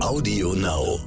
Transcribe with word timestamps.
Audio 0.00 0.54
Now. 0.54 1.00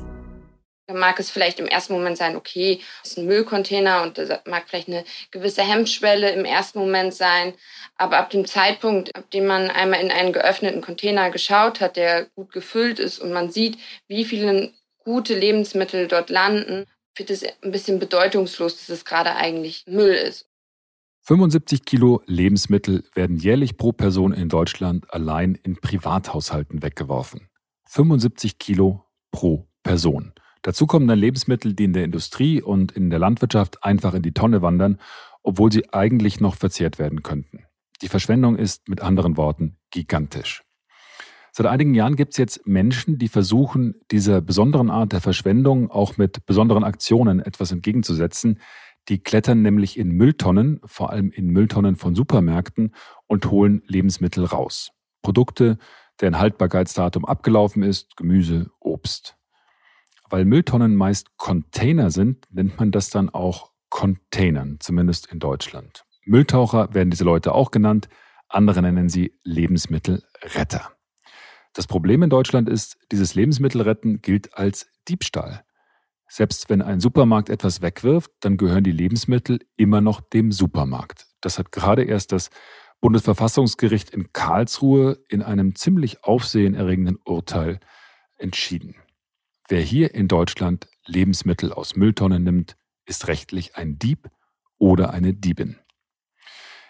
Da 0.88 0.94
mag 0.94 1.20
es 1.20 1.32
vielleicht 1.32 1.60
im 1.60 1.68
ersten 1.68 1.94
Moment 1.94 2.18
sein, 2.18 2.36
okay, 2.36 2.82
es 3.04 3.12
ist 3.12 3.18
ein 3.18 3.26
Müllcontainer 3.26 4.04
und 4.04 4.18
das 4.18 4.30
mag 4.46 4.66
vielleicht 4.68 4.88
eine 4.88 5.04
gewisse 5.32 5.64
Hemmschwelle 5.64 6.32
im 6.32 6.46
ersten 6.46 6.80
Moment 6.80 7.14
sein. 7.14 7.54
Aber 7.98 8.18
ab 8.18 8.30
dem 8.30 8.46
Zeitpunkt, 8.46 9.16
ab 9.16 9.30
dem 9.32 9.48
man 9.48 9.72
einmal 9.72 10.02
in 10.02 10.12
einen 10.12 10.34
geöffneten 10.34 10.82
Container 10.82 11.32
geschaut 11.32 11.82
hat, 11.82 11.96
der 11.96 12.26
gut 12.36 12.52
gefüllt 12.52 13.00
ist 13.00 13.20
und 13.20 13.32
man 13.32 13.52
sieht, 13.52 13.80
wie 14.08 14.26
viele 14.26 14.74
gute 15.00 15.34
Lebensmittel 15.34 16.08
dort 16.08 16.30
landen, 16.30 16.86
wird 17.16 17.30
es 17.30 17.44
ein 17.44 17.72
bisschen 17.72 18.00
bedeutungslos, 18.00 18.78
dass 18.78 18.90
es 18.90 19.06
gerade 19.06 19.36
eigentlich 19.36 19.84
Müll 19.88 20.14
ist. 20.14 20.48
75 21.28 21.86
Kilo 21.86 22.22
Lebensmittel 22.28 23.04
werden 23.16 23.38
jährlich 23.38 23.78
pro 23.78 23.92
Person 23.92 24.32
in 24.32 24.48
Deutschland 24.48 25.12
allein 25.12 25.56
in 25.56 25.76
Privathaushalten 25.76 26.84
weggeworfen. 26.84 27.50
75 27.88 28.60
Kilo 28.60 29.06
pro 29.32 29.68
Person. 29.82 30.34
Dazu 30.62 30.86
kommen 30.86 31.08
dann 31.08 31.18
Lebensmittel, 31.18 31.74
die 31.74 31.86
in 31.86 31.94
der 31.94 32.04
Industrie 32.04 32.62
und 32.62 32.92
in 32.92 33.10
der 33.10 33.18
Landwirtschaft 33.18 33.84
einfach 33.84 34.14
in 34.14 34.22
die 34.22 34.34
Tonne 34.34 34.62
wandern, 34.62 35.00
obwohl 35.42 35.72
sie 35.72 35.92
eigentlich 35.92 36.42
noch 36.42 36.54
verzehrt 36.54 37.00
werden 37.00 37.24
könnten. 37.24 37.66
Die 38.04 38.08
Verschwendung 38.08 38.56
ist 38.56 38.88
mit 38.88 39.02
anderen 39.02 39.36
Worten 39.36 39.78
gigantisch. 39.90 40.62
Seit 41.54 41.66
einigen 41.66 41.96
Jahren 41.96 42.18
gibt 42.18 42.34
es 42.34 42.38
jetzt 42.38 42.68
Menschen, 42.68 43.18
die 43.18 43.30
versuchen, 43.30 43.96
dieser 44.12 44.42
besonderen 44.42 44.92
Art 44.92 45.14
der 45.14 45.22
Verschwendung 45.22 45.90
auch 45.90 46.18
mit 46.18 46.46
besonderen 46.46 46.84
Aktionen 46.84 47.40
etwas 47.40 47.72
entgegenzusetzen. 47.72 48.60
Die 49.10 49.22
klettern 49.22 49.62
nämlich 49.62 49.98
in 49.98 50.10
Mülltonnen, 50.10 50.82
vor 50.86 51.12
allem 51.12 51.32
in 51.32 51.48
Mülltonnen 51.48 51.96
von 51.96 52.16
Supermärkten, 52.16 52.96
und 53.28 53.52
holen 53.52 53.84
Lebensmittel 53.86 54.46
raus. 54.46 54.92
Produkte, 55.22 55.78
deren 56.22 56.40
Haltbarkeitsdatum 56.40 57.26
abgelaufen 57.26 57.84
ist, 57.84 58.16
Gemüse, 58.18 58.72
Obst. 58.80 59.38
Weil 60.30 60.46
Mülltonnen 60.46 60.96
meist 60.96 61.38
Container 61.38 62.10
sind, 62.10 62.46
nennt 62.52 62.80
man 62.80 62.92
das 62.92 63.10
dann 63.10 63.30
auch 63.30 63.72
Containern, 63.90 64.78
zumindest 64.80 65.32
in 65.32 65.40
Deutschland. 65.40 66.06
Mülltaucher 66.26 66.94
werden 66.94 67.12
diese 67.12 67.24
Leute 67.24 67.54
auch 67.54 67.72
genannt, 67.72 68.10
andere 68.48 68.82
nennen 68.82 69.10
sie 69.10 69.34
Lebensmittelretter. 69.44 70.92
Das 71.74 71.88
Problem 71.88 72.24
in 72.24 72.30
Deutschland 72.30 72.70
ist, 72.70 72.98
dieses 73.12 73.36
Lebensmittelretten 73.36 74.22
gilt 74.22 74.58
als 74.58 74.88
Diebstahl. 75.08 75.64
Selbst 76.28 76.70
wenn 76.70 76.82
ein 76.82 77.00
Supermarkt 77.00 77.50
etwas 77.50 77.82
wegwirft, 77.82 78.32
dann 78.42 78.58
gehören 78.58 78.84
die 78.84 78.92
Lebensmittel 78.92 79.60
immer 79.78 80.02
noch 80.02 80.22
dem 80.22 80.52
Supermarkt. 80.52 81.28
Das 81.42 81.60
hat 81.60 81.72
gerade 81.72 82.04
erst 82.04 82.32
das 82.32 82.50
Bundesverfassungsgericht 83.02 84.10
in 84.10 84.34
Karlsruhe 84.34 85.20
in 85.30 85.44
einem 85.44 85.76
ziemlich 85.76 86.24
aufsehenerregenden 86.24 87.20
Urteil 87.24 87.80
entschieden. 88.38 88.96
Wer 89.68 89.82
hier 89.82 90.14
in 90.16 90.28
Deutschland 90.28 90.88
Lebensmittel 91.06 91.72
aus 91.72 91.96
Mülltonnen 91.96 92.44
nimmt, 92.44 92.78
ist 93.06 93.28
rechtlich 93.28 93.76
ein 93.76 94.00
Dieb 94.00 94.30
oder 94.78 95.12
eine 95.12 95.34
Diebin. 95.34 95.78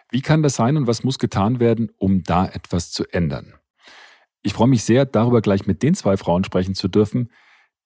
Wie 0.10 0.22
kann 0.22 0.44
das 0.44 0.56
sein 0.56 0.78
und 0.78 0.88
was 0.88 1.04
muss 1.04 1.20
getan 1.20 1.60
werden, 1.60 1.92
um 1.98 2.24
da 2.24 2.46
etwas 2.48 2.92
zu 2.92 3.06
ändern? 3.12 3.54
Ich 4.42 4.54
freue 4.54 4.68
mich 4.68 4.84
sehr, 4.84 5.06
darüber 5.06 5.42
gleich 5.42 5.66
mit 5.66 5.84
den 5.84 5.96
zwei 5.96 6.18
Frauen 6.18 6.44
sprechen 6.44 6.76
zu 6.76 6.88
dürfen, 6.88 7.32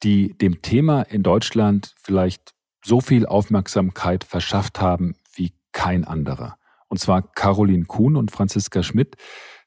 die 0.04 0.38
dem 0.38 0.62
Thema 0.62 1.02
in 1.04 1.24
Deutschland 1.24 1.94
vielleicht 2.02 2.54
so 2.84 3.02
viel 3.02 3.26
Aufmerksamkeit 3.26 4.24
verschafft 4.24 4.80
haben 4.80 5.16
wie 5.34 5.54
kein 5.72 6.06
anderer. 6.06 6.58
Und 6.88 7.00
zwar 7.00 7.22
Caroline 7.22 7.86
Kuhn 7.86 8.16
und 8.16 8.32
Franziska 8.32 8.84
Schmidt, 8.84 9.16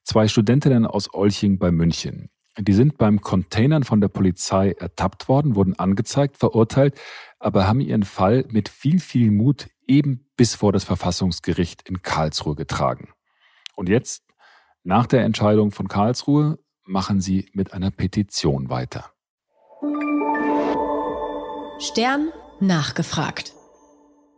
zwei 0.02 0.28
Studentinnen 0.28 0.86
aus 0.86 1.12
Olching 1.12 1.58
bei 1.58 1.70
München. 1.70 2.30
Die 2.58 2.72
sind 2.74 2.98
beim 2.98 3.20
Containern 3.22 3.82
von 3.82 4.00
der 4.00 4.08
Polizei 4.08 4.72
ertappt 4.72 5.28
worden, 5.28 5.54
wurden 5.54 5.78
angezeigt, 5.78 6.36
verurteilt, 6.36 7.00
aber 7.38 7.66
haben 7.66 7.80
ihren 7.80 8.02
Fall 8.02 8.44
mit 8.50 8.68
viel, 8.68 9.00
viel 9.00 9.30
Mut 9.30 9.68
eben 9.86 10.26
bis 10.36 10.54
vor 10.54 10.72
das 10.72 10.84
Verfassungsgericht 10.84 11.88
in 11.88 12.02
Karlsruhe 12.02 12.54
getragen. 12.54 13.08
Und 13.74 13.88
jetzt, 13.88 14.24
nach 14.84 15.06
der 15.06 15.24
Entscheidung 15.24 15.70
von 15.70 15.88
Karlsruhe, 15.88 16.58
machen 16.84 17.20
Sie 17.20 17.48
mit 17.54 17.72
einer 17.72 17.90
Petition 17.90 18.68
weiter. 18.68 19.11
Stern 21.82 22.32
nachgefragt. 22.60 23.54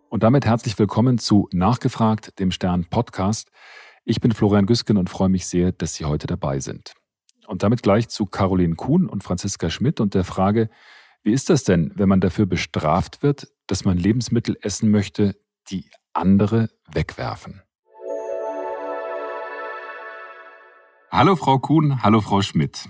Und 0.09 0.22
damit 0.22 0.47
herzlich 0.47 0.78
willkommen 0.78 1.19
zu 1.19 1.47
Nachgefragt, 1.53 2.38
dem 2.38 2.50
Stern 2.50 2.87
Podcast. 2.88 3.50
Ich 4.06 4.22
bin 4.22 4.32
Florian 4.32 4.65
Güsken 4.65 4.97
und 4.97 5.10
freue 5.10 5.28
mich 5.28 5.47
sehr, 5.47 5.71
dass 5.71 5.94
Sie 5.94 6.06
heute 6.06 6.27
dabei 6.27 6.60
sind. 6.60 6.94
Und 7.47 7.62
damit 7.62 7.83
gleich 7.83 8.09
zu 8.09 8.25
Caroline 8.25 8.77
Kuhn 8.77 9.06
und 9.06 9.22
Franziska 9.25 9.69
Schmidt 9.69 10.00
und 10.00 10.15
der 10.15 10.25
Frage, 10.25 10.71
wie 11.22 11.34
ist 11.34 11.50
das 11.50 11.65
denn, 11.65 11.93
wenn 11.97 12.09
man 12.09 12.22
dafür 12.22 12.47
bestraft 12.47 13.22
wird, 13.22 13.49
dass 13.66 13.84
man 13.84 13.99
Lebensmittel 13.99 14.56
essen 14.62 14.91
möchte, 14.91 15.37
die 15.69 15.91
andere 16.15 16.71
wegwerfen? 16.91 17.60
Hallo 21.10 21.37
Frau 21.37 21.59
Kuhn, 21.59 22.03
hallo 22.03 22.22
Frau 22.22 22.41
Schmidt. 22.41 22.88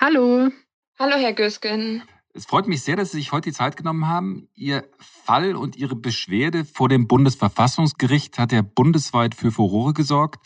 Hallo. 0.00 0.50
Hallo 0.98 1.16
Herr 1.16 1.32
Güsken. 1.32 2.02
Es 2.36 2.46
freut 2.46 2.66
mich 2.66 2.82
sehr, 2.82 2.96
dass 2.96 3.12
Sie 3.12 3.18
sich 3.18 3.30
heute 3.30 3.50
die 3.50 3.54
Zeit 3.54 3.76
genommen 3.76 4.08
haben. 4.08 4.48
Ihr 4.56 4.88
Fall 4.98 5.54
und 5.54 5.76
Ihre 5.76 5.94
Beschwerde 5.94 6.64
vor 6.64 6.88
dem 6.88 7.06
Bundesverfassungsgericht 7.06 8.40
hat 8.40 8.50
ja 8.50 8.60
bundesweit 8.62 9.36
für 9.36 9.52
Furore 9.52 9.92
gesorgt 9.92 10.44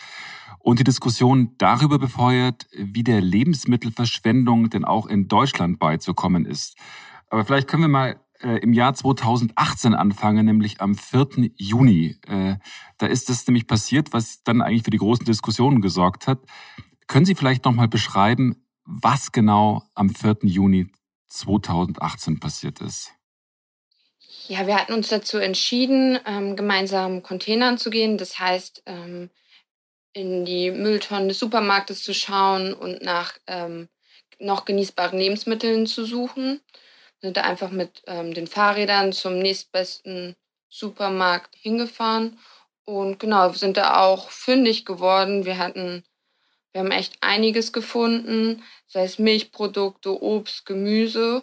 und 0.59 0.79
die 0.79 0.85
Diskussion 0.85 1.55
darüber 1.57 1.99
befeuert, 1.99 2.67
wie 2.77 3.05
der 3.05 3.23
Lebensmittelverschwendung 3.23 4.69
denn 4.69 4.85
auch 4.85 5.07
in 5.07 5.29
Deutschland 5.29 5.79
beizukommen 5.79 6.45
ist. 6.45 6.77
Aber 7.31 7.47
vielleicht 7.47 7.69
können 7.69 7.85
wir 7.85 7.89
mal 7.89 8.21
äh, 8.43 8.59
im 8.59 8.75
Jahr 8.75 8.93
2018 8.93 9.95
anfangen, 9.95 10.45
nämlich 10.45 10.83
am 10.83 10.95
4. 10.95 11.53
Juni. 11.57 12.19
Äh, 12.27 12.57
da 12.99 13.07
ist 13.07 13.31
es 13.31 13.47
nämlich 13.47 13.67
passiert, 13.67 14.13
was 14.13 14.43
dann 14.43 14.61
eigentlich 14.61 14.83
für 14.83 14.91
die 14.91 14.99
großen 14.99 15.25
Diskussionen 15.25 15.81
gesorgt 15.81 16.27
hat. 16.27 16.41
Können 17.07 17.25
Sie 17.25 17.35
vielleicht 17.35 17.65
nochmal 17.65 17.89
beschreiben, 17.89 18.67
was 18.85 19.33
genau 19.33 19.85
am 19.95 20.11
4. 20.11 20.41
Juni 20.43 20.91
2018 21.29 22.41
passiert 22.41 22.81
ist? 22.81 23.13
Ja, 24.49 24.67
wir 24.67 24.77
hatten 24.77 24.95
uns 24.95 25.09
dazu 25.09 25.39
entschieden, 25.39 26.19
ähm, 26.27 26.57
gemeinsam 26.57 27.23
Containern 27.23 27.79
zu 27.79 27.91
gehen. 27.91 28.19
Das 28.19 28.39
heißt, 28.39 28.83
ähm, 28.87 29.31
in 30.13 30.45
die 30.45 30.71
Mülltonnen 30.71 31.29
des 31.29 31.39
Supermarktes 31.39 32.03
zu 32.03 32.15
schauen 32.15 32.73
und 32.73 33.03
nach 33.03 33.35
ähm, 33.47 33.89
noch 34.39 34.65
genießbaren 34.65 35.19
Lebensmitteln 35.19 35.87
zu 35.87 36.05
suchen. 36.05 36.61
Wir 37.21 37.29
sind 37.29 37.37
da 37.37 37.43
einfach 37.43 37.71
mit 37.71 38.05
den 38.07 38.47
Fahrrädern 38.47 39.13
zum 39.13 39.41
nächstbesten 39.41 40.37
Supermarkt 40.69 41.57
hingefahren 41.57 42.39
und 42.85 43.19
genau, 43.19 43.51
sind 43.53 43.77
da 43.77 44.01
auch 44.01 44.31
fündig 44.31 44.87
geworden. 44.87 45.45
Wir 45.45 45.59
hatten 45.59 46.05
wir 46.73 46.81
haben 46.83 46.91
echt 46.91 47.17
einiges 47.21 47.73
gefunden, 47.73 48.63
sei 48.87 49.05
es 49.05 49.19
Milchprodukte, 49.19 50.23
Obst, 50.23 50.67
Gemüse. 50.67 51.43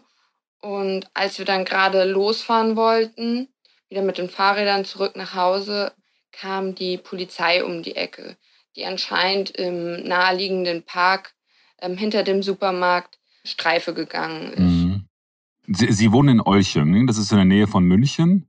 Und 0.61 1.07
als 1.13 1.37
wir 1.37 1.45
dann 1.45 1.65
gerade 1.65 2.03
losfahren 2.05 2.75
wollten, 2.75 3.47
wieder 3.89 4.01
mit 4.01 4.17
den 4.17 4.29
Fahrrädern 4.29 4.85
zurück 4.85 5.15
nach 5.15 5.35
Hause, 5.35 5.93
kam 6.31 6.75
die 6.75 6.97
Polizei 6.97 7.63
um 7.63 7.83
die 7.83 7.95
Ecke, 7.95 8.37
die 8.75 8.85
anscheinend 8.85 9.51
im 9.51 10.03
naheliegenden 10.07 10.83
Park 10.83 11.33
ähm, 11.81 11.97
hinter 11.97 12.23
dem 12.23 12.43
Supermarkt 12.43 13.19
Streife 13.45 13.93
gegangen 13.93 14.53
ist. 14.53 14.59
Mhm. 14.59 15.05
Sie, 15.67 15.91
Sie, 15.91 16.11
wohnen 16.11 16.29
in 16.29 16.41
Olching, 16.41 16.91
ne? 16.91 17.05
das 17.05 17.17
ist 17.17 17.31
in 17.31 17.37
der 17.37 17.45
Nähe 17.45 17.67
von 17.67 17.83
München. 17.83 18.47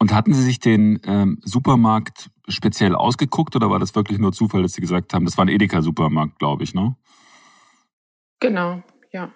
Und 0.00 0.14
hatten 0.14 0.32
Sie 0.32 0.42
sich 0.42 0.58
den 0.58 0.98
ähm, 1.04 1.40
Supermarkt 1.44 2.30
speziell 2.48 2.94
ausgeguckt 2.94 3.54
oder 3.54 3.68
war 3.70 3.78
das 3.78 3.94
wirklich 3.94 4.18
nur 4.18 4.32
Zufall, 4.32 4.62
dass 4.62 4.72
Sie 4.72 4.80
gesagt 4.80 5.12
haben, 5.12 5.26
das 5.26 5.36
war 5.36 5.44
ein 5.44 5.50
Edeka-Supermarkt, 5.50 6.38
glaube 6.38 6.64
ich, 6.64 6.72
ne? 6.74 6.96
Genau, 8.40 8.82
ja. 9.12 9.30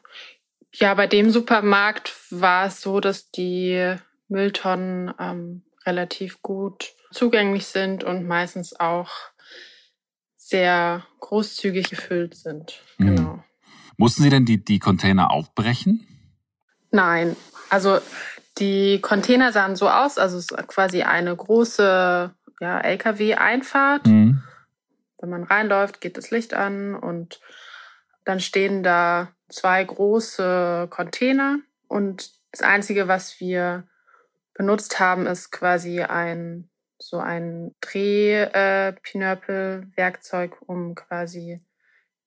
Ja, 0.72 0.94
bei 0.94 1.06
dem 1.06 1.30
Supermarkt 1.30 2.14
war 2.30 2.66
es 2.66 2.80
so, 2.80 3.00
dass 3.00 3.30
die 3.30 3.94
Mülltonnen 4.28 5.12
ähm, 5.20 5.62
relativ 5.84 6.40
gut 6.40 6.94
zugänglich 7.12 7.66
sind 7.66 8.02
und 8.02 8.26
meistens 8.26 8.78
auch 8.80 9.10
sehr 10.36 11.04
großzügig 11.20 11.90
gefüllt 11.90 12.34
sind. 12.36 12.82
Mhm. 12.96 13.06
Genau. 13.06 13.44
Mussten 13.98 14.22
Sie 14.22 14.30
denn 14.30 14.46
die, 14.46 14.64
die 14.64 14.78
Container 14.78 15.30
aufbrechen? 15.30 16.06
Nein, 16.90 17.36
also 17.70 17.98
die 18.58 19.00
Container 19.00 19.52
sahen 19.52 19.76
so 19.76 19.88
aus, 19.88 20.18
also 20.18 20.38
es 20.38 20.50
ist 20.50 20.68
quasi 20.68 21.02
eine 21.02 21.34
große 21.34 22.34
ja, 22.60 22.80
LKW-Einfahrt. 22.80 24.06
Mhm. 24.06 24.42
Wenn 25.18 25.30
man 25.30 25.44
reinläuft, 25.44 26.00
geht 26.00 26.16
das 26.16 26.30
Licht 26.30 26.54
an 26.54 26.94
und 26.94 27.40
dann 28.24 28.40
stehen 28.40 28.82
da 28.82 29.28
zwei 29.48 29.82
große 29.82 30.88
Container 30.90 31.58
und 31.88 32.30
das 32.52 32.62
Einzige, 32.62 33.08
was 33.08 33.40
wir 33.40 33.86
benutzt 34.54 35.00
haben, 35.00 35.26
ist 35.26 35.50
quasi 35.50 36.02
ein 36.02 36.70
so 36.98 37.18
ein 37.18 37.74
Drehpinörpel-Werkzeug, 37.80 40.56
um 40.66 40.94
quasi 40.94 41.60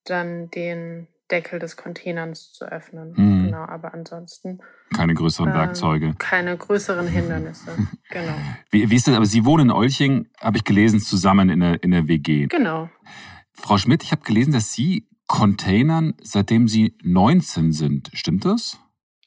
dann 0.03 0.49
den 0.51 1.07
Deckel 1.31 1.59
des 1.59 1.75
Containers 1.77 2.53
zu 2.53 2.65
öffnen. 2.65 3.13
Mhm. 3.15 3.45
Genau, 3.45 3.65
aber 3.65 3.93
ansonsten. 3.93 4.59
Keine 4.95 5.13
größeren 5.13 5.49
äh, 5.49 5.53
Werkzeuge. 5.53 6.15
Keine 6.17 6.55
größeren 6.57 7.07
Hindernisse, 7.07 7.71
genau. 8.09 8.35
Wie, 8.69 8.89
wie 8.89 8.95
ist 8.95 9.07
das? 9.07 9.15
Aber 9.15 9.25
Sie 9.25 9.45
wohnen 9.45 9.69
in 9.69 9.71
Olching, 9.71 10.27
habe 10.39 10.57
ich 10.57 10.63
gelesen, 10.63 10.99
zusammen 10.99 11.49
in 11.49 11.59
der, 11.59 11.83
in 11.83 11.91
der 11.91 12.07
WG. 12.07 12.47
Genau. 12.47 12.89
Frau 13.51 13.77
Schmidt, 13.77 14.03
ich 14.03 14.11
habe 14.11 14.23
gelesen, 14.23 14.53
dass 14.53 14.71
Sie 14.71 15.07
Containern, 15.27 16.15
seitdem 16.21 16.67
Sie 16.67 16.95
19 17.03 17.73
sind. 17.73 18.09
Stimmt 18.13 18.45
das? 18.45 18.77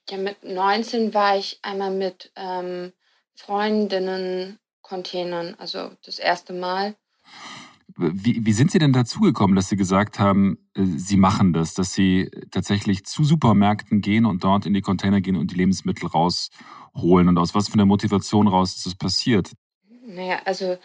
Ja, 0.09 0.17
mit 0.17 0.43
19 0.43 1.13
war 1.15 1.37
ich 1.37 1.59
einmal 1.63 1.91
mit 1.91 2.33
ähm, 2.37 2.93
Freundinnen 3.35 4.59
Containern, 4.83 5.55
also 5.59 5.93
das 6.05 6.19
erste 6.19 6.53
Mal. 6.53 6.97
Wie, 8.01 8.45
wie 8.47 8.53
sind 8.53 8.71
Sie 8.71 8.79
denn 8.79 8.93
dazugekommen, 8.93 9.55
dass 9.57 9.69
Sie 9.69 9.77
gesagt 9.77 10.19
haben, 10.19 10.59
äh, 10.75 10.83
Sie 10.85 11.17
machen 11.17 11.53
das, 11.53 11.75
dass 11.75 11.93
Sie 11.93 12.31
tatsächlich 12.51 13.05
zu 13.05 13.25
Supermärkten 13.25 14.01
gehen 14.01 14.25
und 14.25 14.43
dort 14.43 14.65
in 14.65 14.73
die 14.73 14.81
Container 14.81 15.21
gehen 15.21 15.37
und 15.37 15.51
die 15.51 15.57
Lebensmittel 15.57 16.09
rausholen? 16.09 17.29
Und 17.29 17.39
aus 17.39 17.55
was 17.55 17.69
von 17.69 17.79
der 17.79 17.87
Motivation 17.87 18.49
raus 18.49 18.77
ist 18.77 18.87
das 18.87 18.95
passiert? 18.95 19.53
Naja, 20.07 20.41
also, 20.47 20.79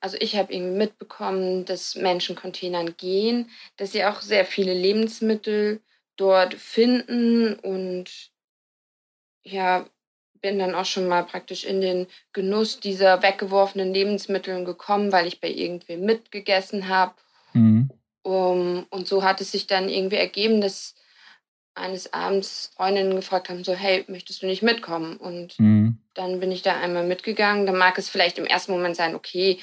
also 0.00 0.16
ich 0.20 0.36
habe 0.36 0.52
irgendwie 0.52 0.76
mitbekommen, 0.76 1.64
dass 1.64 1.94
Menschen 1.96 2.36
Containern 2.36 2.94
gehen, 2.98 3.48
dass 3.78 3.92
sie 3.92 4.04
auch 4.04 4.20
sehr 4.20 4.44
viele 4.44 4.74
Lebensmittel 4.74 5.80
dort 6.16 6.54
finden 6.54 7.54
und 7.54 8.30
ja, 9.42 9.86
bin 10.42 10.58
dann 10.58 10.74
auch 10.74 10.84
schon 10.84 11.08
mal 11.08 11.24
praktisch 11.24 11.64
in 11.64 11.80
den 11.80 12.06
Genuss 12.32 12.80
dieser 12.80 13.22
weggeworfenen 13.22 13.94
Lebensmittel 13.94 14.64
gekommen, 14.64 15.12
weil 15.12 15.26
ich 15.26 15.40
bei 15.40 15.48
irgendwem 15.48 16.04
mitgegessen 16.04 16.88
habe. 16.88 17.14
Mhm. 17.54 17.90
Um, 18.24 18.86
und 18.90 19.08
so 19.08 19.24
hat 19.24 19.40
es 19.40 19.50
sich 19.50 19.66
dann 19.66 19.88
irgendwie 19.88 20.16
ergeben, 20.16 20.60
dass 20.60 20.94
eines 21.74 22.12
Abends 22.12 22.70
Freundinnen 22.76 23.16
gefragt 23.16 23.48
haben, 23.48 23.64
so, 23.64 23.74
hey, 23.74 24.04
möchtest 24.08 24.42
du 24.42 24.46
nicht 24.46 24.62
mitkommen? 24.62 25.16
Und 25.16 25.58
mhm. 25.58 25.98
dann 26.14 26.38
bin 26.38 26.52
ich 26.52 26.62
da 26.62 26.78
einmal 26.78 27.06
mitgegangen. 27.06 27.66
Da 27.66 27.72
mag 27.72 27.96
es 27.98 28.08
vielleicht 28.08 28.38
im 28.38 28.44
ersten 28.44 28.72
Moment 28.72 28.96
sein, 28.96 29.14
okay, 29.14 29.58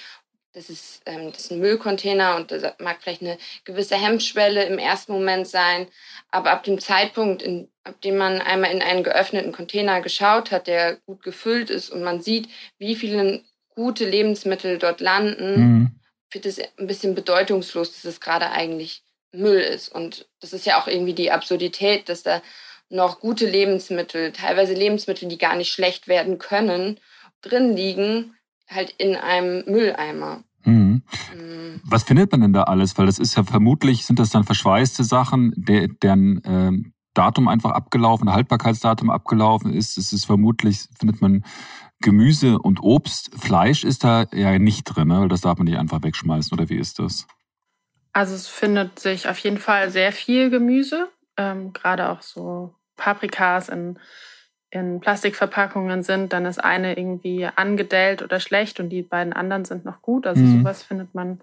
das 0.53 0.69
ist, 0.69 1.01
ähm, 1.05 1.31
das 1.31 1.45
ist 1.45 1.51
ein 1.51 1.59
Müllcontainer 1.59 2.35
und 2.35 2.51
das 2.51 2.63
mag 2.79 2.97
vielleicht 3.01 3.21
eine 3.21 3.37
gewisse 3.65 3.95
Hemmschwelle 3.95 4.63
im 4.65 4.79
ersten 4.79 5.13
Moment 5.13 5.47
sein. 5.47 5.87
Aber 6.31 6.51
ab 6.51 6.63
dem 6.63 6.79
Zeitpunkt, 6.79 7.41
in, 7.41 7.69
ab 7.83 8.01
dem 8.01 8.17
man 8.17 8.41
einmal 8.41 8.71
in 8.71 8.81
einen 8.81 9.03
geöffneten 9.03 9.51
Container 9.51 10.01
geschaut 10.01 10.51
hat, 10.51 10.67
der 10.67 10.97
gut 11.05 11.21
gefüllt 11.23 11.69
ist 11.69 11.89
und 11.89 12.01
man 12.01 12.21
sieht, 12.21 12.49
wie 12.79 12.95
viele 12.95 13.43
gute 13.75 14.05
Lebensmittel 14.05 14.79
dort 14.79 15.01
landen, 15.01 15.59
mhm. 15.59 15.91
wird 16.31 16.45
es 16.45 16.59
ein 16.59 16.87
bisschen 16.87 17.15
bedeutungslos, 17.15 17.93
dass 17.93 18.05
es 18.05 18.19
gerade 18.19 18.49
eigentlich 18.49 19.03
Müll 19.31 19.59
ist. 19.59 19.89
Und 19.89 20.27
das 20.41 20.53
ist 20.53 20.65
ja 20.65 20.81
auch 20.81 20.87
irgendwie 20.87 21.13
die 21.13 21.31
Absurdität, 21.31 22.09
dass 22.09 22.23
da 22.23 22.41
noch 22.89 23.19
gute 23.19 23.45
Lebensmittel, 23.45 24.31
teilweise 24.31 24.73
Lebensmittel, 24.73 25.29
die 25.29 25.37
gar 25.37 25.55
nicht 25.55 25.71
schlecht 25.71 26.07
werden 26.07 26.39
können, 26.39 26.99
drin 27.41 27.75
liegen, 27.75 28.35
halt 28.69 28.91
in 28.97 29.15
einem 29.15 29.63
Mülleimer. 29.65 30.43
Mhm. 30.65 31.03
Mhm. 31.35 31.81
Was 31.83 32.03
findet 32.03 32.31
man 32.31 32.41
denn 32.41 32.53
da 32.53 32.63
alles? 32.63 32.97
Weil 32.97 33.05
das 33.05 33.19
ist 33.19 33.35
ja 33.35 33.43
vermutlich, 33.43 34.05
sind 34.05 34.19
das 34.19 34.29
dann 34.29 34.43
verschweißte 34.43 35.03
Sachen, 35.03 35.53
der, 35.55 35.87
deren 35.87 36.43
äh, 36.43 36.71
Datum 37.13 37.47
einfach 37.47 37.71
abgelaufen, 37.71 38.31
Haltbarkeitsdatum 38.31 39.09
abgelaufen 39.09 39.73
ist. 39.73 39.97
Es 39.97 40.13
ist 40.13 40.25
vermutlich, 40.25 40.87
findet 40.97 41.21
man 41.21 41.43
Gemüse 42.01 42.59
und 42.59 42.81
Obst. 42.81 43.31
Fleisch 43.37 43.83
ist 43.83 44.03
da 44.03 44.25
ja 44.31 44.57
nicht 44.57 44.83
drin, 44.83 45.09
ne? 45.09 45.27
das 45.27 45.41
darf 45.41 45.57
man 45.57 45.65
nicht 45.65 45.77
einfach 45.77 46.03
wegschmeißen, 46.03 46.57
oder 46.57 46.69
wie 46.69 46.77
ist 46.77 46.99
das? 46.99 47.27
Also 48.13 48.35
es 48.35 48.47
findet 48.47 48.99
sich 48.99 49.27
auf 49.27 49.37
jeden 49.39 49.57
Fall 49.57 49.91
sehr 49.91 50.11
viel 50.11 50.49
Gemüse, 50.49 51.09
ähm, 51.37 51.73
gerade 51.73 52.09
auch 52.09 52.21
so 52.21 52.73
Paprikas 52.95 53.69
in 53.69 53.99
in 54.71 54.99
Plastikverpackungen 54.99 56.03
sind, 56.03 56.33
dann 56.33 56.45
ist 56.45 56.63
eine 56.63 56.97
irgendwie 56.97 57.47
angedellt 57.55 58.21
oder 58.21 58.39
schlecht 58.39 58.79
und 58.79 58.89
die 58.89 59.01
beiden 59.01 59.33
anderen 59.33 59.65
sind 59.65 59.85
noch 59.85 60.01
gut. 60.01 60.27
Also 60.27 60.41
mhm. 60.41 60.59
sowas 60.59 60.83
findet 60.83 61.15
man 61.15 61.41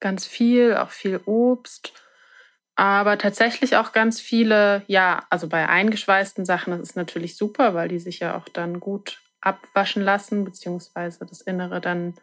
ganz 0.00 0.26
viel, 0.26 0.76
auch 0.76 0.90
viel 0.90 1.20
Obst. 1.24 1.92
Aber 2.74 3.18
tatsächlich 3.18 3.76
auch 3.76 3.92
ganz 3.92 4.20
viele, 4.20 4.82
ja, 4.86 5.24
also 5.30 5.48
bei 5.48 5.68
eingeschweißten 5.68 6.44
Sachen, 6.44 6.72
das 6.72 6.80
ist 6.80 6.96
natürlich 6.96 7.36
super, 7.36 7.74
weil 7.74 7.88
die 7.88 7.98
sich 7.98 8.20
ja 8.20 8.36
auch 8.36 8.48
dann 8.48 8.78
gut 8.78 9.20
abwaschen 9.40 10.02
lassen, 10.02 10.44
beziehungsweise 10.44 11.26
das 11.26 11.40
Innere 11.40 11.80
dann 11.80 12.14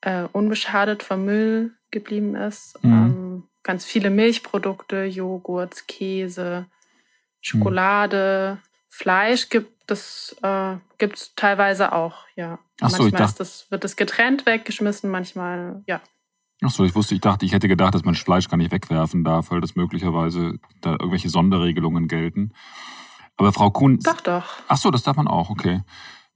äh, 0.00 0.24
unbeschadet 0.32 1.02
vom 1.02 1.24
Müll 1.24 1.72
geblieben 1.90 2.36
ist. 2.36 2.82
Mhm. 2.82 2.92
Ähm, 2.92 3.42
ganz 3.62 3.84
viele 3.84 4.10
Milchprodukte, 4.10 5.04
Joghurt, 5.04 5.86
Käse, 5.88 6.66
Schokolade, 7.40 8.58
Fleisch 8.98 9.48
gibt 9.48 9.92
es 9.92 10.34
äh, 10.42 10.76
gibt's 10.98 11.32
teilweise 11.36 11.92
auch, 11.92 12.24
ja. 12.34 12.58
Ach 12.80 12.90
so, 12.90 13.04
manchmal 13.04 13.06
ich 13.06 13.14
dachte, 13.14 13.38
das, 13.38 13.70
wird 13.70 13.84
das 13.84 13.94
getrennt 13.94 14.44
weggeschmissen, 14.44 15.08
manchmal, 15.08 15.84
ja. 15.86 16.00
Ach 16.64 16.70
so, 16.70 16.82
ich 16.84 16.96
wusste, 16.96 17.14
ich 17.14 17.20
dachte, 17.20 17.46
ich 17.46 17.52
hätte 17.52 17.68
gedacht, 17.68 17.94
dass 17.94 18.04
man 18.04 18.16
Fleisch 18.16 18.48
gar 18.48 18.56
nicht 18.56 18.72
wegwerfen 18.72 19.22
darf, 19.22 19.52
weil 19.52 19.60
das 19.60 19.76
möglicherweise 19.76 20.58
da 20.80 20.90
irgendwelche 20.90 21.28
Sonderregelungen 21.28 22.08
gelten. 22.08 22.52
Aber 23.36 23.52
Frau 23.52 23.70
Kuhn. 23.70 24.00
Doch, 24.00 24.20
doch. 24.20 24.44
Ach 24.66 24.76
so, 24.76 24.90
das 24.90 25.04
darf 25.04 25.16
man 25.16 25.28
auch, 25.28 25.48
okay. 25.48 25.82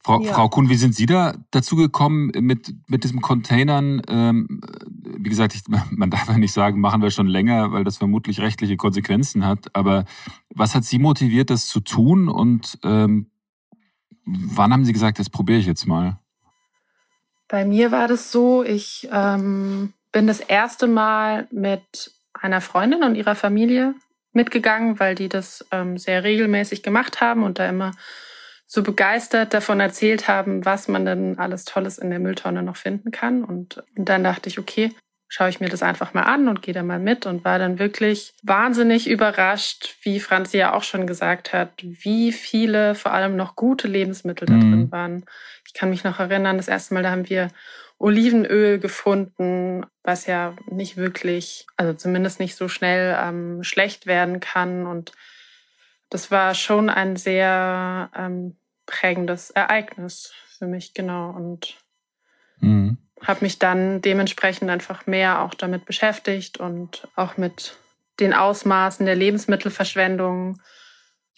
Frau, 0.04 0.20
ja. 0.20 0.32
Frau 0.32 0.48
Kuhn, 0.48 0.68
wie 0.68 0.74
sind 0.74 0.94
Sie 0.96 1.06
da 1.06 1.34
dazu 1.52 1.76
gekommen 1.76 2.32
mit, 2.40 2.74
mit 2.88 3.04
diesem 3.04 3.20
Containern? 3.20 4.02
Ähm, 4.08 4.60
wie 5.16 5.28
gesagt, 5.28 5.54
ich, 5.54 5.62
man 5.90 6.10
darf 6.10 6.28
ja 6.28 6.38
nicht 6.38 6.52
sagen, 6.52 6.80
machen 6.80 7.02
wir 7.02 7.10
schon 7.10 7.28
länger, 7.28 7.72
weil 7.72 7.84
das 7.84 7.98
vermutlich 7.98 8.40
rechtliche 8.40 8.76
Konsequenzen 8.76 9.46
hat. 9.46 9.74
Aber 9.74 10.04
was 10.50 10.74
hat 10.74 10.84
Sie 10.84 10.98
motiviert, 10.98 11.50
das 11.50 11.66
zu 11.66 11.80
tun? 11.80 12.28
Und 12.28 12.78
ähm, 12.82 13.30
wann 14.24 14.72
haben 14.72 14.84
Sie 14.84 14.92
gesagt, 14.92 15.18
das 15.20 15.30
probiere 15.30 15.58
ich 15.58 15.66
jetzt 15.66 15.86
mal? 15.86 16.18
Bei 17.46 17.64
mir 17.64 17.92
war 17.92 18.08
das 18.08 18.32
so, 18.32 18.64
ich 18.64 19.08
ähm, 19.12 19.92
bin 20.10 20.26
das 20.26 20.40
erste 20.40 20.88
Mal 20.88 21.46
mit 21.52 22.12
einer 22.32 22.60
Freundin 22.60 23.04
und 23.04 23.14
ihrer 23.14 23.34
Familie 23.34 23.94
mitgegangen, 24.32 24.98
weil 24.98 25.14
die 25.14 25.28
das 25.28 25.64
ähm, 25.70 25.98
sehr 25.98 26.24
regelmäßig 26.24 26.82
gemacht 26.82 27.20
haben 27.20 27.44
und 27.44 27.58
da 27.58 27.68
immer 27.68 27.92
so 28.74 28.82
begeistert 28.82 29.52
davon 29.52 29.80
erzählt 29.80 30.28
haben, 30.28 30.64
was 30.64 30.88
man 30.88 31.04
denn 31.04 31.38
alles 31.38 31.66
Tolles 31.66 31.98
in 31.98 32.08
der 32.08 32.18
Mülltonne 32.18 32.62
noch 32.62 32.76
finden 32.76 33.10
kann. 33.10 33.44
Und, 33.44 33.84
und 33.98 34.08
dann 34.08 34.24
dachte 34.24 34.48
ich, 34.48 34.58
okay, 34.58 34.94
schaue 35.28 35.50
ich 35.50 35.60
mir 35.60 35.68
das 35.68 35.82
einfach 35.82 36.14
mal 36.14 36.22
an 36.22 36.48
und 36.48 36.62
gehe 36.62 36.72
da 36.72 36.82
mal 36.82 36.98
mit 36.98 37.26
und 37.26 37.44
war 37.44 37.58
dann 37.58 37.78
wirklich 37.78 38.32
wahnsinnig 38.42 39.10
überrascht, 39.10 39.96
wie 40.00 40.20
Franzi 40.20 40.56
ja 40.56 40.72
auch 40.72 40.84
schon 40.84 41.06
gesagt 41.06 41.52
hat, 41.52 41.68
wie 41.82 42.32
viele 42.32 42.94
vor 42.94 43.12
allem 43.12 43.36
noch 43.36 43.56
gute 43.56 43.88
Lebensmittel 43.88 44.46
da 44.46 44.54
drin 44.54 44.84
mhm. 44.84 44.90
waren. 44.90 45.26
Ich 45.66 45.74
kann 45.74 45.90
mich 45.90 46.02
noch 46.02 46.18
erinnern, 46.18 46.56
das 46.56 46.68
erste 46.68 46.94
Mal, 46.94 47.02
da 47.02 47.10
haben 47.10 47.28
wir 47.28 47.48
Olivenöl 47.98 48.78
gefunden, 48.78 49.84
was 50.02 50.24
ja 50.24 50.56
nicht 50.70 50.96
wirklich, 50.96 51.66
also 51.76 51.92
zumindest 51.92 52.40
nicht 52.40 52.56
so 52.56 52.68
schnell 52.68 53.18
ähm, 53.22 53.64
schlecht 53.64 54.06
werden 54.06 54.40
kann. 54.40 54.86
Und 54.86 55.12
das 56.08 56.30
war 56.30 56.54
schon 56.54 56.88
ein 56.88 57.16
sehr 57.16 58.10
ähm, 58.16 58.56
prägendes 58.86 59.50
Ereignis 59.50 60.32
für 60.58 60.66
mich, 60.66 60.94
genau. 60.94 61.30
Und 61.30 61.76
mhm. 62.58 62.98
habe 63.22 63.44
mich 63.44 63.58
dann 63.58 64.00
dementsprechend 64.00 64.70
einfach 64.70 65.06
mehr 65.06 65.42
auch 65.42 65.54
damit 65.54 65.84
beschäftigt 65.84 66.58
und 66.58 67.08
auch 67.16 67.36
mit 67.36 67.76
den 68.20 68.34
Ausmaßen 68.34 69.06
der 69.06 69.16
Lebensmittelverschwendung. 69.16 70.60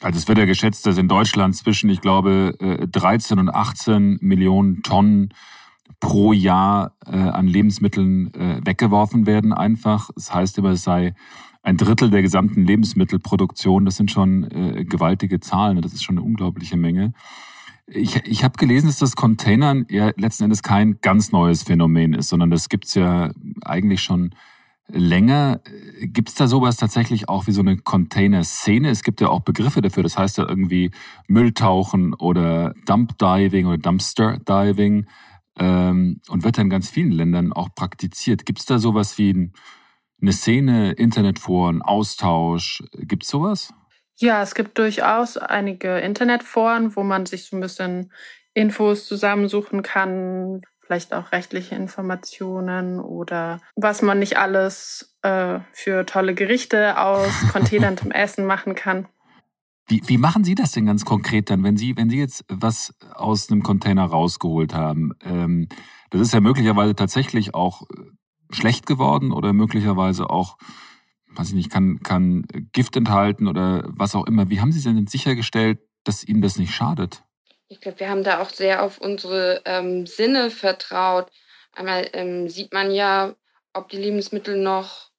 Also 0.01 0.19
es 0.19 0.29
wird 0.29 0.39
ja 0.39 0.45
geschätzt, 0.45 0.87
dass 0.87 0.99
in 0.99 1.09
Deutschland 1.09 1.57
zwischen, 1.57 1.89
ich 1.89 2.01
glaube, 2.01 2.55
13 2.91 3.37
äh, 3.37 3.41
und 3.41 3.49
18 3.49 4.19
Millionen 4.21 4.83
Tonnen 4.83 5.33
pro 6.01 6.33
Jahr 6.33 6.97
äh, 7.07 7.17
an 7.17 7.47
Lebensmitteln 7.47 8.35
äh, 8.35 8.61
weggeworfen 8.65 9.27
werden 9.27 9.53
einfach. 9.53 10.11
Das 10.15 10.35
heißt 10.35 10.59
immer, 10.59 10.71
es 10.71 10.83
sei 10.83 11.15
ein 11.65 11.79
Drittel 11.79 12.11
der 12.11 12.23
gesamten 12.23 12.65
Lebensmittelproduktion. 12.65 13.87
Das 13.87 13.97
sind 13.97 14.11
schon 14.11 14.45
äh, 14.51 14.85
gewaltige 14.85 15.41
Zahlen. 15.41 15.81
Das 15.81 15.95
ist 15.95 16.05
schon 16.05 16.19
eine 16.19 16.25
unglaubliche 16.25 16.77
Menge. 16.77 17.15
Ich, 17.87 18.17
ich 18.27 18.45
habe 18.45 18.57
gelesen, 18.59 18.87
dass 18.87 18.99
das 18.99 19.17
Containern 19.17 19.87
ja 19.89 20.13
letzten 20.17 20.45
Endes 20.45 20.63
kein 20.63 21.01
ganz 21.01 21.33
neues 21.33 21.63
Phänomen 21.63 22.13
ist, 22.13 22.29
sondern 22.29 22.51
das 22.51 22.69
gibt's 22.69 22.95
ja 22.95 23.33
eigentlich 23.63 24.03
schon 24.03 24.35
länger. 24.89 25.61
Gibt's 26.03 26.35
da 26.35 26.47
sowas 26.47 26.77
tatsächlich 26.77 27.31
auch 27.31 27.47
wie 27.47 27.53
so 27.53 27.63
eine 27.63 27.79
Container-Szene? 27.79 28.91
Es 28.91 29.03
gibt 29.03 29.23
ja 29.23 29.29
auch 29.29 29.41
Begriffe 29.41 29.81
dafür. 29.81 30.03
Das 30.03 30.19
heißt 30.19 30.37
ja 30.37 30.47
irgendwie 30.47 30.91
Mülltauchen 31.29 32.13
oder 32.13 32.75
Dump-Diving 32.85 33.67
oder 33.67 33.79
Dumpster-Diving 33.79 35.07
ähm, 35.59 36.21
und 36.29 36.45
wird 36.45 36.59
ja 36.59 36.63
in 36.63 36.71
ganz 36.71 36.91
vielen 36.91 37.13
Ländern 37.13 37.55
auch 37.55 37.75
praktiziert. 37.75 38.45
Gibt's 38.45 38.67
da 38.67 38.79
sowas 38.79 39.17
wie 39.17 39.33
ein 39.33 39.53
eine 40.21 40.33
Szene, 40.33 40.93
Internetforen, 40.93 41.83
Austausch? 41.83 42.83
Gibt 42.93 43.25
es 43.25 43.31
sowas? 43.31 43.73
Ja, 44.17 44.43
es 44.43 44.55
gibt 44.55 44.79
durchaus 44.79 45.37
einige 45.37 45.99
Internetforen, 45.99 46.95
wo 46.95 47.03
man 47.03 47.27
sich 47.27 47.47
so 47.47 47.57
ein 47.57 47.61
bisschen 47.61 48.13
Infos 48.55 49.07
zusammensuchen 49.07 49.83
kann, 49.83 50.63
vielleicht 50.81 51.13
auch 51.13 51.33
rechtliche 51.33 51.75
Informationen 51.75 53.01
oder 53.01 53.61
was 53.75 54.03
man 54.03 54.19
nicht 54.19 54.39
alles 54.39 55.17
äh, 55.23 55.59
für 55.73 56.07
tolle 56.07 56.35
Gerichte 56.35 56.99
aus 56.99 57.33
Containern 57.53 57.97
zum 57.97 58.13
Essen 58.13 58.47
machen 58.47 58.75
kann. 58.75 59.09
Wie, 59.87 60.01
wie 60.07 60.19
machen 60.19 60.45
Sie 60.45 60.55
das 60.55 60.73
denn 60.73 60.87
ganz 60.87 61.05
konkret 61.05 61.51
dann, 61.51 61.63
wenn 61.63 61.77
Sie, 61.77 61.97
wenn 61.97 62.09
Sie 62.09 62.19
jetzt 62.19 62.45
was 62.49 62.95
aus 63.13 63.51
einem 63.51 63.63
Container 63.63 64.05
rausgeholt 64.05 64.73
haben? 64.75 65.13
Ähm, 65.23 65.69
das 66.11 66.23
ist 66.23 66.33
ja 66.33 66.41
möglicherweise 66.41 66.95
tatsächlich 66.95 67.55
auch 67.55 67.83
schlecht 68.55 68.87
geworden 68.87 69.33
oder 69.33 69.53
möglicherweise 69.53 70.31
auch, 70.31 70.57
weiß 71.29 71.49
ich 71.49 71.55
nicht, 71.55 71.71
kann, 71.71 72.01
kann 72.03 72.47
Gift 72.73 72.97
enthalten 72.97 73.49
oder 73.49 73.85
was 73.87 74.15
auch 74.15 74.27
immer. 74.27 74.51
Wie 74.51 74.61
haben 74.61 74.73
Sie 74.73 74.83
denn 74.83 75.07
sichergestellt, 75.07 75.79
dass 76.05 76.25
Ihnen 76.25 76.43
das 76.43 76.59
nicht 76.59 76.75
schadet? 76.75 77.23
Ich 77.69 77.81
glaube, 77.81 78.01
wir 78.01 78.09
haben 78.09 78.25
da 78.25 78.41
auch 78.41 78.51
sehr 78.51 78.83
auf 78.83 78.99
unsere 78.99 79.63
ähm, 79.65 80.07
Sinne 80.07 80.51
vertraut. 80.51 81.31
Einmal 81.73 82.09
ähm, 82.13 82.49
sieht 82.49 82.73
man 82.73 82.91
ja, 82.91 83.35
ob 83.73 83.89
die 83.89 83.97
Lebensmittel 83.97 84.57
noch 84.57 85.11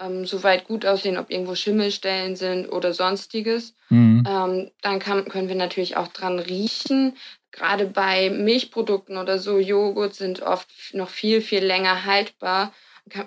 ähm, 0.00 0.24
soweit 0.24 0.66
gut 0.66 0.86
aussehen, 0.86 1.18
ob 1.18 1.30
irgendwo 1.30 1.54
Schimmelstellen 1.54 2.36
sind 2.36 2.68
oder 2.68 2.92
sonstiges. 2.94 3.74
Mhm. 3.90 4.24
Ähm, 4.26 4.70
dann 4.80 4.98
kann, 5.00 5.26
können 5.26 5.48
wir 5.48 5.56
natürlich 5.56 5.96
auch 5.96 6.08
dran 6.08 6.38
riechen. 6.38 7.16
Gerade 7.50 7.86
bei 7.86 8.30
Milchprodukten 8.30 9.16
oder 9.16 9.38
so, 9.38 9.58
Joghurt 9.58 10.14
sind 10.14 10.42
oft 10.42 10.68
noch 10.92 11.08
viel, 11.08 11.40
viel 11.40 11.64
länger 11.64 12.04
haltbar. 12.04 12.72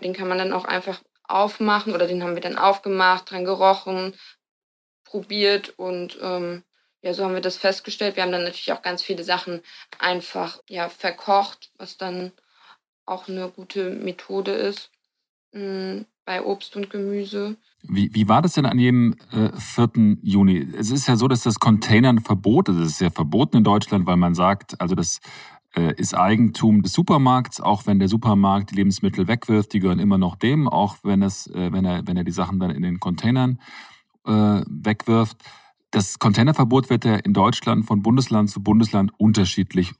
Den 0.04 0.14
kann 0.14 0.28
man 0.28 0.38
dann 0.38 0.54
auch 0.54 0.66
einfach 0.66 1.02
aufmachen 1.24 1.94
oder 1.94 2.08
den 2.08 2.24
haben 2.24 2.36
wir 2.36 2.42
dann 2.42 2.58
aufgemacht, 2.58 3.32
dran 3.32 3.46
gerochen, 3.46 4.16
probiert 5.04 5.78
und 5.78 6.18
ähm, 6.22 6.64
ja, 7.02 7.14
so 7.14 7.24
haben 7.24 7.34
wir 7.34 7.42
das 7.42 7.58
festgestellt. 7.58 8.16
Wir 8.16 8.24
haben 8.24 8.32
dann 8.32 8.44
natürlich 8.44 8.72
auch 8.74 8.84
ganz 8.84 9.02
viele 9.02 9.24
Sachen 9.24 9.62
einfach 9.98 10.62
ja, 10.70 10.88
verkocht, 10.90 11.72
was 11.78 11.98
dann 11.98 12.32
auch 13.06 13.28
eine 13.28 13.50
gute 13.50 13.90
Methode 13.90 14.52
ist. 14.52 14.92
Bei 16.32 16.46
Obst 16.46 16.78
und 16.78 16.90
Gemüse. 16.90 17.58
Wie, 17.84 18.10
wie 18.14 18.30
war 18.30 18.42
das 18.42 18.54
denn 18.54 18.66
an 18.66 18.80
jedem 18.80 19.18
äh, 19.34 19.50
4. 19.52 20.20
Juni? 20.24 20.66
Es 20.78 20.90
ist 20.90 21.06
ja 21.10 21.18
so, 21.18 21.28
dass 21.28 21.44
das 21.44 21.60
Containern 21.60 22.22
verboten 22.22 22.78
ist. 22.78 22.86
Es 22.86 22.92
ist 22.94 23.02
ja 23.02 23.10
verboten 23.10 23.58
in 23.58 23.66
Deutschland, 23.66 24.06
weil 24.06 24.16
man 24.16 24.34
sagt, 24.34 24.80
also 24.80 24.96
das 24.96 25.20
äh, 25.76 25.94
ist 25.98 26.14
Eigentum 26.14 26.84
des 26.84 26.94
Supermarkts, 26.94 27.60
auch 27.60 27.86
wenn 27.86 28.00
der 28.00 28.08
Supermarkt 28.08 28.72
die 28.72 28.76
Lebensmittel 28.76 29.28
wegwirft, 29.28 29.74
die 29.74 29.82
gehören 29.82 30.00
immer 30.00 30.18
noch 30.18 30.38
dem, 30.38 30.70
auch 30.70 31.00
wenn, 31.04 31.22
es, 31.22 31.48
äh, 31.48 31.74
wenn, 31.74 31.84
er, 31.84 32.08
wenn 32.08 32.16
er 32.16 32.24
die 32.24 32.32
Sachen 32.32 32.62
dann 32.62 32.72
in 32.72 32.82
den 32.82 33.02
Containern 33.02 33.60
äh, 34.26 34.62
wegwirft. 34.70 35.36
Das 35.90 36.18
Containerverbot 36.18 36.90
wird 36.90 37.04
ja 37.04 37.18
in 37.18 37.34
Deutschland 37.34 37.86
von 37.86 38.02
Bundesland 38.02 38.50
zu 38.50 38.64
Bundesland 38.64 39.12
unterschiedlich 39.18 39.92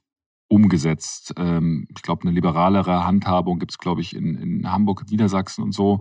umgesetzt. 0.52 1.32
Ähm, 1.38 1.88
ich 1.96 2.02
glaube, 2.02 2.22
eine 2.22 2.32
liberalere 2.32 3.06
Handhabung 3.06 3.58
gibt 3.58 3.72
es, 3.72 3.78
glaube 3.78 4.02
ich, 4.02 4.14
in, 4.14 4.36
in 4.36 4.70
Hamburg, 4.70 5.10
Niedersachsen 5.10 5.64
und 5.64 5.72
so. 5.72 6.00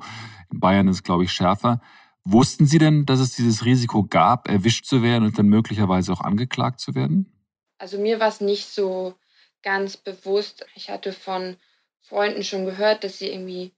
In 0.51 0.59
Bayern 0.59 0.89
ist 0.89 0.97
es, 0.97 1.03
glaube 1.03 1.23
ich, 1.23 1.31
schärfer. 1.31 1.81
Wussten 2.25 2.65
Sie 2.65 2.77
denn, 2.77 3.05
dass 3.05 3.19
es 3.19 3.35
dieses 3.35 3.65
Risiko 3.65 4.03
gab, 4.03 4.49
erwischt 4.49 4.85
zu 4.85 5.01
werden 5.01 5.23
und 5.23 5.39
dann 5.39 5.47
möglicherweise 5.47 6.11
auch 6.11 6.21
angeklagt 6.21 6.81
zu 6.81 6.93
werden? 6.93 7.31
Also 7.77 7.97
mir 7.97 8.19
war 8.19 8.27
es 8.27 8.41
nicht 8.41 8.67
so 8.67 9.15
ganz 9.63 9.95
bewusst. 9.95 10.65
Ich 10.75 10.89
hatte 10.89 11.13
von 11.13 11.55
Freunden 12.01 12.43
schon 12.43 12.65
gehört, 12.65 13.05
dass 13.05 13.19
sie 13.19 13.29
irgendwie 13.29 13.71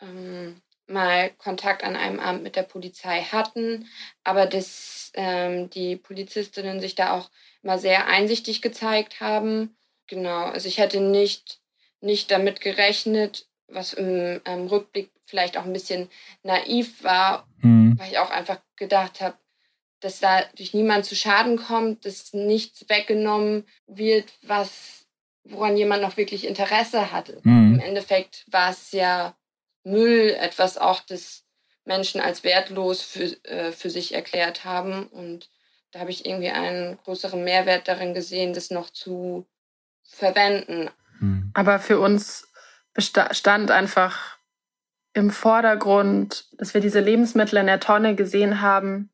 ähm, 0.00 0.56
mal 0.86 1.30
Kontakt 1.36 1.84
an 1.84 1.96
einem 1.96 2.18
Abend 2.18 2.42
mit 2.42 2.56
der 2.56 2.62
Polizei 2.62 3.22
hatten, 3.22 3.86
aber 4.24 4.46
dass 4.46 5.12
ähm, 5.14 5.68
die 5.70 5.96
Polizistinnen 5.96 6.80
sich 6.80 6.94
da 6.94 7.12
auch 7.12 7.30
immer 7.62 7.78
sehr 7.78 8.06
einsichtig 8.06 8.62
gezeigt 8.62 9.20
haben 9.20 9.76
Genau, 10.06 10.44
also 10.44 10.68
ich 10.68 10.78
hätte 10.78 11.00
nicht, 11.00 11.60
nicht 12.00 12.30
damit 12.30 12.60
gerechnet, 12.60 13.46
was 13.68 13.92
im 13.92 14.40
ähm, 14.44 14.66
Rückblick 14.66 15.10
vielleicht 15.24 15.56
auch 15.56 15.64
ein 15.64 15.72
bisschen 15.72 16.10
naiv 16.42 17.02
war, 17.02 17.48
mhm. 17.58 17.98
weil 17.98 18.10
ich 18.10 18.18
auch 18.18 18.30
einfach 18.30 18.60
gedacht 18.76 19.20
habe, 19.20 19.36
dass 20.00 20.20
da 20.20 20.42
durch 20.56 20.74
niemand 20.74 21.06
zu 21.06 21.16
Schaden 21.16 21.56
kommt, 21.56 22.04
dass 22.04 22.34
nichts 22.34 22.88
weggenommen 22.88 23.66
wird, 23.86 24.32
was 24.42 25.06
woran 25.44 25.76
jemand 25.76 26.02
noch 26.02 26.16
wirklich 26.16 26.46
Interesse 26.46 27.12
hatte. 27.12 27.40
Mhm. 27.42 27.74
Im 27.74 27.80
Endeffekt 27.80 28.44
war 28.48 28.70
es 28.70 28.92
ja 28.92 29.36
Müll, 29.82 30.30
etwas 30.40 30.78
auch, 30.78 31.00
das 31.00 31.44
Menschen 31.84 32.20
als 32.20 32.44
wertlos 32.44 33.02
für, 33.02 33.24
äh, 33.44 33.72
für 33.72 33.90
sich 33.90 34.14
erklärt 34.14 34.64
haben. 34.64 35.06
Und 35.06 35.50
da 35.90 36.00
habe 36.00 36.10
ich 36.10 36.24
irgendwie 36.24 36.50
einen 36.50 36.98
größeren 37.04 37.44
Mehrwert 37.44 37.88
darin 37.88 38.14
gesehen, 38.14 38.54
das 38.54 38.70
noch 38.70 38.90
zu 38.90 39.46
verwenden. 40.14 40.90
Hm. 41.18 41.50
Aber 41.54 41.78
für 41.78 41.98
uns 41.98 42.48
stand 42.98 43.70
einfach 43.70 44.36
im 45.12 45.30
Vordergrund, 45.30 46.46
dass 46.58 46.74
wir 46.74 46.80
diese 46.80 47.00
Lebensmittel 47.00 47.58
in 47.58 47.66
der 47.66 47.80
Tonne 47.80 48.14
gesehen 48.14 48.60
haben. 48.60 49.10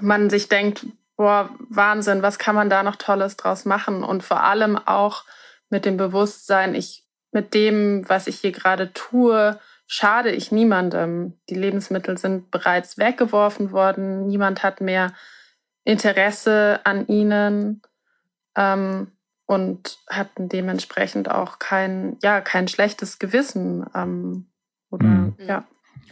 Man 0.00 0.30
sich 0.30 0.48
denkt, 0.48 0.86
boah, 1.16 1.50
Wahnsinn, 1.68 2.22
was 2.22 2.38
kann 2.38 2.54
man 2.54 2.70
da 2.70 2.82
noch 2.82 2.96
Tolles 2.96 3.36
draus 3.36 3.64
machen? 3.64 4.04
Und 4.04 4.22
vor 4.22 4.42
allem 4.42 4.76
auch 4.76 5.24
mit 5.70 5.84
dem 5.84 5.96
Bewusstsein, 5.96 6.74
ich, 6.74 7.04
mit 7.32 7.54
dem, 7.54 8.08
was 8.08 8.26
ich 8.26 8.40
hier 8.40 8.52
gerade 8.52 8.92
tue, 8.92 9.58
schade 9.86 10.30
ich 10.30 10.52
niemandem. 10.52 11.38
Die 11.48 11.54
Lebensmittel 11.54 12.18
sind 12.18 12.50
bereits 12.50 12.98
weggeworfen 12.98 13.72
worden. 13.72 14.26
Niemand 14.26 14.62
hat 14.62 14.80
mehr 14.80 15.14
Interesse 15.84 16.80
an 16.84 17.06
ihnen. 17.06 17.82
Ähm, 18.56 19.10
und 19.46 19.98
hatten 20.08 20.48
dementsprechend 20.48 21.30
auch 21.30 21.58
kein, 21.58 22.16
ja, 22.22 22.40
kein 22.40 22.68
schlechtes 22.68 23.18
Gewissen. 23.18 23.84
Ähm, 23.94 24.46
oder, 24.90 25.06
mhm. 25.06 25.34
ja. 25.38 25.64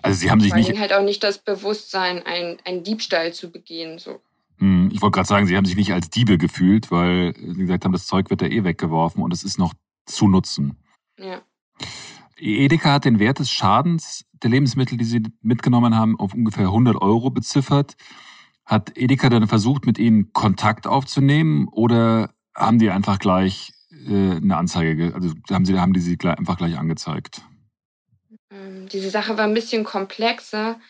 Also 0.02 0.18
sie 0.20 0.30
haben 0.30 0.40
sich 0.40 0.54
nicht. 0.54 0.78
halt 0.78 0.92
auch 0.92 1.04
nicht 1.04 1.22
das 1.22 1.38
Bewusstsein, 1.38 2.22
einen 2.26 2.82
Diebstahl 2.82 3.32
zu 3.32 3.50
begehen. 3.50 3.98
So. 3.98 4.20
Hm, 4.58 4.90
ich 4.92 5.00
wollte 5.00 5.16
gerade 5.16 5.28
sagen, 5.28 5.46
sie 5.46 5.56
haben 5.56 5.64
sich 5.64 5.76
nicht 5.76 5.92
als 5.92 6.10
Diebe 6.10 6.38
gefühlt, 6.38 6.90
weil 6.90 7.34
sie 7.36 7.54
gesagt 7.54 7.84
haben, 7.84 7.92
das 7.92 8.06
Zeug 8.06 8.30
wird 8.30 8.42
ja 8.42 8.48
eh 8.48 8.64
weggeworfen 8.64 9.22
und 9.22 9.32
es 9.32 9.44
ist 9.44 9.58
noch 9.58 9.74
zu 10.06 10.28
nutzen. 10.28 10.76
Ja. 11.18 11.42
Edeka 12.38 12.92
hat 12.92 13.04
den 13.04 13.18
Wert 13.18 13.38
des 13.38 13.50
Schadens 13.50 14.24
der 14.42 14.50
Lebensmittel, 14.50 14.98
die 14.98 15.04
sie 15.04 15.22
mitgenommen 15.40 15.94
haben, 15.94 16.18
auf 16.18 16.34
ungefähr 16.34 16.66
100 16.66 17.00
Euro 17.00 17.30
beziffert. 17.30 17.94
Hat 18.64 18.96
Edeka 18.96 19.28
dann 19.28 19.46
versucht, 19.46 19.86
mit 19.86 19.98
ihnen 19.98 20.32
Kontakt 20.32 20.86
aufzunehmen 20.86 21.68
oder 21.68 22.30
haben 22.54 22.78
die 22.78 22.90
einfach 22.90 23.18
gleich 23.18 23.72
äh, 24.08 24.36
eine 24.36 24.56
Anzeige, 24.56 25.12
also 25.14 25.32
haben, 25.50 25.64
sie, 25.64 25.78
haben 25.78 25.92
die 25.92 26.00
sie 26.00 26.16
gleich, 26.16 26.38
einfach 26.38 26.58
gleich 26.58 26.78
angezeigt? 26.78 27.42
Ähm, 28.50 28.88
diese 28.88 29.10
Sache 29.10 29.36
war 29.38 29.44
ein 29.44 29.54
bisschen 29.54 29.84
komplexer. 29.84 30.80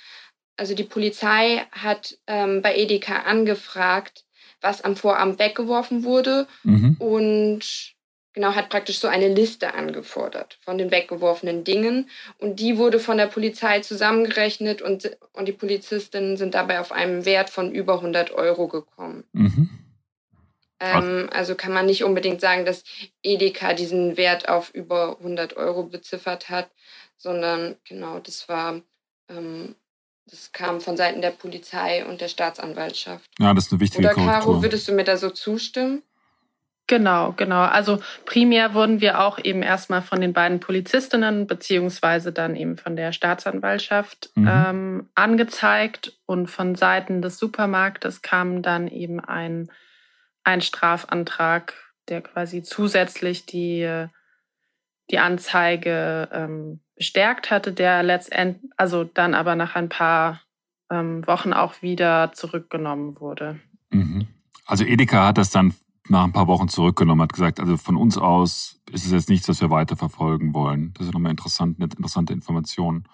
Also 0.57 0.75
die 0.75 0.85
Polizei 0.85 1.64
hat 1.73 2.19
ähm, 2.26 2.62
bei 2.62 2.76
Edeka 2.76 3.23
angefragt, 3.23 4.25
was 4.61 4.83
am 4.83 4.97
Vorabend 4.97 5.38
weggeworfen 5.38 6.04
wurde 6.04 6.47
mhm. 6.62 6.97
und 6.99 7.95
genau 8.33 8.54
hat 8.54 8.69
praktisch 8.69 8.99
so 8.99 9.09
eine 9.09 9.28
Liste 9.28 9.75
angefordert 9.75 10.59
von 10.62 10.78
den 10.78 10.90
weggeworfenen 10.90 11.64
Dingen 11.64 12.09
und 12.38 12.61
die 12.61 12.78
wurde 12.78 12.99
von 12.99 13.16
der 13.19 13.26
Polizei 13.26 13.81
zusammengerechnet 13.81 14.81
und, 14.81 15.16
und 15.33 15.49
die 15.49 15.52
Polizistinnen 15.52 16.37
sind 16.37 16.54
dabei 16.54 16.81
auf 16.81 16.92
einen 16.92 17.25
Wert 17.25 17.50
von 17.50 17.73
über 17.73 17.95
100 17.95 18.31
Euro 18.33 18.69
gekommen. 18.69 19.25
Mhm. 19.33 19.71
Ähm, 20.83 21.31
also 21.33 21.55
kann 21.55 21.73
man 21.73 21.87
nicht 21.87 22.05
unbedingt 22.05 22.41
sagen, 22.41 22.65
dass 22.65 22.83
Edeka 23.23 23.73
diesen 23.73 24.17
Wert 24.17 24.49
auf 24.49 24.75
über 24.75 25.19
100 25.19 25.57
Euro 25.57 25.85
beziffert 25.85 26.51
hat, 26.51 26.71
sondern 27.17 27.77
genau, 27.85 28.19
das 28.19 28.49
war, 28.49 28.81
ähm, 29.29 29.77
das 30.27 30.53
kam 30.53 30.81
von 30.81 30.97
Seiten 30.97 31.23
der 31.23 31.31
Polizei 31.31 32.05
und 32.05 32.21
der 32.21 32.29
Staatsanwaltschaft. 32.29 33.31
Ja, 33.39 33.55
das 33.55 33.67
ist 33.67 33.73
eine 33.73 33.81
wichtige 33.81 34.05
Oder 34.05 34.15
Caro, 34.15 34.62
würdest 34.62 34.89
du 34.89 34.93
mir 34.93 35.05
da 35.05 35.17
so 35.17 35.31
zustimmen? 35.31 36.03
Genau, 36.89 37.33
genau. 37.37 37.62
Also 37.62 38.01
primär 38.27 38.75
wurden 38.75 39.01
wir 39.01 39.21
auch 39.21 39.39
eben 39.43 39.62
erstmal 39.62 40.03
von 40.03 40.21
den 40.21 40.33
beiden 40.33 40.61
Polizistinnen 40.61 41.47
beziehungsweise 41.47 42.33
dann 42.33 42.57
eben 42.57 42.77
von 42.77 42.97
der 42.97 43.12
Staatsanwaltschaft 43.12 44.31
mhm. 44.35 44.49
ähm, 44.51 45.09
angezeigt 45.15 46.12
und 46.27 46.49
von 46.49 46.75
Seiten 46.75 47.23
des 47.23 47.39
Supermarktes 47.39 48.21
kam 48.21 48.62
dann 48.62 48.89
eben 48.89 49.21
ein 49.21 49.71
ein 50.45 50.61
Strafantrag, 50.61 51.75
der 52.09 52.23
quasi 52.23 52.63
zusätzlich 52.63 53.47
die, 53.47 54.07
die 55.11 55.19
Anzeige 55.19 56.29
ähm, 56.33 56.81
bestärkt 56.97 57.51
hatte, 57.51 57.73
der 57.73 58.03
letztendlich, 58.03 58.71
also 58.77 59.05
dann 59.05 59.35
aber 59.35 59.57
nach 59.57 59.75
ein 59.75 59.89
paar 59.89 60.41
ähm, 60.91 61.27
Wochen 61.27 61.53
auch 61.53 61.83
wieder 61.83 62.33
zurückgenommen 62.33 63.19
wurde. 63.21 63.61
Mhm. 63.91 64.27
Also 64.67 64.85
Edeka 64.85 65.27
hat 65.27 65.39
das 65.39 65.51
dann 65.51 65.75
nach 66.09 66.25
ein 66.25 66.33
paar 66.33 66.49
Wochen 66.49 66.69
zurückgenommen, 66.69 67.23
hat 67.23 67.33
gesagt, 67.33 67.61
also 67.61 67.77
von 67.77 67.97
uns 67.97 68.19
aus 68.19 68.81
ist 68.91 69.07
es 69.07 69.13
jetzt 69.13 69.29
nichts, 69.29 69.49
was 69.49 69.61
wir 69.61 69.71
weiterverfolgen 69.71 70.55
wollen. 70.55 70.93
Das 70.95 71.07
ist 71.07 71.13
nochmal 71.13 71.31
interessant, 71.31 71.79
eine 71.79 71.85
interessante 71.85 72.33
Information. 72.33 73.05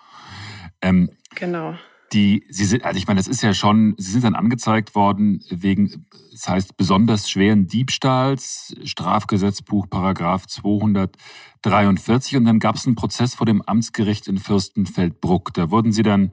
Ähm, 0.82 1.10
genau. 1.34 1.74
Die, 2.12 2.44
Sie 2.48 2.64
sind, 2.64 2.84
also 2.84 2.96
ich 2.96 3.06
meine, 3.06 3.18
das 3.18 3.28
ist 3.28 3.42
ja 3.42 3.52
schon, 3.52 3.94
Sie 3.98 4.12
sind 4.12 4.24
dann 4.24 4.34
angezeigt 4.34 4.94
worden 4.94 5.44
wegen, 5.50 6.06
das 6.32 6.48
heißt 6.48 6.76
besonders 6.76 7.28
schweren 7.28 7.66
Diebstahls, 7.66 8.74
Strafgesetzbuch 8.84 9.90
Paragraph 9.90 10.46
243 10.46 12.36
und 12.36 12.46
dann 12.46 12.60
gab 12.60 12.76
es 12.76 12.86
einen 12.86 12.96
Prozess 12.96 13.34
vor 13.34 13.46
dem 13.46 13.60
Amtsgericht 13.60 14.26
in 14.26 14.38
Fürstenfeldbruck. 14.38 15.52
Da 15.52 15.70
wurden 15.70 15.92
Sie 15.92 16.02
dann 16.02 16.32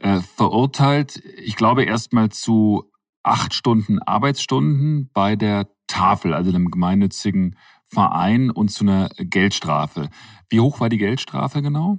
äh, 0.00 0.20
verurteilt, 0.20 1.22
ich 1.38 1.56
glaube 1.56 1.84
erstmal 1.84 2.28
zu 2.28 2.90
acht 3.22 3.54
Stunden 3.54 4.00
Arbeitsstunden 4.00 5.10
bei 5.12 5.34
der 5.34 5.68
Tafel, 5.86 6.34
also 6.34 6.52
dem 6.52 6.70
gemeinnützigen 6.70 7.56
Verein 7.86 8.50
und 8.50 8.70
zu 8.70 8.84
einer 8.84 9.08
Geldstrafe. 9.16 10.10
Wie 10.48 10.60
hoch 10.60 10.80
war 10.80 10.88
die 10.88 10.98
Geldstrafe 10.98 11.62
genau? 11.62 11.98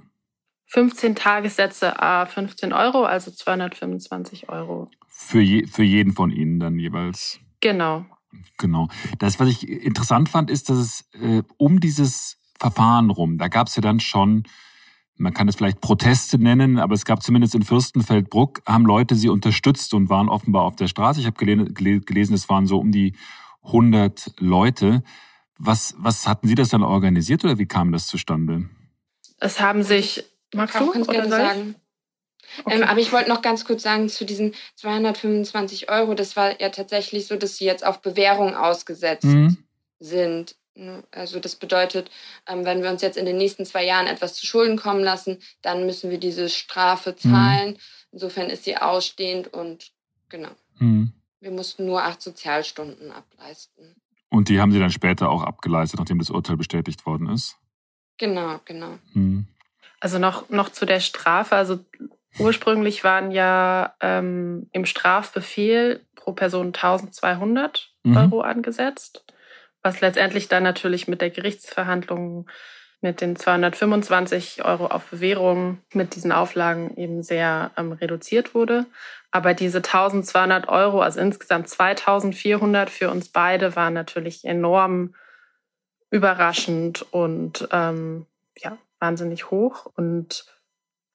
15 0.68 1.14
Tagessätze, 1.14 1.94
15 2.28 2.72
Euro, 2.72 3.04
also 3.04 3.30
225 3.30 4.48
Euro. 4.48 4.90
Für, 5.08 5.40
je, 5.40 5.66
für 5.66 5.82
jeden 5.82 6.12
von 6.12 6.30
Ihnen 6.30 6.60
dann 6.60 6.78
jeweils? 6.78 7.40
Genau. 7.60 8.04
Genau. 8.58 8.88
Das, 9.18 9.40
was 9.40 9.48
ich 9.48 9.68
interessant 9.68 10.28
fand, 10.28 10.50
ist, 10.50 10.68
dass 10.68 10.76
es 10.76 11.08
äh, 11.20 11.42
um 11.56 11.80
dieses 11.80 12.38
Verfahren 12.58 13.10
rum, 13.10 13.38
da 13.38 13.48
gab 13.48 13.68
es 13.68 13.76
ja 13.76 13.82
dann 13.82 14.00
schon, 14.00 14.44
man 15.16 15.32
kann 15.32 15.48
es 15.48 15.56
vielleicht 15.56 15.80
Proteste 15.80 16.38
nennen, 16.38 16.78
aber 16.78 16.94
es 16.94 17.04
gab 17.04 17.22
zumindest 17.22 17.54
in 17.54 17.62
Fürstenfeldbruck, 17.62 18.60
haben 18.66 18.84
Leute 18.84 19.14
sie 19.14 19.28
unterstützt 19.30 19.94
und 19.94 20.10
waren 20.10 20.28
offenbar 20.28 20.64
auf 20.64 20.76
der 20.76 20.88
Straße. 20.88 21.20
Ich 21.20 21.26
habe 21.26 21.36
gelesen, 21.36 22.34
es 22.34 22.48
waren 22.48 22.66
so 22.66 22.78
um 22.78 22.92
die 22.92 23.14
100 23.62 24.34
Leute. 24.38 25.02
Was, 25.58 25.94
was 25.98 26.28
hatten 26.28 26.46
Sie 26.46 26.54
das 26.54 26.68
dann 26.68 26.82
organisiert 26.82 27.44
oder 27.44 27.58
wie 27.58 27.66
kam 27.66 27.90
das 27.90 28.06
zustande? 28.06 28.68
Es 29.40 29.60
haben 29.60 29.82
sich 29.82 30.24
Magst 30.54 30.80
du? 30.80 30.90
Kannst 30.90 31.10
gerne 31.10 31.28
sagen. 31.28 31.74
Okay. 32.64 32.76
Ähm, 32.76 32.82
aber 32.84 33.00
ich 33.00 33.12
wollte 33.12 33.28
noch 33.28 33.42
ganz 33.42 33.64
kurz 33.64 33.82
sagen 33.82 34.08
zu 34.08 34.24
diesen 34.24 34.54
225 34.76 35.90
Euro. 35.90 36.14
Das 36.14 36.36
war 36.36 36.60
ja 36.60 36.70
tatsächlich 36.70 37.26
so, 37.26 37.36
dass 37.36 37.56
sie 37.56 37.64
jetzt 37.64 37.84
auf 37.84 38.00
Bewährung 38.00 38.54
ausgesetzt 38.54 39.24
mhm. 39.24 39.58
sind. 39.98 40.56
Ne, 40.74 41.02
also 41.10 41.40
das 41.40 41.56
bedeutet, 41.56 42.10
ähm, 42.46 42.64
wenn 42.64 42.82
wir 42.82 42.90
uns 42.90 43.02
jetzt 43.02 43.18
in 43.18 43.26
den 43.26 43.36
nächsten 43.36 43.66
zwei 43.66 43.84
Jahren 43.84 44.06
etwas 44.06 44.34
zu 44.34 44.46
Schulden 44.46 44.78
kommen 44.78 45.02
lassen, 45.02 45.38
dann 45.60 45.86
müssen 45.86 46.08
wir 46.10 46.18
diese 46.18 46.48
Strafe 46.48 47.10
mhm. 47.10 47.30
zahlen. 47.30 47.70
Mhm. 47.70 47.76
Insofern 48.12 48.48
ist 48.48 48.64
sie 48.64 48.76
ausstehend 48.76 49.52
und 49.52 49.90
genau. 50.28 50.50
Mhm. 50.78 51.12
Wir 51.40 51.50
mussten 51.50 51.84
nur 51.84 52.02
acht 52.02 52.22
Sozialstunden 52.22 53.10
ableisten. 53.10 53.96
Und 54.30 54.48
die 54.48 54.60
haben 54.60 54.72
Sie 54.72 54.78
dann 54.78 54.90
später 54.90 55.30
auch 55.30 55.42
abgeleistet, 55.42 55.98
nachdem 55.98 56.18
das 56.18 56.30
Urteil 56.30 56.56
bestätigt 56.56 57.06
worden 57.06 57.28
ist? 57.28 57.56
Genau, 58.18 58.60
genau. 58.64 58.98
Mhm. 59.14 59.46
Also 60.00 60.18
noch, 60.18 60.48
noch 60.48 60.70
zu 60.70 60.86
der 60.86 61.00
Strafe. 61.00 61.56
Also 61.56 61.80
ursprünglich 62.38 63.04
waren 63.04 63.30
ja 63.30 63.94
ähm, 64.00 64.68
im 64.72 64.86
Strafbefehl 64.86 66.04
pro 66.14 66.32
Person 66.32 66.68
1200 66.68 67.90
mhm. 68.04 68.16
Euro 68.16 68.40
angesetzt, 68.42 69.24
was 69.82 70.00
letztendlich 70.00 70.48
dann 70.48 70.62
natürlich 70.62 71.08
mit 71.08 71.20
der 71.20 71.30
Gerichtsverhandlung 71.30 72.48
mit 73.00 73.20
den 73.20 73.36
225 73.36 74.64
Euro 74.64 74.86
auf 74.86 75.10
Bewährung 75.10 75.78
mit 75.92 76.16
diesen 76.16 76.32
Auflagen 76.32 76.96
eben 76.96 77.22
sehr 77.22 77.70
ähm, 77.76 77.92
reduziert 77.92 78.54
wurde. 78.54 78.86
Aber 79.30 79.54
diese 79.54 79.78
1200 79.78 80.68
Euro, 80.68 81.00
also 81.00 81.20
insgesamt 81.20 81.68
2400 81.68 82.90
für 82.90 83.10
uns 83.10 83.28
beide, 83.28 83.76
waren 83.76 83.94
natürlich 83.94 84.44
enorm 84.44 85.14
überraschend 86.10 87.06
und 87.12 87.68
ähm, 87.70 88.26
ja, 88.56 88.78
wahnsinnig 89.00 89.50
hoch. 89.50 89.86
Und 89.94 90.44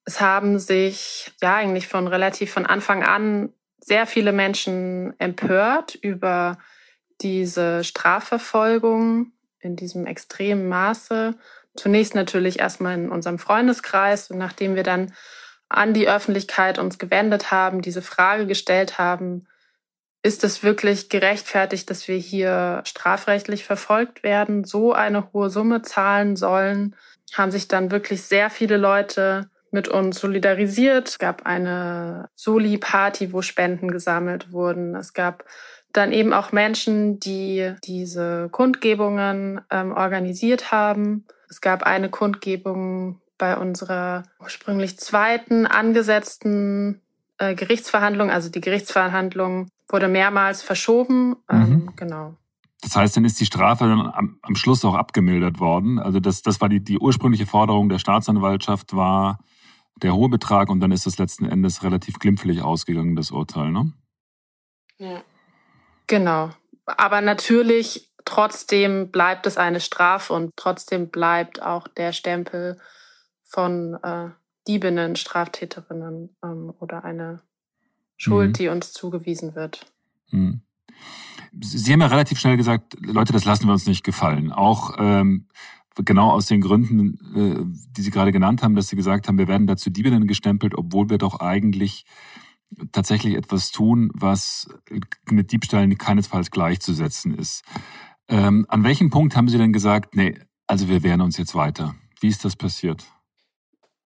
es 0.05 0.21
haben 0.21 0.59
sich 0.59 1.31
ja 1.41 1.55
eigentlich 1.55 1.87
von 1.87 2.07
relativ 2.07 2.51
von 2.51 2.65
Anfang 2.65 3.03
an 3.03 3.53
sehr 3.79 4.05
viele 4.07 4.31
Menschen 4.31 5.13
empört 5.19 5.95
über 5.95 6.57
diese 7.21 7.83
Strafverfolgung 7.83 9.31
in 9.59 9.75
diesem 9.75 10.05
extremen 10.05 10.67
Maße. 10.67 11.35
Zunächst 11.75 12.15
natürlich 12.15 12.59
erstmal 12.59 12.95
in 12.95 13.09
unserem 13.09 13.39
Freundeskreis 13.39 14.29
und 14.29 14.37
nachdem 14.37 14.75
wir 14.75 14.83
dann 14.83 15.13
an 15.69 15.93
die 15.93 16.07
Öffentlichkeit 16.07 16.77
uns 16.77 16.99
gewendet 16.99 17.51
haben, 17.51 17.81
diese 17.81 18.01
Frage 18.01 18.45
gestellt 18.45 18.99
haben, 18.99 19.47
ist 20.21 20.43
es 20.43 20.63
wirklich 20.63 21.09
gerechtfertigt, 21.09 21.89
dass 21.89 22.07
wir 22.07 22.15
hier 22.15 22.81
strafrechtlich 22.85 23.65
verfolgt 23.65 24.24
werden, 24.24 24.63
so 24.63 24.93
eine 24.93 25.33
hohe 25.33 25.50
Summe 25.50 25.81
zahlen 25.81 26.35
sollen? 26.37 26.96
Haben 27.33 27.51
sich 27.51 27.67
dann 27.67 27.91
wirklich 27.91 28.24
sehr 28.24 28.50
viele 28.50 28.77
Leute 28.77 29.50
mit 29.72 29.87
uns 29.87 30.19
solidarisiert. 30.19 31.09
Es 31.09 31.19
gab 31.19 31.46
eine 31.46 32.29
Soli-Party, 32.35 33.33
wo 33.33 33.41
Spenden 33.41 33.89
gesammelt 33.89 34.51
wurden. 34.51 34.96
Es 34.96 35.13
gab 35.13 35.46
dann 35.91 36.11
eben 36.11 36.33
auch 36.33 36.51
Menschen, 36.51 37.19
die 37.19 37.74
diese 37.83 38.50
Kundgebungen 38.51 39.61
ähm, 39.72 39.91
organisiert 39.91 40.72
haben. 40.72 41.25
Es 41.50 41.61
gab 41.61 41.83
eine 41.83 42.09
Kundgebung 42.09 43.22
bei 43.37 43.57
unserer 43.57 44.24
ursprünglich 44.39 45.00
zweiten 45.00 45.65
angesetzten 45.65 47.01
äh, 47.37 47.55
Gerichtsverhandlung. 47.55 48.31
Also 48.31 48.50
die 48.50 48.61
Gerichtsverhandlung 48.61 49.69
wurde 49.87 50.07
mehrmals 50.07 50.63
verschoben. 50.63 51.35
Ähm, 51.50 51.59
mhm. 51.59 51.93
genau. 51.96 52.35
Das 52.83 52.96
heißt, 52.98 53.15
dann 53.15 53.25
ist 53.25 53.39
die 53.39 53.46
Strafe 53.46 53.85
dann 53.85 54.01
am, 54.01 54.39
am, 54.41 54.55
Schluss 54.55 54.83
auch 54.83 54.93
abgemildert 54.93 55.59
worden. 55.59 56.00
Also 56.00 56.19
das, 56.19 56.41
das 56.41 56.59
war 56.59 56.67
die, 56.67 56.83
die 56.83 57.00
ursprüngliche 57.00 57.46
Forderung 57.46 57.87
der 57.87 57.98
Staatsanwaltschaft, 57.98 58.93
war 58.96 59.39
der 60.01 60.13
hohe 60.13 60.27
Betrag 60.27 60.69
und 60.69 60.81
dann 60.81 60.91
ist 60.91 61.07
es 61.07 61.17
letzten 61.17 61.46
Endes 61.46 61.83
relativ 61.83 62.19
glimpflich 62.19 62.61
ausgegangen, 62.61 63.15
das 63.15 63.31
Urteil, 63.31 63.72
ne? 63.72 63.93
Ja. 64.98 65.24
Genau. 66.07 66.50
Aber 66.85 67.22
natürlich, 67.22 68.11
trotzdem 68.25 69.11
bleibt 69.11 69.48
es 69.48 69.57
eine 69.57 69.79
Strafe 69.79 70.33
und 70.33 70.51
trotzdem 70.57 71.09
bleibt 71.09 71.61
auch 71.61 71.87
der 71.87 72.11
Stempel 72.11 72.79
von 73.43 73.96
äh, 74.03 74.29
Diebinnen, 74.67 75.15
Straftäterinnen 75.15 76.35
ähm, 76.43 76.74
oder 76.79 77.05
eine 77.05 77.41
Schuld, 78.17 78.50
mhm. 78.50 78.53
die 78.53 78.67
uns 78.67 78.91
zugewiesen 78.91 79.55
wird. 79.55 79.85
Mhm. 80.31 80.61
Sie 81.61 81.94
haben 81.94 82.01
ja 82.01 82.07
relativ 82.07 82.39
schnell 82.39 82.57
gesagt, 82.57 82.98
Leute, 83.00 83.33
das 83.33 83.46
lassen 83.46 83.68
wir 83.68 83.74
uns 83.74 83.85
nicht 83.85 84.03
gefallen. 84.03 84.51
Auch 84.51 84.96
ähm, 84.98 85.48
genau 85.96 86.31
aus 86.31 86.48
den 86.48 86.61
Gründen, 86.61 87.18
äh, 87.35 87.92
die 87.96 88.01
Sie 88.01 88.11
gerade 88.11 88.31
genannt 88.31 88.63
haben, 88.63 88.75
dass 88.75 88.87
Sie 88.87 88.96
gesagt 88.96 89.27
haben, 89.27 89.37
wir 89.37 89.48
werden 89.48 89.68
dazu 89.68 89.89
Diebinnen 89.89 90.27
gestempelt, 90.27 90.75
obwohl 90.75 91.09
wir 91.09 91.18
doch 91.18 91.39
eigentlich 91.39 92.05
tatsächlich 92.92 93.35
etwas 93.35 93.72
tun, 93.72 94.11
was 94.13 94.68
mit 95.29 95.51
Diebstahl 95.51 95.87
keinesfalls 95.96 96.51
gleichzusetzen 96.51 97.35
ist. 97.37 97.63
Ähm, 98.27 98.66
an 98.70 98.83
welchem 98.83 99.09
Punkt 99.09 99.35
haben 99.35 99.50
Sie 99.50 99.57
denn 99.57 99.74
gesagt, 99.74 100.16
nee, 100.16 100.39
also 100.68 100.87
wir 100.87 101.03
wehren 101.03 101.22
uns 101.22 101.37
jetzt 101.37 101.55
weiter? 101.55 101.96
Wie 102.20 102.29
ist 102.29 102.46
das 102.46 102.55
passiert? 102.55 103.03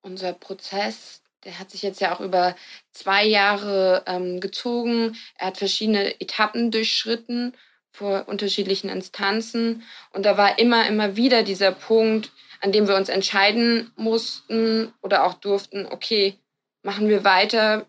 Unser 0.02 0.32
Prozess 0.32 1.22
der 1.48 1.58
hat 1.58 1.70
sich 1.70 1.80
jetzt 1.80 2.02
ja 2.02 2.14
auch 2.14 2.20
über 2.20 2.54
zwei 2.92 3.24
Jahre 3.24 4.02
ähm, 4.06 4.38
gezogen. 4.38 5.16
Er 5.38 5.46
hat 5.46 5.56
verschiedene 5.56 6.20
Etappen 6.20 6.70
durchschritten 6.70 7.56
vor 7.90 8.28
unterschiedlichen 8.28 8.90
Instanzen. 8.90 9.82
Und 10.12 10.26
da 10.26 10.36
war 10.36 10.58
immer, 10.58 10.86
immer 10.86 11.16
wieder 11.16 11.42
dieser 11.42 11.72
Punkt, 11.72 12.32
an 12.60 12.70
dem 12.70 12.86
wir 12.86 12.96
uns 12.96 13.08
entscheiden 13.08 13.90
mussten 13.96 14.92
oder 15.00 15.24
auch 15.24 15.34
durften, 15.34 15.86
okay, 15.86 16.36
machen 16.82 17.08
wir 17.08 17.24
weiter, 17.24 17.86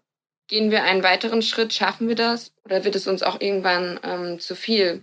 gehen 0.47 0.71
wir 0.71 0.83
einen 0.83 1.03
weiteren 1.03 1.41
Schritt, 1.41 1.73
schaffen 1.73 2.07
wir 2.07 2.15
das 2.15 2.53
oder 2.63 2.85
wird 2.85 2.95
es 2.95 3.07
uns 3.07 3.23
auch 3.23 3.41
irgendwann 3.41 3.99
ähm, 4.03 4.39
zu 4.39 4.55
viel? 4.55 5.01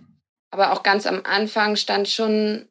Aber 0.49 0.73
auch 0.73 0.81
ganz 0.81 1.05
am 1.05 1.21
Anfang 1.25 1.75
stand 1.75 2.09
schon 2.09 2.67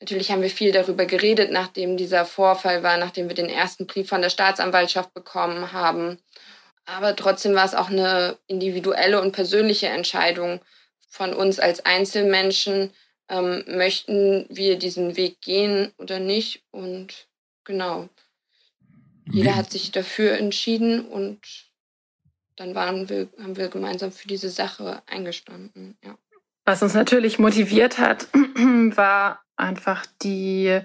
Natürlich 0.00 0.30
haben 0.30 0.42
wir 0.42 0.50
viel 0.50 0.70
darüber 0.70 1.06
geredet, 1.06 1.50
nachdem 1.50 1.96
dieser 1.96 2.24
Vorfall 2.24 2.82
war, 2.82 2.98
nachdem 2.98 3.28
wir 3.28 3.34
den 3.34 3.48
ersten 3.48 3.86
Brief 3.86 4.08
von 4.08 4.22
der 4.22 4.30
Staatsanwaltschaft 4.30 5.12
bekommen 5.12 5.72
haben. 5.72 6.18
Aber 6.84 7.16
trotzdem 7.16 7.54
war 7.54 7.64
es 7.64 7.74
auch 7.74 7.90
eine 7.90 8.38
individuelle 8.46 9.20
und 9.20 9.32
persönliche 9.32 9.88
Entscheidung 9.88 10.60
von 11.08 11.34
uns 11.34 11.58
als 11.58 11.84
Einzelmenschen, 11.84 12.92
ähm, 13.28 13.64
möchten 13.66 14.46
wir 14.48 14.78
diesen 14.78 15.16
Weg 15.16 15.40
gehen 15.40 15.92
oder 15.98 16.18
nicht. 16.18 16.62
Und 16.70 17.28
genau, 17.64 18.08
jeder 19.30 19.56
hat 19.56 19.70
sich 19.70 19.92
dafür 19.92 20.38
entschieden 20.38 21.04
und 21.06 21.40
dann 22.56 22.74
waren 22.74 23.08
wir, 23.08 23.28
haben 23.40 23.56
wir 23.56 23.68
gemeinsam 23.68 24.12
für 24.12 24.28
diese 24.28 24.48
Sache 24.48 25.02
eingestanden. 25.06 25.96
Ja. 26.04 26.16
Was 26.64 26.82
uns 26.82 26.94
natürlich 26.94 27.38
motiviert 27.38 27.98
hat, 27.98 28.26
war 28.32 29.44
einfach 29.58 30.06
die, 30.22 30.80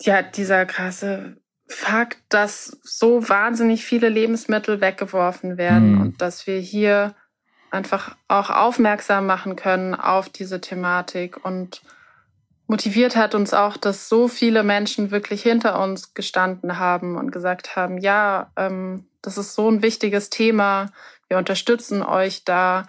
ja, 0.00 0.22
dieser 0.22 0.66
krasse 0.66 1.36
Fakt, 1.66 2.18
dass 2.30 2.78
so 2.82 3.28
wahnsinnig 3.28 3.84
viele 3.84 4.08
Lebensmittel 4.08 4.80
weggeworfen 4.80 5.58
werden 5.58 5.94
mhm. 5.94 6.00
und 6.00 6.22
dass 6.22 6.46
wir 6.46 6.58
hier 6.58 7.14
einfach 7.70 8.16
auch 8.26 8.48
aufmerksam 8.48 9.26
machen 9.26 9.54
können 9.54 9.94
auf 9.94 10.30
diese 10.30 10.62
Thematik 10.62 11.44
und 11.44 11.82
motiviert 12.66 13.16
hat 13.16 13.34
uns 13.34 13.52
auch, 13.52 13.76
dass 13.76 14.08
so 14.08 14.28
viele 14.28 14.62
Menschen 14.62 15.10
wirklich 15.10 15.42
hinter 15.42 15.82
uns 15.82 16.14
gestanden 16.14 16.78
haben 16.78 17.16
und 17.16 17.32
gesagt 17.32 17.76
haben, 17.76 17.98
ja, 17.98 18.50
ähm, 18.56 19.06
das 19.20 19.36
ist 19.36 19.54
so 19.54 19.70
ein 19.70 19.82
wichtiges 19.82 20.30
Thema, 20.30 20.90
wir 21.28 21.38
unterstützen 21.38 22.02
euch 22.02 22.44
da. 22.44 22.86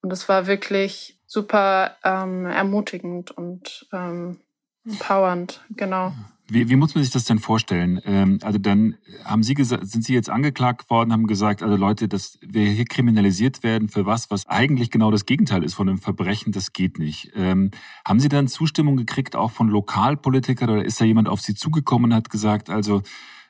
Und 0.00 0.12
es 0.12 0.28
war 0.28 0.46
wirklich 0.46 1.18
super 1.32 1.96
ähm, 2.04 2.44
ermutigend 2.44 3.30
und 3.30 3.86
ähm, 3.90 4.36
empowernd, 4.84 5.62
genau. 5.70 6.12
Wie, 6.48 6.68
wie 6.68 6.76
muss 6.76 6.94
man 6.94 7.02
sich 7.02 7.12
das 7.12 7.24
denn 7.24 7.38
vorstellen? 7.38 8.02
Ähm, 8.04 8.38
also 8.42 8.58
dann 8.58 8.98
haben 9.24 9.42
Sie 9.42 9.54
gesagt, 9.54 9.86
sind 9.86 10.04
Sie 10.04 10.12
jetzt 10.12 10.28
angeklagt 10.28 10.90
worden, 10.90 11.10
haben 11.10 11.26
gesagt, 11.26 11.62
also 11.62 11.76
Leute, 11.76 12.06
dass 12.06 12.38
wir 12.42 12.66
hier 12.66 12.84
kriminalisiert 12.84 13.62
werden 13.62 13.88
für 13.88 14.04
was, 14.04 14.30
was 14.30 14.46
eigentlich 14.46 14.90
genau 14.90 15.10
das 15.10 15.24
Gegenteil 15.24 15.64
ist 15.64 15.72
von 15.72 15.88
einem 15.88 15.98
Verbrechen, 15.98 16.52
das 16.52 16.74
geht 16.74 16.98
nicht. 16.98 17.32
Ähm, 17.34 17.70
haben 18.06 18.20
Sie 18.20 18.28
dann 18.28 18.46
Zustimmung 18.46 18.98
gekriegt, 18.98 19.34
auch 19.34 19.52
von 19.52 19.68
Lokalpolitikern, 19.68 20.68
oder 20.68 20.84
ist 20.84 21.00
da 21.00 21.06
jemand 21.06 21.30
auf 21.30 21.40
Sie 21.40 21.54
zugekommen 21.54 22.10
und 22.10 22.16
hat 22.16 22.28
gesagt, 22.28 22.68
also 22.68 23.02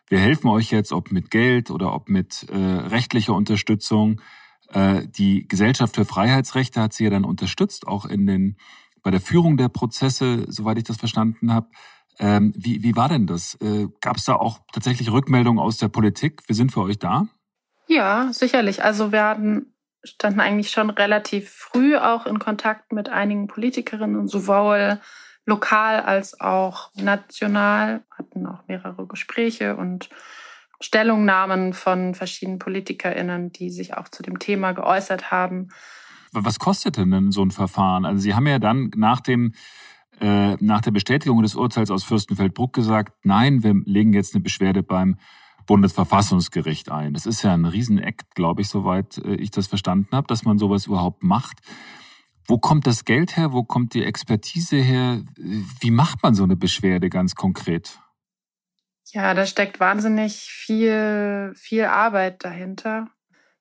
wir 0.07 0.21
helfen 0.21 0.47
euch 0.49 0.71
jetzt, 0.71 0.93
ob 0.93 1.11
mit 1.11 1.33
Geld 1.33 1.73
oder 1.73 1.93
ob 1.93 2.09
mit 2.09 2.47
äh, 2.49 2.57
rechtlicher 2.57 3.35
Unterstützung. 3.35 4.21
Äh, 4.73 5.07
die 5.07 5.47
Gesellschaft 5.47 5.95
für 5.95 6.05
Freiheitsrechte 6.05 6.81
hat 6.81 6.93
sie 6.93 7.05
ja 7.05 7.11
dann 7.11 7.25
unterstützt, 7.25 7.87
auch 7.87 8.05
in 8.05 8.27
den 8.27 8.57
bei 9.03 9.11
der 9.11 9.21
Führung 9.21 9.57
der 9.57 9.69
Prozesse, 9.69 10.47
soweit 10.49 10.79
ich 10.79 10.85
das 10.85 10.97
verstanden 10.97 11.53
habe. 11.53 11.69
Ähm, 12.19 12.53
wie, 12.57 12.83
wie 12.83 12.95
war 12.95 13.09
denn 13.09 13.27
das? 13.27 13.57
Äh, 13.61 13.89
Gab 14.01 14.17
es 14.17 14.25
da 14.25 14.37
auch 14.37 14.61
tatsächlich 14.73 15.11
Rückmeldungen 15.11 15.63
aus 15.63 15.77
der 15.77 15.89
Politik? 15.89 16.43
Wir 16.47 16.55
sind 16.55 16.73
für 16.73 16.83
euch 16.83 16.99
da? 16.99 17.27
Ja, 17.89 18.29
sicherlich. 18.33 18.85
Also 18.85 19.11
wir 19.13 19.25
hatten, 19.25 19.75
standen 20.05 20.41
eigentlich 20.41 20.71
schon 20.71 20.91
relativ 20.91 21.51
früh 21.51 21.97
auch 21.97 22.27
in 22.27 22.39
Kontakt 22.39 22.93
mit 22.93 23.09
einigen 23.09 23.49
Politikerinnen, 23.49 24.29
sowohl 24.29 25.01
lokal 25.47 26.01
als 26.01 26.41
auch 26.41 26.91
national, 26.95 28.05
hatten 28.17 28.47
auch 28.47 28.67
mehrere 28.69 29.07
Gespräche 29.07 29.77
und 29.77 30.11
Stellungnahmen 30.83 31.73
von 31.73 32.15
verschiedenen 32.15 32.59
PolitikerInnen, 32.59 33.53
die 33.53 33.71
sich 33.71 33.97
auch 33.97 34.09
zu 34.09 34.23
dem 34.23 34.39
Thema 34.39 34.73
geäußert 34.73 35.31
haben. 35.31 35.69
Was 36.33 36.59
kostet 36.59 36.97
denn 36.97 37.31
so 37.31 37.43
ein 37.45 37.51
Verfahren? 37.51 38.05
Also 38.05 38.21
Sie 38.21 38.35
haben 38.35 38.47
ja 38.47 38.59
dann 38.59 38.91
nach 38.97 39.21
dem 39.21 39.53
äh, 40.21 40.57
nach 40.61 40.81
der 40.81 40.91
Bestätigung 40.91 41.43
des 41.43 41.55
Urteils 41.55 41.91
aus 41.91 42.05
Fürstenfeldbruck 42.05 42.73
gesagt, 42.73 43.15
nein, 43.25 43.63
wir 43.63 43.75
legen 43.85 44.13
jetzt 44.13 44.35
eine 44.35 44.43
Beschwerde 44.43 44.83
beim 44.83 45.17
Bundesverfassungsgericht 45.67 46.91
ein. 46.91 47.15
Das 47.15 47.27
ist 47.27 47.43
ja 47.43 47.55
ein 47.55 47.65
Riesenakt, 47.65 48.35
glaube 48.35 48.63
ich, 48.63 48.69
soweit 48.69 49.19
äh, 49.19 49.35
ich 49.35 49.51
das 49.51 49.67
verstanden 49.67 50.15
habe, 50.17 50.27
dass 50.27 50.45
man 50.45 50.59
sowas 50.59 50.87
überhaupt 50.87 51.23
macht. 51.23 51.61
Wo 52.47 52.59
kommt 52.59 52.87
das 52.87 53.05
Geld 53.05 53.37
her? 53.37 53.53
Wo 53.53 53.63
kommt 53.63 53.95
die 53.95 54.05
Expertise 54.05 54.77
her? 54.77 55.23
Wie 55.37 55.91
macht 55.91 56.23
man 56.23 56.35
so 56.35 56.43
eine 56.43 56.57
Beschwerde 56.57 57.09
ganz 57.09 57.35
konkret? 57.35 58.02
Ja, 59.13 59.35
da 59.35 59.45
steckt 59.45 59.79
wahnsinnig 59.79 60.51
viel, 60.51 61.53
viel 61.55 61.85
Arbeit 61.85 62.45
dahinter. 62.45 63.09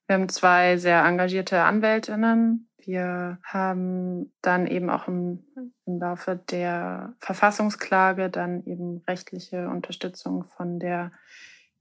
Wir 0.08 0.16
haben 0.16 0.30
zwei 0.30 0.78
sehr 0.78 1.04
engagierte 1.06 1.62
Anwältinnen, 1.64 2.70
wir 2.86 3.38
haben 3.44 4.32
dann 4.42 4.68
eben 4.68 4.90
auch 4.90 5.08
im, 5.08 5.44
im 5.86 6.00
Laufe 6.00 6.36
der 6.50 7.14
Verfassungsklage 7.20 8.30
dann 8.30 8.66
eben 8.66 9.04
rechtliche 9.08 9.70
Unterstützung 9.70 10.46
von 10.46 10.80
der 10.80 11.12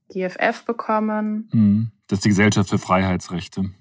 GFF 0.09 0.65
bekommen. 0.65 1.49
Mhm. 1.51 1.91
Das 2.07 2.19
ist 2.19 2.25
die 2.25 2.29
Gesellschaft 2.29 2.69
für 2.69 2.77
Freiheitsrechte. 2.77 3.71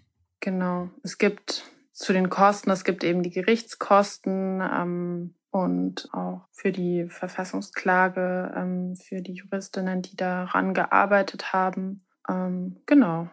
Genau. 0.40 0.88
Es 1.03 1.18
gibt 1.18 1.64
zu 1.92 2.12
den 2.12 2.31
Kosten, 2.31 2.70
es 2.70 2.85
gibt 2.85 3.05
eben 3.05 3.22
die 3.22 3.31
Gerichtskosten 3.31 4.62
ähm, 4.62 5.35
und 5.50 6.08
auch 6.12 6.42
für 6.52 6.72
die 6.72 7.06
Verfassungsklage 7.08 8.52
ähm, 8.56 8.96
für 8.96 9.20
die 9.20 9.34
Juristinnen, 9.34 10.02
die 10.02 10.16
daran 10.16 10.74
gearbeitet 10.74 11.52
haben. 11.52 12.06
Ähm, 12.28 12.80
genau. 12.86 13.28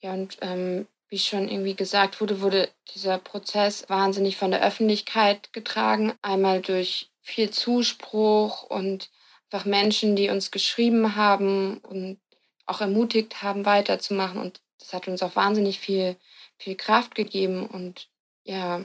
Ja, 0.00 0.12
und 0.12 0.36
ähm, 0.42 0.86
wie 1.08 1.18
schon 1.18 1.48
irgendwie 1.48 1.74
gesagt 1.74 2.20
wurde, 2.20 2.40
wurde 2.40 2.68
dieser 2.94 3.18
Prozess 3.18 3.88
wahnsinnig 3.88 4.36
von 4.36 4.50
der 4.50 4.64
Öffentlichkeit 4.64 5.52
getragen. 5.52 6.14
Einmal 6.22 6.60
durch 6.60 7.10
viel 7.20 7.50
Zuspruch 7.50 8.62
und 8.64 9.10
einfach 9.50 9.64
Menschen, 9.64 10.16
die 10.16 10.30
uns 10.30 10.50
geschrieben 10.50 11.14
haben 11.16 11.78
und 11.78 12.18
auch 12.66 12.80
ermutigt 12.80 13.42
haben, 13.42 13.66
weiterzumachen. 13.66 14.40
Und 14.40 14.60
das 14.78 14.92
hat 14.92 15.08
uns 15.08 15.22
auch 15.22 15.36
wahnsinnig 15.36 15.78
viel, 15.78 16.16
viel 16.58 16.76
Kraft 16.76 17.14
gegeben 17.14 17.66
und 17.66 18.08
ja, 18.44 18.82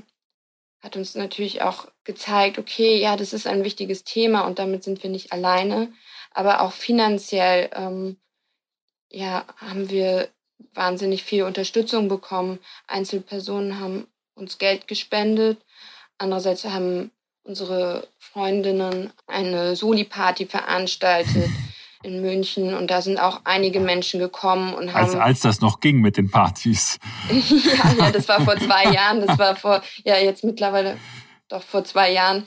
hat 0.82 0.96
uns 0.96 1.16
natürlich 1.16 1.62
auch 1.62 1.88
gezeigt, 2.08 2.58
okay, 2.58 3.00
ja, 3.00 3.16
das 3.16 3.34
ist 3.34 3.46
ein 3.46 3.64
wichtiges 3.64 4.04
Thema 4.04 4.42
und 4.42 4.58
damit 4.58 4.84
sind 4.84 5.04
wir 5.04 5.12
nicht 5.12 5.32
alleine. 5.32 5.94
Aber 6.32 6.62
auch 6.62 6.72
finanziell 6.72 7.70
ähm, 7.74 8.18
ja, 9.12 9.46
haben 9.58 9.90
wir 9.92 10.30
wahnsinnig 10.74 11.24
viel 11.24 11.44
Unterstützung 11.44 12.08
bekommen. 12.08 12.60
Einzelpersonen 12.88 13.80
haben 13.80 14.08
uns 14.34 14.58
Geld 14.58 14.88
gespendet. 14.88 15.60
Andererseits 16.18 16.66
haben 16.66 17.12
unsere 17.44 18.08
Freundinnen 18.20 19.12
eine 19.28 19.76
Soli-Party 19.76 20.48
veranstaltet 20.48 21.50
in 22.04 22.22
München 22.22 22.76
und 22.76 22.92
da 22.92 23.02
sind 23.02 23.20
auch 23.20 23.42
einige 23.44 23.80
Menschen 23.80 24.20
gekommen 24.20 24.74
und 24.74 24.94
haben. 24.94 25.06
Als, 25.06 25.16
als 25.16 25.40
das 25.42 25.62
noch 25.62 25.80
ging 25.80 26.00
mit 26.00 26.18
den 26.18 26.30
Partys. 26.30 27.00
ja, 27.30 27.94
ja, 27.98 28.12
das 28.12 28.28
war 28.28 28.42
vor 28.42 28.58
zwei 28.58 28.86
Jahren, 28.94 29.26
das 29.26 29.38
war 29.40 29.56
vor, 29.56 29.82
ja, 30.04 30.18
jetzt 30.18 30.44
mittlerweile 30.44 30.98
doch 31.50 31.64
vor 31.64 31.84
zwei 31.84 32.12
Jahren. 32.12 32.46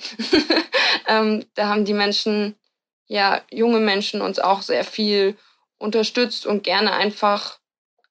ähm, 1.09 1.45
da 1.55 1.69
haben 1.69 1.85
die 1.85 1.95
Menschen, 1.95 2.57
ja, 3.07 3.43
junge 3.51 3.81
Menschen 3.81 4.21
uns 4.21 4.39
auch 4.39 4.63
sehr 4.63 4.85
viel 4.85 5.37
unterstützt 5.79 6.47
und 6.47 6.63
gerne 6.63 6.93
einfach 6.93 7.59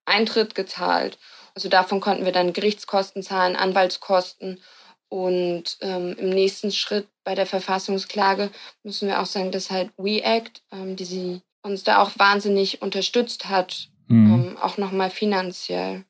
Eintritt 0.05 0.55
gezahlt. 0.55 1.17
Also 1.55 1.69
davon 1.69 1.99
konnten 1.99 2.25
wir 2.25 2.31
dann 2.31 2.53
Gerichtskosten 2.53 3.23
zahlen, 3.23 3.55
Anwaltskosten. 3.55 4.61
Und 5.09 5.77
ähm, 5.81 6.15
im 6.19 6.29
nächsten 6.29 6.71
Schritt 6.71 7.07
bei 7.23 7.33
der 7.33 7.47
Verfassungsklage 7.47 8.51
müssen 8.83 9.07
wir 9.07 9.19
auch 9.19 9.25
sagen, 9.25 9.51
dass 9.51 9.71
halt 9.71 9.91
WeAct, 9.97 10.61
ähm, 10.71 10.95
die 10.95 11.05
sie 11.05 11.41
uns 11.63 11.83
da 11.83 12.01
auch 12.01 12.11
wahnsinnig 12.17 12.81
unterstützt 12.81 13.49
hat, 13.49 13.89
mhm. 14.07 14.33
ähm, 14.33 14.57
auch 14.57 14.77
nochmal 14.77 15.09
finanziell. 15.09 16.05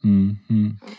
Mhm. 0.00 0.78
Äh, 0.82 0.92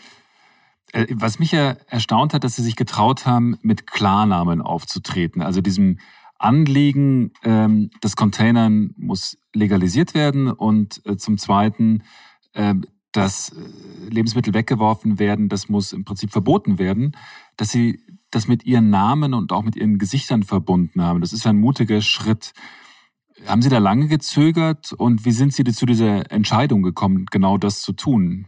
was 1.10 1.38
mich 1.38 1.52
ja 1.52 1.76
erstaunt 1.88 2.34
hat, 2.34 2.44
dass 2.44 2.56
sie 2.56 2.62
sich 2.62 2.76
getraut 2.76 3.26
haben, 3.26 3.56
mit 3.62 3.86
Klarnamen 3.86 4.60
aufzutreten. 4.60 5.42
Also 5.42 5.60
diesem 5.60 5.98
Anliegen, 6.38 7.32
ähm, 7.42 7.90
das 8.00 8.16
Containern 8.16 8.90
muss 8.96 9.38
legalisiert 9.54 10.14
werden 10.14 10.50
und 10.50 11.00
äh, 11.06 11.16
zum 11.16 11.38
Zweiten 11.38 12.02
ähm, 12.54 12.84
dass 13.14 13.50
äh, 13.50 14.10
Lebensmittel 14.10 14.54
weggeworfen 14.54 15.18
werden, 15.18 15.48
das 15.48 15.68
muss 15.68 15.92
im 15.92 16.04
Prinzip 16.04 16.32
verboten 16.32 16.78
werden, 16.78 17.16
dass 17.56 17.70
sie 17.70 18.00
das 18.30 18.48
mit 18.48 18.66
ihren 18.66 18.90
Namen 18.90 19.34
und 19.34 19.52
auch 19.52 19.62
mit 19.62 19.76
ihren 19.76 19.98
Gesichtern 19.98 20.42
verbunden 20.42 21.00
haben. 21.00 21.20
Das 21.20 21.32
ist 21.32 21.46
ein 21.46 21.60
mutiger 21.60 22.00
Schritt. 22.00 22.52
Haben 23.46 23.62
Sie 23.62 23.68
da 23.68 23.78
lange 23.78 24.08
gezögert 24.08 24.92
und 24.92 25.24
wie 25.24 25.30
sind 25.30 25.52
Sie 25.52 25.64
zu 25.64 25.86
dieser 25.86 26.30
Entscheidung 26.32 26.82
gekommen, 26.82 27.26
genau 27.30 27.58
das 27.58 27.82
zu 27.82 27.92
tun? 27.92 28.46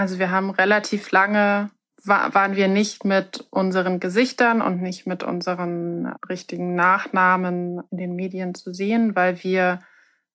Also 0.00 0.18
wir 0.18 0.30
haben 0.30 0.48
relativ 0.48 1.10
lange, 1.10 1.68
waren 2.04 2.56
wir 2.56 2.68
nicht 2.68 3.04
mit 3.04 3.46
unseren 3.50 4.00
Gesichtern 4.00 4.62
und 4.62 4.80
nicht 4.80 5.06
mit 5.06 5.22
unseren 5.22 6.14
richtigen 6.26 6.74
Nachnamen 6.74 7.82
in 7.90 7.98
den 7.98 8.14
Medien 8.14 8.54
zu 8.54 8.72
sehen, 8.72 9.14
weil 9.14 9.44
wir 9.44 9.80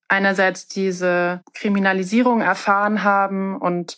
einerseits 0.08 0.68
diese 0.68 1.42
Kriminalisierung 1.56 2.42
erfahren 2.42 3.04
haben 3.04 3.58
und 3.58 3.98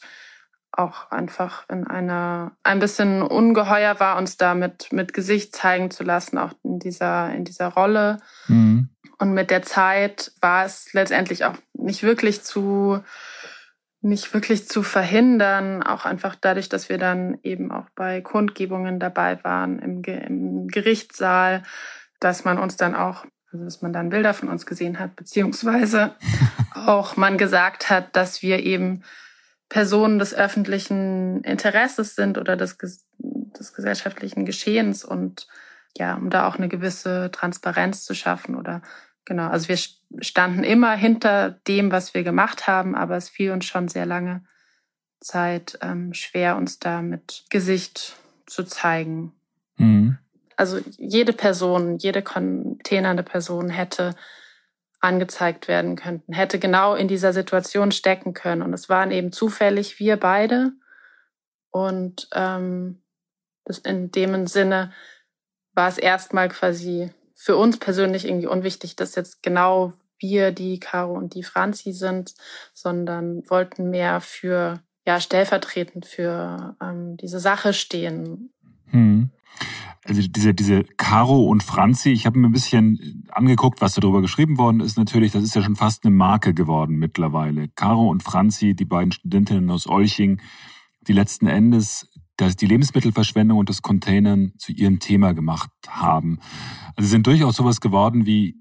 auch 0.72 1.12
einfach 1.12 1.68
in 1.68 1.86
einer 1.86 2.54
ein 2.64 2.80
bisschen 2.80 3.22
ungeheuer 3.22 4.00
war, 4.00 4.18
uns 4.18 4.38
da 4.38 4.56
mit, 4.56 4.94
mit 4.94 5.14
Gesicht 5.14 5.54
zeigen 5.54 5.92
zu 5.92 6.06
lassen, 6.06 6.38
auch 6.38 6.54
in 6.64 6.80
dieser, 6.80 7.34
in 7.34 7.44
dieser 7.44 7.68
Rolle. 7.68 8.20
Mhm. 8.48 8.88
Und 9.20 9.34
mit 9.34 9.52
der 9.52 9.64
Zeit 9.64 10.32
war 10.40 10.64
es 10.64 10.94
letztendlich 10.94 11.44
auch 11.44 11.56
nicht 11.74 12.04
wirklich 12.04 12.44
zu, 12.44 13.04
nicht 14.02 14.34
wirklich 14.34 14.68
zu 14.68 14.84
verhindern, 14.84 15.84
auch 15.84 16.06
einfach 16.06 16.36
dadurch, 16.36 16.70
dass 16.70 16.90
wir 16.90 16.98
dann 16.98 17.40
eben 17.44 17.72
auch 17.72 17.90
bei 17.96 18.22
Kundgebungen 18.22 19.00
dabei 19.00 19.44
waren 19.44 19.80
im, 19.80 20.04
im 20.04 20.68
Gerichtssaal, 20.68 21.64
dass 22.20 22.46
man 22.46 22.60
uns 22.60 22.78
dann 22.78 22.96
auch 22.96 23.26
also 23.52 23.64
dass 23.64 23.82
man 23.82 23.94
dann 23.94 24.10
Bilder 24.10 24.34
von 24.34 24.50
uns 24.50 24.66
gesehen 24.66 25.00
hat, 25.00 25.16
beziehungsweise 25.16 26.16
auch 26.74 27.16
man 27.16 27.38
gesagt 27.38 27.90
hat, 27.90 28.16
dass 28.16 28.42
wir 28.42 28.60
eben 28.60 29.04
Personen 29.70 30.20
des 30.20 30.34
öffentlichen 30.34 31.44
Interesses 31.44 32.16
sind 32.16 32.38
oder 32.38 32.56
des, 32.56 32.78
des 32.78 33.74
gesellschaftlichen 33.74 34.46
Geschehens 34.46 35.04
und 35.04 35.48
ja, 35.98 36.16
um 36.16 36.30
da 36.30 36.48
auch 36.48 36.56
eine 36.56 36.68
gewisse 36.68 37.32
Transparenz 37.32 38.06
zu 38.06 38.14
schaffen 38.14 38.56
oder 38.56 38.82
genau. 39.28 39.50
Also 39.50 39.68
wir 39.68 39.78
standen 40.24 40.64
immer 40.64 40.96
hinter 40.96 41.52
dem, 41.68 41.92
was 41.92 42.16
wir 42.16 42.24
gemacht 42.24 42.66
haben, 42.66 42.96
aber 42.96 43.18
es 43.18 43.30
fiel 43.30 43.52
uns 43.52 43.66
schon 43.66 43.88
sehr 43.88 44.08
lange 44.08 44.44
Zeit 45.20 45.78
ähm, 45.82 46.14
schwer, 46.14 46.56
uns 46.56 46.80
da 46.80 47.02
mit 47.02 47.46
Gesicht 47.50 48.16
zu 48.48 48.64
zeigen. 48.64 49.34
Mhm. 49.80 50.18
also 50.56 50.80
jede 50.98 51.34
Person, 51.34 52.00
jede 52.00 52.24
containernde 52.24 53.22
Person 53.22 53.70
hätte 53.70 54.16
angezeigt 55.00 55.68
werden 55.68 55.96
könnten, 55.96 56.34
hätte 56.34 56.58
genau 56.58 56.96
in 56.96 57.08
dieser 57.08 57.32
Situation 57.32 57.92
stecken 57.92 58.34
können. 58.34 58.64
Und 58.64 58.74
es 58.74 58.90
waren 58.90 59.12
eben 59.12 59.32
zufällig 59.32 60.00
wir 60.00 60.18
beide. 60.18 60.72
Und 61.70 62.28
ähm, 62.34 63.04
in 63.84 64.10
dem 64.10 64.48
Sinne 64.48 64.92
war 65.74 65.90
es 65.90 66.00
erstmal 66.00 66.50
quasi 66.50 67.12
für 67.40 67.56
uns 67.56 67.78
persönlich 67.78 68.26
irgendwie 68.26 68.48
unwichtig, 68.48 68.96
dass 68.96 69.16
jetzt 69.16 69.44
genau 69.44 69.94
wir 70.20 70.52
die 70.52 70.80
Caro 70.80 71.14
und 71.14 71.36
die 71.36 71.44
Franzi 71.44 71.94
sind, 71.94 72.34
sondern 72.74 73.48
wollten 73.48 73.92
mehr 73.92 74.20
für 74.20 74.82
ja 75.06 75.22
stellvertretend 75.22 76.08
für 76.08 76.76
ähm, 76.82 77.16
diese 77.16 77.40
Sache 77.40 77.74
stehen. 77.74 78.50
Hm. 78.88 79.30
Also 80.04 80.22
diese, 80.28 80.54
diese 80.54 80.84
Caro 80.84 81.44
und 81.44 81.64
Franzi, 81.64 82.10
ich 82.10 82.26
habe 82.26 82.40
mir 82.40 82.48
ein 82.48 82.54
bisschen 82.54 83.28
angeguckt, 83.30 83.82
was 83.82 83.94
darüber 83.94 84.22
geschrieben 84.22 84.58
worden 84.58 84.80
ist. 84.80 84.98
Natürlich, 84.98 85.32
das 85.34 85.44
ist 85.44 85.54
ja 85.54 85.62
schon 85.62 85.76
fast 85.76 86.06
eine 86.06 86.16
Marke 86.16 86.54
geworden 86.54 86.96
mittlerweile. 86.96 87.68
Caro 87.76 88.10
und 88.10 88.24
Franzi, 88.24 88.74
die 88.74 88.86
beiden 88.86 89.12
Studentinnen 89.12 89.70
aus 89.70 89.86
Olching, 89.86 90.42
die 91.08 91.14
letzten 91.14 91.48
Endes 91.48 92.10
dass 92.38 92.56
die 92.56 92.68
Lebensmittelverschwendung 92.68 93.58
und 93.58 93.70
das 93.70 93.82
Containern 93.82 94.54
zu 94.58 94.72
ihrem 94.72 95.00
Thema 95.00 95.34
gemacht 95.34 95.70
haben. 95.88 96.40
Also 96.96 97.10
sind 97.10 97.28
durchaus 97.28 97.56
sowas 97.56 97.82
geworden 97.82 98.26
wie, 98.26 98.56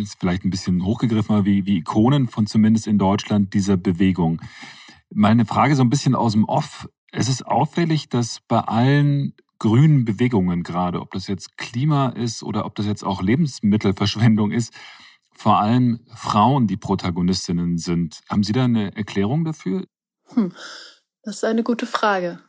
ist 0.00 0.18
vielleicht 0.18 0.44
ein 0.44 0.50
bisschen 0.50 0.84
hochgegriffen, 0.84 1.44
wie, 1.44 1.66
wie 1.66 1.78
Ikonen 1.78 2.28
von 2.28 2.46
zumindest 2.46 2.86
in 2.86 2.98
Deutschland 2.98 3.52
dieser 3.52 3.76
Bewegung. 3.76 4.40
Meine 5.12 5.44
Frage 5.44 5.74
so 5.74 5.82
ein 5.82 5.90
bisschen 5.90 6.14
aus 6.14 6.32
dem 6.32 6.44
Off. 6.44 6.88
Es 7.10 7.28
ist 7.28 7.44
auffällig, 7.44 8.08
dass 8.08 8.38
bei 8.46 8.60
allen 8.60 9.34
grünen 9.58 10.04
Bewegungen 10.04 10.62
gerade, 10.62 11.00
ob 11.00 11.10
das 11.10 11.26
jetzt 11.26 11.58
Klima 11.58 12.10
ist 12.10 12.42
oder 12.42 12.64
ob 12.64 12.76
das 12.76 12.86
jetzt 12.86 13.04
auch 13.04 13.20
Lebensmittelverschwendung 13.20 14.52
ist, 14.52 14.72
vor 15.36 15.58
allem 15.58 16.00
Frauen 16.14 16.66
die 16.66 16.76
Protagonistinnen 16.76 17.78
sind. 17.78 18.20
Haben 18.28 18.42
Sie 18.42 18.52
da 18.52 18.64
eine 18.64 18.94
Erklärung 18.96 19.44
dafür? 19.44 19.86
Hm, 20.26 20.52
das 21.22 21.36
ist 21.36 21.44
eine 21.44 21.62
gute 21.62 21.86
Frage. 21.86 22.40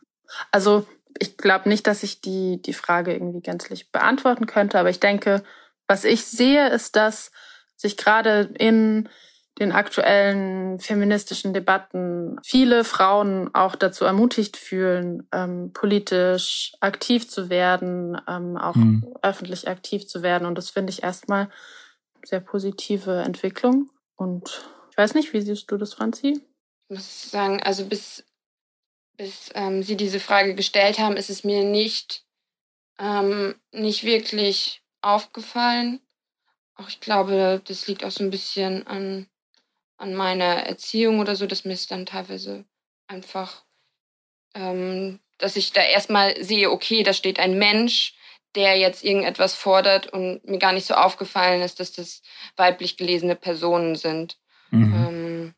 Also 0.50 0.86
ich 1.18 1.36
glaube 1.36 1.68
nicht, 1.68 1.86
dass 1.86 2.02
ich 2.02 2.20
die, 2.20 2.60
die 2.62 2.72
Frage 2.72 3.12
irgendwie 3.12 3.40
gänzlich 3.40 3.90
beantworten 3.90 4.46
könnte, 4.46 4.78
aber 4.78 4.90
ich 4.90 5.00
denke, 5.00 5.42
was 5.86 6.04
ich 6.04 6.24
sehe, 6.24 6.68
ist, 6.68 6.96
dass 6.96 7.32
sich 7.76 7.96
gerade 7.96 8.50
in 8.58 9.08
den 9.58 9.72
aktuellen 9.72 10.78
feministischen 10.78 11.52
Debatten 11.52 12.38
viele 12.42 12.84
Frauen 12.84 13.54
auch 13.54 13.76
dazu 13.76 14.04
ermutigt 14.04 14.56
fühlen, 14.56 15.28
ähm, 15.32 15.72
politisch 15.74 16.72
aktiv 16.80 17.28
zu 17.28 17.50
werden, 17.50 18.18
ähm, 18.26 18.56
auch 18.56 18.76
mhm. 18.76 19.14
öffentlich 19.20 19.68
aktiv 19.68 20.08
zu 20.08 20.22
werden. 20.22 20.46
Und 20.46 20.56
das 20.56 20.70
finde 20.70 20.90
ich 20.90 21.02
erstmal 21.02 21.50
sehr 22.24 22.40
positive 22.40 23.22
Entwicklung. 23.22 23.90
Und 24.16 24.66
ich 24.90 24.96
weiß 24.96 25.14
nicht, 25.14 25.32
wie 25.34 25.42
siehst 25.42 25.70
du 25.70 25.76
das, 25.76 25.94
Franzi? 25.94 26.40
Ich 26.88 26.96
muss 26.96 27.30
sagen, 27.30 27.62
also 27.62 27.84
bis, 27.84 28.24
bis 29.16 29.50
ähm, 29.54 29.82
Sie 29.82 29.96
diese 29.96 30.20
Frage 30.20 30.54
gestellt 30.54 30.98
haben, 30.98 31.16
ist 31.16 31.30
es 31.30 31.44
mir 31.44 31.64
nicht, 31.64 32.24
ähm, 32.98 33.54
nicht 33.72 34.04
wirklich 34.04 34.82
aufgefallen. 35.00 36.00
Auch 36.74 36.88
ich 36.88 37.00
glaube, 37.00 37.60
das 37.66 37.86
liegt 37.86 38.04
auch 38.04 38.10
so 38.10 38.24
ein 38.24 38.30
bisschen 38.30 38.86
an 38.86 39.28
an 40.02 40.14
meiner 40.14 40.66
Erziehung 40.66 41.20
oder 41.20 41.36
so, 41.36 41.46
dass 41.46 41.64
mir 41.64 41.74
es 41.74 41.86
dann 41.86 42.06
teilweise 42.06 42.64
einfach, 43.06 43.64
ähm, 44.54 45.20
dass 45.38 45.54
ich 45.54 45.72
da 45.72 45.80
erstmal 45.80 46.42
sehe, 46.42 46.72
okay, 46.72 47.04
da 47.04 47.12
steht 47.12 47.38
ein 47.38 47.56
Mensch, 47.56 48.14
der 48.56 48.76
jetzt 48.76 49.04
irgendetwas 49.04 49.54
fordert 49.54 50.08
und 50.08 50.44
mir 50.44 50.58
gar 50.58 50.72
nicht 50.72 50.86
so 50.86 50.94
aufgefallen 50.94 51.62
ist, 51.62 51.78
dass 51.78 51.92
das 51.92 52.20
weiblich 52.56 52.96
gelesene 52.96 53.36
Personen 53.36 53.94
sind. 53.94 54.38
Mhm. 54.70 54.94
Ähm, 54.94 55.54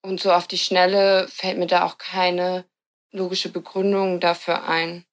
und 0.00 0.20
so 0.20 0.32
auf 0.32 0.46
die 0.46 0.58
Schnelle 0.58 1.26
fällt 1.28 1.58
mir 1.58 1.66
da 1.66 1.84
auch 1.84 1.98
keine 1.98 2.64
logische 3.12 3.50
Begründung 3.50 4.20
dafür 4.20 4.68
ein. 4.68 5.04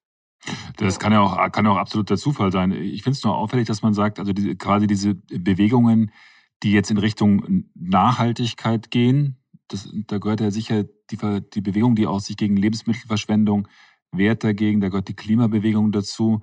Das 0.77 0.99
kann 0.99 1.11
ja 1.11 1.21
auch, 1.21 1.51
kann 1.51 1.67
auch 1.67 1.77
absoluter 1.77 2.17
Zufall 2.17 2.51
sein. 2.51 2.71
Ich 2.71 3.03
finde 3.03 3.17
es 3.17 3.23
nur 3.23 3.35
auffällig, 3.35 3.67
dass 3.67 3.81
man 3.81 3.93
sagt, 3.93 4.19
also 4.19 4.31
diese, 4.31 4.55
quasi 4.55 4.87
diese 4.87 5.15
Bewegungen, 5.15 6.11
die 6.63 6.71
jetzt 6.71 6.91
in 6.91 6.97
Richtung 6.97 7.65
Nachhaltigkeit 7.75 8.89
gehen. 8.89 9.37
Das, 9.67 9.89
da 10.07 10.17
gehört 10.17 10.41
ja 10.41 10.51
sicher 10.51 10.83
die, 10.83 11.17
die 11.53 11.61
Bewegung, 11.61 11.95
die 11.95 12.07
auch 12.07 12.19
sich 12.19 12.37
gegen 12.37 12.57
Lebensmittelverschwendung 12.57 13.67
wehrt 14.11 14.43
dagegen. 14.43 14.81
Da 14.81 14.89
gehört 14.89 15.09
die 15.09 15.15
Klimabewegung 15.15 15.91
dazu. 15.91 16.41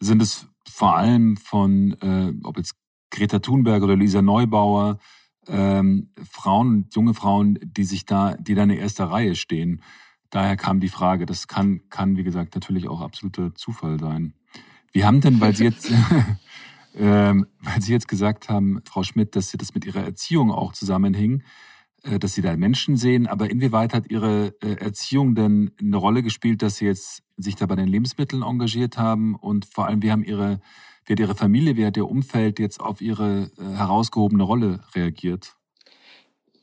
Sind 0.00 0.22
es 0.22 0.46
vor 0.68 0.96
allem 0.96 1.36
von, 1.36 1.96
äh, 2.00 2.32
ob 2.44 2.58
jetzt 2.58 2.76
Greta 3.10 3.40
Thunberg 3.40 3.82
oder 3.82 3.96
Lisa 3.96 4.22
Neubauer, 4.22 4.98
ähm, 5.48 6.10
Frauen, 6.30 6.88
junge 6.94 7.14
Frauen, 7.14 7.58
die 7.62 7.84
sich 7.84 8.06
da, 8.06 8.34
die 8.36 8.54
da 8.54 8.62
in 8.62 8.70
der 8.70 8.80
ersten 8.80 9.02
Reihe 9.02 9.34
stehen. 9.34 9.82
Daher 10.32 10.56
kam 10.56 10.80
die 10.80 10.88
Frage. 10.88 11.26
Das 11.26 11.46
kann, 11.46 11.82
kann, 11.90 12.16
wie 12.16 12.24
gesagt, 12.24 12.54
natürlich 12.54 12.88
auch 12.88 13.02
absoluter 13.02 13.54
Zufall 13.54 14.00
sein. 14.00 14.32
Wie 14.90 15.04
haben 15.04 15.20
denn, 15.20 15.40
weil 15.42 15.54
Sie 15.54 15.64
jetzt, 15.64 15.92
ähm, 16.96 17.46
weil 17.60 17.82
Sie 17.82 17.92
jetzt 17.92 18.08
gesagt 18.08 18.48
haben, 18.48 18.80
Frau 18.86 19.02
Schmidt, 19.02 19.36
dass 19.36 19.50
Sie 19.50 19.58
das 19.58 19.74
mit 19.74 19.84
Ihrer 19.84 20.02
Erziehung 20.02 20.50
auch 20.50 20.72
zusammenhing, 20.72 21.42
äh, 22.04 22.18
dass 22.18 22.32
Sie 22.32 22.40
da 22.40 22.56
Menschen 22.56 22.96
sehen. 22.96 23.26
Aber 23.26 23.50
inwieweit 23.50 23.92
hat 23.92 24.10
Ihre 24.10 24.54
äh, 24.62 24.72
Erziehung 24.76 25.34
denn 25.34 25.72
eine 25.78 25.98
Rolle 25.98 26.22
gespielt, 26.22 26.62
dass 26.62 26.76
Sie 26.76 26.86
jetzt 26.86 27.22
sich 27.36 27.54
da 27.56 27.66
bei 27.66 27.76
den 27.76 27.88
Lebensmitteln 27.88 28.42
engagiert 28.42 28.96
haben? 28.96 29.34
Und 29.34 29.66
vor 29.66 29.86
allem, 29.86 30.02
wie 30.02 30.10
haben 30.10 30.24
Ihre, 30.24 30.60
wie 31.04 31.12
hat 31.12 31.20
Ihre 31.20 31.34
Familie, 31.34 31.76
wie 31.76 31.84
hat 31.84 31.98
Ihr 31.98 32.08
Umfeld 32.08 32.58
jetzt 32.58 32.80
auf 32.80 33.02
Ihre 33.02 33.50
äh, 33.58 33.76
herausgehobene 33.76 34.44
Rolle 34.44 34.80
reagiert? 34.94 35.56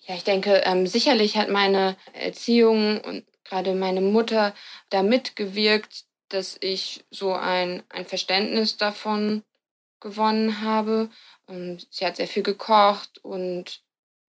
Ja, 0.08 0.16
ich 0.16 0.24
denke, 0.24 0.64
ähm, 0.66 0.88
sicherlich 0.88 1.38
hat 1.38 1.52
meine 1.52 1.96
Erziehung 2.14 3.00
und 3.02 3.24
gerade 3.50 3.74
meine 3.74 4.02
Mutter 4.02 4.54
da 4.90 5.04
mitgewirkt, 5.04 6.06
dass 6.30 6.58
ich 6.62 7.04
so 7.10 7.34
ein, 7.34 7.84
ein 7.90 8.06
Verständnis 8.06 8.78
davon 8.78 9.44
gewonnen 10.00 10.62
habe. 10.62 11.10
Ähm, 11.48 11.78
sie 11.90 12.06
hat 12.06 12.18
sehr 12.18 12.28
viel 12.28 12.44
gekocht 12.44 13.20
und 13.24 13.82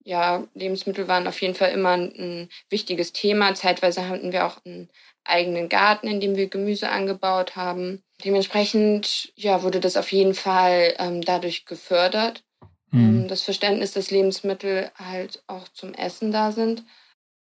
ja, 0.03 0.47
Lebensmittel 0.55 1.07
waren 1.07 1.27
auf 1.27 1.41
jeden 1.41 1.53
Fall 1.53 1.71
immer 1.71 1.91
ein, 1.91 2.11
ein, 2.17 2.49
wichtiges 2.69 3.13
Thema. 3.13 3.53
Zeitweise 3.53 4.07
hatten 4.09 4.31
wir 4.31 4.47
auch 4.47 4.57
einen 4.65 4.89
eigenen 5.23 5.69
Garten, 5.69 6.07
in 6.07 6.19
dem 6.19 6.35
wir 6.35 6.49
Gemüse 6.49 6.89
angebaut 6.89 7.55
haben. 7.55 8.01
Dementsprechend 8.25 9.31
ja, 9.35 9.61
wurde 9.61 9.79
das 9.79 9.97
auf 9.97 10.11
jeden 10.11 10.33
Fall 10.33 10.95
ähm, 10.97 11.21
dadurch 11.21 11.65
gefördert. 11.65 12.43
Mhm. 12.89 12.99
Ähm, 12.99 13.27
das 13.27 13.43
Verständnis, 13.43 13.91
dass 13.91 14.09
Lebensmittel 14.09 14.91
halt 14.95 15.43
auch 15.45 15.67
zum 15.69 15.93
Essen 15.93 16.31
da 16.31 16.51
sind. 16.51 16.83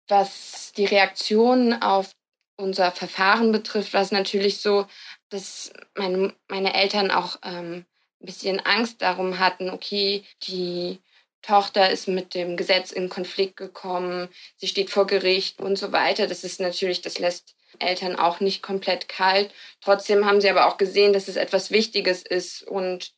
Was 0.08 0.72
die 0.78 0.86
Reaktionen 0.86 1.82
auf 1.82 2.12
unser 2.56 2.92
Verfahren 2.92 3.52
betrifft, 3.52 3.94
war 3.94 4.02
es 4.02 4.12
natürlich 4.12 4.62
so, 4.62 4.88
dass 5.30 5.72
meine, 5.96 6.34
meine 6.48 6.74
Eltern 6.74 7.12
auch 7.12 7.38
ähm, 7.44 7.86
ein 8.22 8.26
bisschen 8.26 8.60
Angst 8.60 9.02
darum 9.02 9.40
hatten, 9.40 9.70
okay, 9.70 10.24
die 10.44 11.00
Tochter 11.42 11.90
ist 11.90 12.08
mit 12.08 12.34
dem 12.34 12.58
Gesetz 12.58 12.92
in 12.92 13.10
Konflikt 13.10 13.58
gekommen, 13.58 14.28
sie 14.58 14.68
steht 14.68 14.90
vor 14.90 15.08
Gericht 15.08 15.60
und 15.62 15.78
so 15.78 15.92
weiter. 15.92 16.28
Das 16.28 16.44
ist 16.44 16.60
natürlich, 16.60 17.02
das 17.02 17.20
lässt 17.20 17.56
Eltern 17.80 18.16
auch 18.16 18.40
nicht 18.40 18.64
komplett 18.64 19.08
kalt. 19.08 19.54
Trotzdem 19.82 20.26
haben 20.26 20.42
sie 20.42 20.50
aber 20.50 20.68
auch 20.68 20.78
gesehen, 20.78 21.14
dass 21.14 21.28
es 21.28 21.36
etwas 21.36 21.72
Wichtiges 21.72 22.24
ist 22.24 22.64
und 22.64 23.14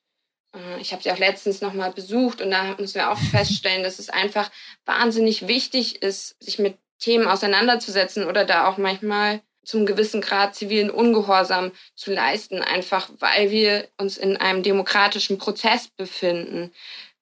ich 0.79 0.91
habe 0.91 1.03
sie 1.03 1.11
auch 1.11 1.19
letztens 1.19 1.61
nochmal 1.61 1.91
besucht 1.91 2.41
und 2.41 2.51
da 2.51 2.75
müssen 2.77 2.95
wir 2.95 3.11
auch 3.11 3.17
feststellen, 3.17 3.83
dass 3.83 3.99
es 3.99 4.09
einfach 4.09 4.49
wahnsinnig 4.85 5.47
wichtig 5.47 6.01
ist, 6.01 6.41
sich 6.41 6.59
mit 6.59 6.77
Themen 6.99 7.27
auseinanderzusetzen 7.27 8.25
oder 8.25 8.45
da 8.45 8.67
auch 8.67 8.77
manchmal 8.77 9.41
zum 9.63 9.85
gewissen 9.85 10.21
Grad 10.21 10.55
zivilen 10.55 10.89
Ungehorsam 10.89 11.71
zu 11.95 12.11
leisten, 12.11 12.61
einfach 12.61 13.09
weil 13.19 13.51
wir 13.51 13.87
uns 13.97 14.17
in 14.17 14.37
einem 14.37 14.63
demokratischen 14.63 15.37
Prozess 15.37 15.87
befinden. 15.87 16.71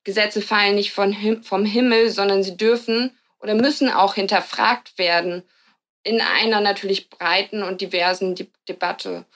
Gesetze 0.04 0.40
fallen 0.40 0.74
nicht 0.74 0.92
von, 0.92 1.42
vom 1.42 1.64
Himmel, 1.66 2.10
sondern 2.10 2.42
sie 2.42 2.56
dürfen 2.56 3.16
oder 3.40 3.54
müssen 3.54 3.90
auch 3.90 4.14
hinterfragt 4.14 4.96
werden 4.96 5.42
in 6.02 6.22
einer 6.22 6.60
natürlich 6.60 7.10
breiten 7.10 7.62
und 7.62 7.82
diversen 7.82 8.34
De 8.34 8.46
Debatte. 8.66 9.26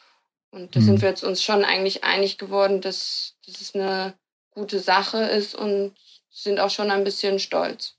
Und 0.53 0.77
da 0.77 0.81
mhm. 0.81 0.85
sind 0.85 1.03
wir 1.03 1.09
jetzt 1.09 1.25
uns 1.25 1.43
schon 1.43 1.65
eigentlich 1.65 2.05
einig 2.05 2.39
geworden, 2.39 2.81
dass, 2.81 3.37
dass 3.47 3.61
es 3.61 3.75
eine 3.75 4.15
gute 4.51 4.79
Sache 4.79 5.19
ist 5.19 5.55
und 5.55 5.95
sind 6.31 6.61
auch 6.61 6.71
schon 6.71 6.91
ein 6.91 7.05
bisschen 7.05 7.39
stolz. 7.39 7.97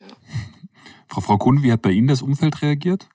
Ja. 0.00 0.06
Frau 1.08 1.20
Frau 1.20 1.38
Kuhn, 1.38 1.62
wie 1.62 1.72
hat 1.72 1.82
bei 1.82 1.90
Ihnen 1.90 2.08
das 2.08 2.22
Umfeld 2.22 2.62
reagiert? 2.62 3.08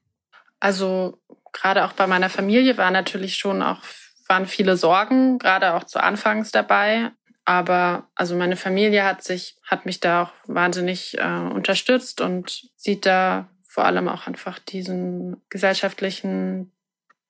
Also 0.59 1.19
gerade 1.53 1.85
auch 1.85 1.93
bei 1.93 2.07
meiner 2.07 2.29
Familie 2.29 2.77
war 2.77 2.91
natürlich 2.91 3.37
schon 3.37 3.61
auch, 3.61 3.79
waren 4.27 4.47
viele 4.47 4.75
Sorgen, 4.75 5.39
gerade 5.39 5.75
auch 5.75 5.85
zu 5.85 6.01
Anfangs 6.01 6.51
dabei. 6.51 7.11
Aber 7.45 8.09
also 8.15 8.35
meine 8.35 8.55
Familie 8.55 9.05
hat 9.05 9.23
sich, 9.23 9.57
hat 9.63 9.85
mich 9.85 9.99
da 9.99 10.23
auch 10.23 10.31
wahnsinnig 10.47 11.17
äh, 11.19 11.23
unterstützt 11.23 12.19
und 12.19 12.69
sieht 12.75 13.05
da 13.05 13.47
vor 13.61 13.85
allem 13.85 14.07
auch 14.07 14.27
einfach 14.27 14.59
diesen 14.59 15.41
gesellschaftlichen 15.49 16.72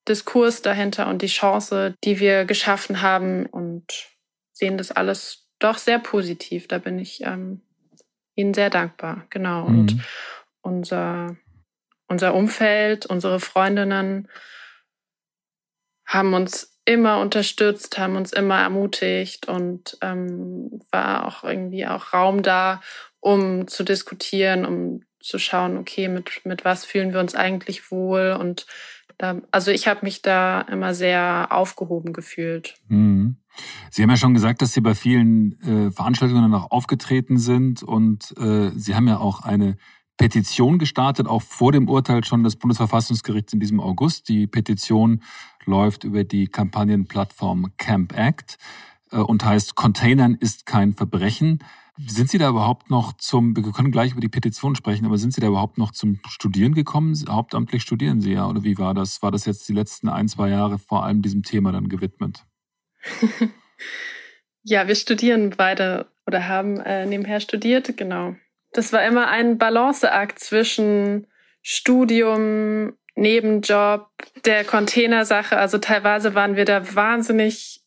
Diskurs 0.08 0.62
dahinter 0.62 1.08
und 1.08 1.22
die 1.22 1.28
Chance, 1.28 1.94
die 2.04 2.20
wir 2.20 2.44
geschaffen 2.44 3.00
haben 3.00 3.46
und 3.46 3.84
sehen 4.52 4.76
das 4.76 4.90
alles 4.90 5.46
doch 5.58 5.78
sehr 5.78 5.98
positiv. 5.98 6.68
Da 6.68 6.78
bin 6.78 6.98
ich 6.98 7.22
ähm, 7.22 7.62
Ihnen 8.34 8.54
sehr 8.54 8.70
dankbar. 8.70 9.26
Genau. 9.30 9.68
Mhm. 9.68 9.78
Und 9.78 9.96
unser, 10.60 11.36
unser 12.08 12.34
Umfeld, 12.34 13.06
unsere 13.06 13.40
Freundinnen 13.40 14.28
haben 16.06 16.34
uns 16.34 16.78
immer 16.84 17.20
unterstützt, 17.20 17.98
haben 17.98 18.16
uns 18.16 18.32
immer 18.32 18.60
ermutigt 18.60 19.48
und 19.48 19.96
ähm, 20.02 20.80
war 20.90 21.26
auch 21.26 21.44
irgendwie 21.44 21.86
auch 21.86 22.12
Raum 22.12 22.42
da, 22.42 22.82
um 23.20 23.66
zu 23.68 23.84
diskutieren, 23.84 24.66
um 24.66 25.02
zu 25.20 25.38
schauen, 25.38 25.78
okay, 25.78 26.08
mit, 26.08 26.44
mit 26.44 26.66
was 26.66 26.84
fühlen 26.84 27.14
wir 27.14 27.20
uns 27.20 27.34
eigentlich 27.34 27.90
wohl 27.90 28.36
und 28.38 28.66
also 29.50 29.70
ich 29.70 29.86
habe 29.86 30.00
mich 30.02 30.22
da 30.22 30.62
immer 30.62 30.94
sehr 30.94 31.48
aufgehoben 31.50 32.12
gefühlt. 32.12 32.74
Mhm. 32.88 33.36
Sie 33.90 34.02
haben 34.02 34.10
ja 34.10 34.16
schon 34.16 34.34
gesagt, 34.34 34.62
dass 34.62 34.72
Sie 34.72 34.80
bei 34.80 34.94
vielen 34.94 35.60
äh, 35.62 35.90
Veranstaltungen 35.92 36.50
noch 36.50 36.70
aufgetreten 36.70 37.38
sind 37.38 37.82
und 37.82 38.34
äh, 38.36 38.70
Sie 38.74 38.94
haben 38.94 39.06
ja 39.06 39.18
auch 39.18 39.42
eine 39.42 39.76
Petition 40.16 40.78
gestartet, 40.78 41.26
auch 41.26 41.42
vor 41.42 41.72
dem 41.72 41.88
Urteil 41.88 42.24
schon 42.24 42.44
des 42.44 42.56
Bundesverfassungsgerichts 42.56 43.52
in 43.52 43.60
diesem 43.60 43.80
August. 43.80 44.28
Die 44.28 44.46
Petition 44.46 45.22
läuft 45.64 46.04
über 46.04 46.24
die 46.24 46.46
Kampagnenplattform 46.46 47.72
Camp 47.78 48.16
Act 48.16 48.58
äh, 49.10 49.18
und 49.18 49.44
heißt 49.44 49.74
Containern 49.74 50.34
ist 50.34 50.66
kein 50.66 50.94
Verbrechen. 50.94 51.60
Sind 51.96 52.28
Sie 52.28 52.38
da 52.38 52.48
überhaupt 52.48 52.90
noch 52.90 53.12
zum, 53.18 53.54
wir 53.54 53.62
können 53.72 53.92
gleich 53.92 54.12
über 54.12 54.20
die 54.20 54.28
Petition 54.28 54.74
sprechen, 54.74 55.06
aber 55.06 55.16
sind 55.16 55.32
Sie 55.32 55.40
da 55.40 55.46
überhaupt 55.46 55.78
noch 55.78 55.92
zum 55.92 56.18
Studieren 56.28 56.74
gekommen? 56.74 57.16
Hauptamtlich 57.28 57.82
studieren 57.82 58.20
Sie 58.20 58.32
ja, 58.32 58.48
oder 58.48 58.64
wie 58.64 58.78
war 58.78 58.94
das? 58.94 59.22
War 59.22 59.30
das 59.30 59.44
jetzt 59.44 59.68
die 59.68 59.72
letzten 59.74 60.08
ein, 60.08 60.26
zwei 60.26 60.48
Jahre 60.48 60.78
vor 60.78 61.04
allem 61.04 61.22
diesem 61.22 61.44
Thema 61.44 61.70
dann 61.70 61.88
gewidmet? 61.88 62.44
ja, 64.64 64.88
wir 64.88 64.96
studieren 64.96 65.54
beide 65.56 66.10
oder 66.26 66.48
haben 66.48 66.80
äh, 66.80 67.06
nebenher 67.06 67.38
studiert, 67.38 67.96
genau. 67.96 68.34
Das 68.72 68.92
war 68.92 69.04
immer 69.04 69.28
ein 69.28 69.56
Balanceakt 69.56 70.40
zwischen 70.40 71.28
Studium, 71.62 72.94
Nebenjob, 73.14 74.08
der 74.44 74.64
Containersache. 74.64 75.56
Also 75.56 75.78
teilweise 75.78 76.34
waren 76.34 76.56
wir 76.56 76.64
da 76.64 76.96
wahnsinnig 76.96 77.83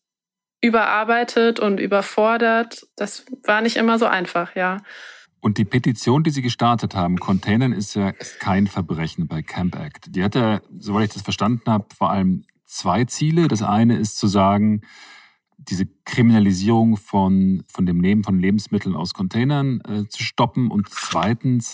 überarbeitet 0.62 1.60
und 1.60 1.80
überfordert. 1.80 2.86
Das 2.96 3.26
war 3.44 3.62
nicht 3.62 3.78
immer 3.78 4.00
so 4.00 4.06
einfach, 4.06 4.56
ja. 4.56 4.78
Und 5.40 5.58
die 5.58 5.66
Petition, 5.66 6.24
die 6.24 6.32
Sie 6.32 6.42
gestartet 6.42 6.96
haben, 6.96 7.18
Containern 7.18 7.72
ist 7.72 7.94
ja 7.94 8.10
ist 8.10 8.40
kein 8.40 8.68
Verbrechen 8.68 9.28
bei 9.28 9.42
Camp 9.42 9.76
Act. 9.76 10.16
Die 10.16 10.24
hat 10.24 10.36
ja, 10.36 10.62
soweit 10.78 11.10
ich 11.10 11.14
das 11.14 11.22
verstanden 11.22 11.72
habe, 11.72 11.86
vor 11.96 12.10
allem 12.10 12.44
zwei 12.66 13.06
Ziele. 13.06 13.48
Das 13.48 13.62
eine 13.62 13.98
ist 13.98 14.18
zu 14.18 14.28
sagen, 14.28 14.82
diese 15.58 15.86
Kriminalisierung 16.06 16.98
von, 16.98 17.64
von 17.68 17.86
dem 17.86 18.00
Nehmen 18.00 18.24
von 18.24 18.40
Lebensmitteln 18.40 18.96
aus 18.96 19.14
Containern 19.14 19.82
äh, 19.82 20.08
zu 20.08 20.24
stoppen 20.24 20.72
und 20.72 20.90
zweitens 20.90 21.74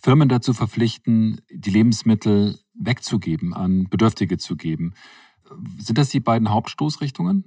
Firmen 0.00 0.28
dazu 0.28 0.52
verpflichten, 0.52 1.40
die 1.50 1.70
Lebensmittel 1.70 2.58
wegzugeben, 2.74 3.54
an 3.54 3.88
Bedürftige 3.88 4.38
zu 4.38 4.56
geben. 4.56 4.94
Sind 5.78 5.98
das 5.98 6.08
die 6.08 6.20
beiden 6.20 6.50
Hauptstoßrichtungen? 6.50 7.44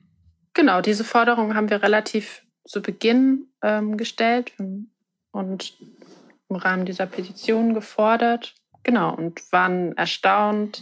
Genau, 0.56 0.80
diese 0.80 1.04
Forderung 1.04 1.54
haben 1.54 1.70
wir 1.70 1.84
relativ 1.84 2.44
zu 2.63 2.82
Beginn 2.82 3.48
ähm, 3.62 3.98
gestellt 3.98 4.54
und 5.32 5.74
im 6.50 6.56
Rahmen 6.56 6.86
dieser 6.86 7.06
Petition 7.06 7.74
gefordert. 7.74 8.56
Genau, 8.84 9.13
und 9.13 9.52
waren 9.52 9.98
erstaunt, 9.98 10.82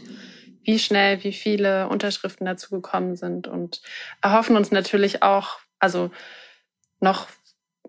wie 0.64 0.78
schnell, 0.78 1.24
wie 1.24 1.34
viele 1.34 1.90
Unterschriften 1.90 2.46
dazu 2.46 2.70
gekommen 2.70 3.16
sind 3.16 3.48
und 3.48 3.82
erhoffen 4.22 4.56
uns 4.56 4.70
natürlich 4.72 5.24
auch, 5.24 5.58
also 5.80 6.12
noch 7.00 7.28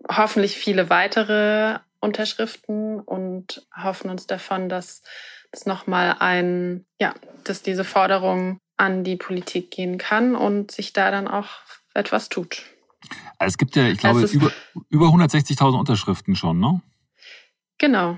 hoffentlich 0.09 0.57
viele 0.57 0.89
weitere 0.89 1.77
Unterschriften 1.99 2.99
und 2.99 3.65
hoffen 3.75 4.09
uns 4.09 4.25
davon, 4.25 4.69
dass 4.69 5.03
das 5.51 5.67
nochmal 5.67 6.15
ein, 6.19 6.85
ja, 6.99 7.13
dass 7.43 7.61
diese 7.61 7.83
Forderung 7.83 8.59
an 8.77 9.03
die 9.03 9.15
Politik 9.15 9.71
gehen 9.71 9.97
kann 9.97 10.35
und 10.35 10.71
sich 10.71 10.93
da 10.93 11.11
dann 11.11 11.27
auch 11.27 11.49
etwas 11.93 12.29
tut. 12.29 12.63
Also 13.37 13.53
es 13.53 13.57
gibt 13.57 13.75
ja, 13.75 13.87
ich 13.87 13.99
glaube, 13.99 14.21
über, 14.25 14.51
über 14.89 15.07
160.000 15.07 15.77
Unterschriften 15.77 16.35
schon, 16.35 16.59
ne? 16.59 16.81
Genau. 17.77 18.17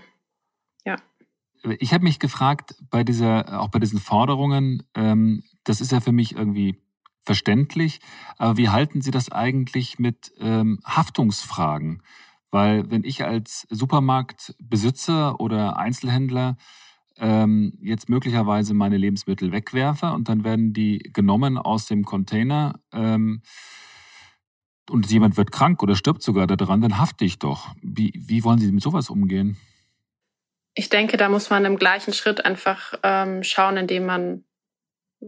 Ja. 0.86 0.96
Ich 1.80 1.93
habe 1.93 2.04
mich 2.04 2.20
gefragt, 2.20 2.76
bei 2.89 3.04
dieser, 3.04 3.60
auch 3.60 3.70
bei 3.70 3.80
diesen 3.80 4.00
Forderungen, 4.00 4.84
ähm, 4.96 5.43
das 5.63 5.82
ist 5.82 5.91
ja 5.91 6.00
für 6.00 6.12
mich 6.12 6.36
irgendwie 6.36 6.82
verständlich, 7.24 8.00
aber 8.38 8.58
wie 8.58 8.70
halten 8.70 9.02
Sie 9.02 9.12
das 9.12 9.32
eigentlich 9.32 10.00
mit 10.00 10.32
ähm, 10.39 10.80
Haftungsfragen? 10.86 12.02
Weil 12.52 12.89
wenn 12.89 13.04
ich 13.04 13.26
als 13.26 13.67
Supermarktbesitzer 13.70 15.39
oder 15.39 15.78
Einzelhändler 15.78 16.58
ähm, 17.20 17.78
jetzt 17.82 18.10
möglicherweise 18.10 18.74
meine 18.74 18.98
Lebensmittel 18.98 19.52
wegwerfe 19.52 20.08
und 20.08 20.30
dann 20.30 20.44
werden 20.44 20.74
die 20.74 21.00
genommen 21.00 21.58
aus 21.58 21.88
dem 21.88 22.06
Container 22.06 22.80
ähm, 22.94 23.42
und 24.90 25.10
jemand 25.12 25.38
wird 25.38 25.52
krank 25.52 25.84
oder 25.84 25.96
stirbt 25.96 26.22
sogar 26.22 26.48
daran, 26.48 26.82
dann 26.82 26.98
hafte 26.98 27.26
ich 27.26 27.40
doch. 27.40 27.76
Wie, 27.82 28.14
wie 28.16 28.44
wollen 28.44 28.60
Sie 28.60 28.72
mit 28.72 28.84
sowas 28.84 29.10
umgehen? 29.10 29.58
Ich 30.76 30.90
denke, 30.90 31.18
da 31.18 31.28
muss 31.28 31.50
man 31.50 31.66
im 31.66 31.78
gleichen 31.78 32.14
Schritt 32.14 32.46
einfach 32.46 32.94
ähm, 33.04 33.44
schauen, 33.44 33.78
indem 33.78 34.06
man, 34.06 34.46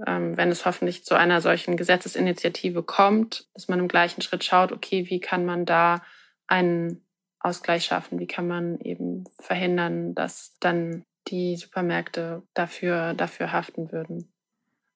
ähm, 0.05 0.37
wenn 0.37 0.49
es 0.49 0.65
hoffentlich 0.65 1.03
zu 1.03 1.15
einer 1.15 1.41
solchen 1.41 1.75
Gesetzesinitiative 1.75 2.83
kommt, 2.83 3.49
dass 3.53 3.67
man 3.67 3.79
im 3.79 3.87
gleichen 3.87 4.21
Schritt 4.21 4.43
schaut, 4.43 4.71
okay, 4.71 5.09
wie 5.09 5.19
kann 5.19 5.45
man 5.45 5.65
da 5.65 6.03
einen 6.47 7.03
Ausgleich 7.39 7.85
schaffen? 7.85 8.19
Wie 8.19 8.27
kann 8.27 8.47
man 8.47 8.79
eben 8.79 9.23
verhindern, 9.39 10.13
dass 10.13 10.55
dann 10.59 11.03
die 11.29 11.55
Supermärkte 11.55 12.43
dafür, 12.53 13.13
dafür 13.13 13.51
haften 13.51 13.91
würden. 13.91 14.31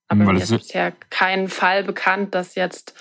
Aber 0.07 0.33
mir 0.33 0.41
ist 0.41 0.51
bisher 0.51 0.91
kein 1.09 1.47
Fall 1.47 1.83
bekannt, 1.83 2.35
dass 2.35 2.55
jetzt 2.55 2.93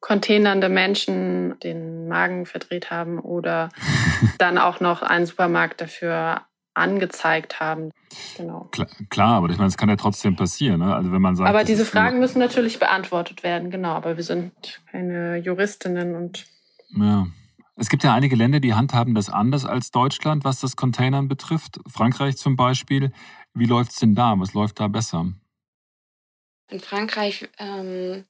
containernde 0.00 0.68
Menschen 0.68 1.58
den 1.60 2.08
Magen 2.08 2.46
verdreht 2.46 2.90
haben 2.90 3.18
oder 3.18 3.70
dann 4.38 4.58
auch 4.58 4.80
noch 4.80 5.02
einen 5.02 5.26
Supermarkt 5.26 5.80
dafür 5.80 6.42
angezeigt 6.74 7.60
haben. 7.60 7.90
Genau. 8.36 8.68
Klar, 8.72 8.88
klar, 9.08 9.36
aber 9.36 9.48
ich 9.48 9.56
meine, 9.56 9.68
es 9.68 9.76
kann 9.76 9.88
ja 9.88 9.96
trotzdem 9.96 10.36
passieren. 10.36 10.80
Ne? 10.80 10.94
Also 10.94 11.12
wenn 11.12 11.22
man 11.22 11.36
sagt, 11.36 11.48
aber 11.48 11.64
diese 11.64 11.84
Fragen 11.84 12.18
müssen 12.18 12.40
natürlich 12.40 12.78
beantwortet 12.78 13.42
werden, 13.42 13.70
genau. 13.70 13.92
Aber 13.92 14.16
wir 14.16 14.24
sind 14.24 14.52
keine 14.90 15.36
Juristinnen 15.36 16.16
und 16.16 16.46
ja. 16.96 17.26
Es 17.76 17.88
gibt 17.88 18.04
ja 18.04 18.14
einige 18.14 18.36
Länder, 18.36 18.60
die 18.60 18.74
handhaben 18.74 19.14
das 19.14 19.28
anders 19.28 19.64
als 19.64 19.90
Deutschland, 19.90 20.44
was 20.44 20.60
das 20.60 20.76
Containern 20.76 21.26
betrifft. 21.28 21.80
Frankreich 21.88 22.36
zum 22.36 22.56
Beispiel. 22.56 23.12
Wie 23.52 23.66
läuft 23.66 23.92
es 23.92 23.98
denn 23.98 24.14
da? 24.14 24.34
Was 24.38 24.54
läuft 24.54 24.78
da 24.78 24.88
besser? 24.88 25.32
In 26.70 26.80
Frankreich 26.80 27.48
ähm, 27.58 28.24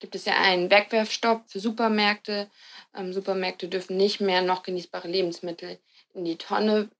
gibt 0.00 0.14
es 0.14 0.26
ja 0.26 0.34
einen 0.34 0.70
Wegwerfstopp 0.70 1.44
für 1.50 1.60
Supermärkte. 1.60 2.50
Ähm, 2.94 3.12
Supermärkte 3.12 3.68
dürfen 3.68 3.96
nicht 3.96 4.20
mehr 4.20 4.42
noch 4.42 4.62
genießbare 4.62 5.08
Lebensmittel 5.08 5.78
in 6.12 6.24
die 6.24 6.36
Tonne 6.36 6.90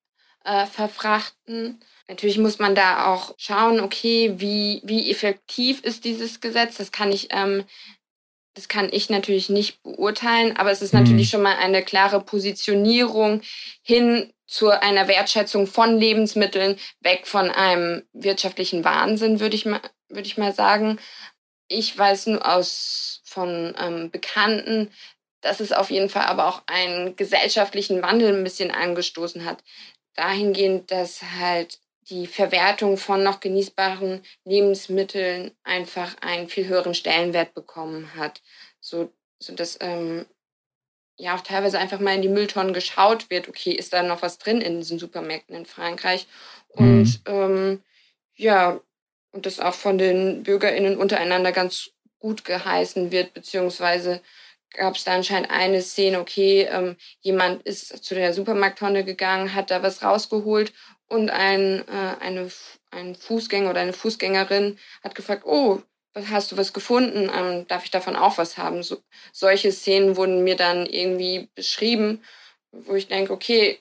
äh, 0.44 0.66
verfrachten. 0.66 1.80
Natürlich 2.08 2.38
muss 2.38 2.58
man 2.58 2.74
da 2.74 3.06
auch 3.12 3.34
schauen, 3.36 3.80
okay, 3.80 4.34
wie, 4.38 4.80
wie 4.84 5.10
effektiv 5.10 5.82
ist 5.84 6.04
dieses 6.04 6.40
Gesetz. 6.40 6.78
Das 6.78 6.92
kann 6.92 7.12
ich 7.12 7.28
ähm, 7.30 7.64
das 8.54 8.68
kann 8.68 8.88
ich 8.92 9.10
natürlich 9.10 9.48
nicht 9.48 9.82
beurteilen, 9.82 10.56
aber 10.56 10.70
es 10.70 10.80
ist 10.80 10.94
natürlich 10.94 11.26
mhm. 11.26 11.30
schon 11.30 11.42
mal 11.42 11.56
eine 11.56 11.82
klare 11.82 12.20
Positionierung 12.20 13.42
hin 13.82 14.32
zu 14.46 14.70
einer 14.70 15.08
Wertschätzung 15.08 15.66
von 15.66 15.98
Lebensmitteln, 15.98 16.78
weg 17.00 17.26
von 17.26 17.50
einem 17.50 18.04
wirtschaftlichen 18.12 18.84
Wahnsinn, 18.84 19.40
würde 19.40 19.56
ich 19.56 19.66
mal, 19.66 19.80
würde 20.08 20.26
ich 20.26 20.38
mal 20.38 20.52
sagen. 20.52 20.98
Ich 21.66 21.96
weiß 21.96 22.26
nur 22.26 22.46
aus 22.46 23.22
von 23.24 23.74
ähm, 23.78 24.10
Bekannten, 24.10 24.90
dass 25.40 25.60
es 25.60 25.72
auf 25.72 25.90
jeden 25.90 26.08
Fall 26.08 26.26
aber 26.26 26.46
auch 26.46 26.62
einen 26.66 27.16
gesellschaftlichen 27.16 28.02
Wandel 28.02 28.34
ein 28.34 28.44
bisschen 28.44 28.70
angestoßen 28.70 29.44
hat. 29.44 29.64
Dahingehend, 30.14 30.90
dass 30.90 31.22
halt 31.38 31.80
die 32.10 32.26
Verwertung 32.26 32.96
von 32.96 33.22
noch 33.22 33.40
genießbaren 33.40 34.22
Lebensmitteln 34.44 35.52
einfach 35.62 36.16
einen 36.20 36.48
viel 36.48 36.66
höheren 36.66 36.94
Stellenwert 36.94 37.54
bekommen 37.54 38.14
hat. 38.14 38.42
So, 38.80 39.10
so 39.38 39.54
dass 39.54 39.78
ähm, 39.80 40.26
ja 41.16 41.34
auch 41.34 41.40
teilweise 41.40 41.78
einfach 41.78 42.00
mal 42.00 42.14
in 42.14 42.22
die 42.22 42.28
Mülltonnen 42.28 42.74
geschaut 42.74 43.30
wird, 43.30 43.48
okay, 43.48 43.72
ist 43.72 43.92
da 43.92 44.02
noch 44.02 44.22
was 44.22 44.38
drin 44.38 44.60
in 44.60 44.80
diesen 44.80 44.98
Supermärkten 44.98 45.56
in 45.56 45.66
Frankreich? 45.66 46.26
Und 46.68 47.04
mhm. 47.04 47.20
ähm, 47.26 47.82
ja, 48.36 48.80
und 49.32 49.46
das 49.46 49.60
auch 49.60 49.74
von 49.74 49.98
den 49.98 50.42
BürgerInnen 50.42 50.96
untereinander 50.96 51.52
ganz 51.52 51.90
gut 52.18 52.44
geheißen 52.44 53.10
wird, 53.10 53.34
beziehungsweise 53.34 54.22
gab 54.70 54.96
es 54.96 55.04
da 55.04 55.14
anscheinend 55.14 55.50
eine 55.50 55.82
Szene, 55.82 56.20
okay, 56.20 56.68
ähm, 56.70 56.96
jemand 57.20 57.62
ist 57.62 58.04
zu 58.04 58.14
der 58.14 58.34
Supermarkttonne 58.34 59.04
gegangen, 59.04 59.54
hat 59.54 59.70
da 59.70 59.82
was 59.82 60.02
rausgeholt 60.02 60.72
und 61.08 61.30
ein, 61.30 61.86
äh, 61.88 62.16
eine, 62.20 62.50
ein 62.90 63.14
Fußgänger 63.14 63.70
oder 63.70 63.80
eine 63.80 63.92
Fußgängerin 63.92 64.78
hat 65.02 65.14
gefragt, 65.14 65.44
oh, 65.44 65.82
hast 66.30 66.52
du 66.52 66.56
was 66.56 66.72
gefunden? 66.72 67.30
Ähm, 67.34 67.66
darf 67.66 67.84
ich 67.84 67.90
davon 67.90 68.16
auch 68.16 68.38
was 68.38 68.56
haben? 68.56 68.82
So, 68.82 68.98
solche 69.32 69.72
Szenen 69.72 70.16
wurden 70.16 70.44
mir 70.44 70.56
dann 70.56 70.86
irgendwie 70.86 71.48
beschrieben, 71.54 72.22
wo 72.72 72.94
ich 72.94 73.08
denke, 73.08 73.32
okay, 73.32 73.80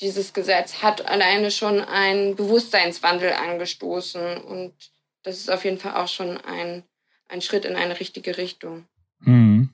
dieses 0.00 0.32
Gesetz 0.32 0.82
hat 0.82 1.06
alleine 1.08 1.50
schon 1.50 1.80
einen 1.80 2.36
Bewusstseinswandel 2.36 3.32
angestoßen 3.32 4.38
und 4.38 4.74
das 5.22 5.38
ist 5.38 5.50
auf 5.50 5.64
jeden 5.64 5.78
Fall 5.78 5.94
auch 5.94 6.08
schon 6.08 6.38
ein, 6.38 6.84
ein 7.28 7.40
Schritt 7.40 7.64
in 7.64 7.76
eine 7.76 7.98
richtige 7.98 8.36
Richtung. 8.36 8.86
Mhm. 9.20 9.70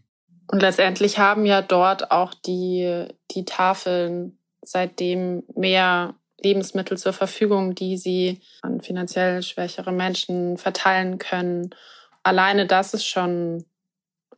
Und 0.47 0.61
letztendlich 0.61 1.19
haben 1.19 1.45
ja 1.45 1.63
dort 1.63 2.11
auch 2.11 2.35
die, 2.35 3.07
die 3.31 3.45
Tafeln 3.45 4.39
seitdem 4.63 5.43
mehr 5.55 6.15
Lebensmittel 6.43 6.99
zur 6.99 7.13
Verfügung, 7.13 7.75
die 7.75 7.97
sie 7.97 8.41
an 8.63 8.81
finanziell 8.81 9.43
schwächere 9.43 9.93
Menschen 9.93 10.59
verteilen 10.59 11.19
können. 11.19 11.75
Alleine 12.23 12.67
das 12.67 12.95
ist 12.95 13.07
schon 13.07 13.65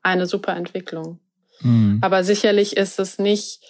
eine 0.02 0.26
super 0.26 0.54
Entwicklung. 0.56 1.18
Mhm. 1.60 1.98
Aber 2.02 2.24
sicherlich 2.24 2.76
ist 2.76 2.98
es 2.98 3.18
nicht 3.18 3.60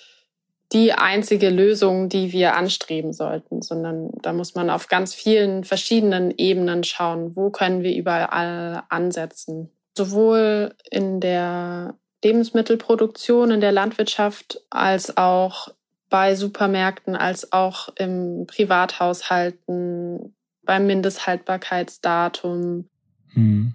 die 0.72 0.92
einzige 0.92 1.50
Lösung, 1.50 2.08
die 2.08 2.32
wir 2.32 2.56
anstreben 2.56 3.12
sollten, 3.12 3.62
sondern 3.62 4.10
da 4.22 4.32
muss 4.32 4.54
man 4.54 4.70
auf 4.70 4.88
ganz 4.88 5.14
vielen 5.14 5.64
verschiedenen 5.64 6.32
Ebenen 6.36 6.82
schauen, 6.84 7.36
wo 7.36 7.50
können 7.50 7.82
wir 7.82 7.94
überall 7.94 8.82
ansetzen. 8.88 9.70
Sowohl 9.96 10.74
in 10.90 11.20
der 11.20 11.94
Lebensmittelproduktion, 12.24 13.52
in 13.52 13.60
der 13.60 13.70
Landwirtschaft, 13.70 14.62
als 14.70 15.16
auch 15.16 15.68
bei 16.14 16.36
Supermärkten 16.36 17.16
als 17.16 17.50
auch 17.50 17.88
im 17.96 18.44
Privathaushalten, 18.46 20.32
beim 20.64 20.86
Mindesthaltbarkeitsdatum. 20.86 22.88
Hm. 23.32 23.74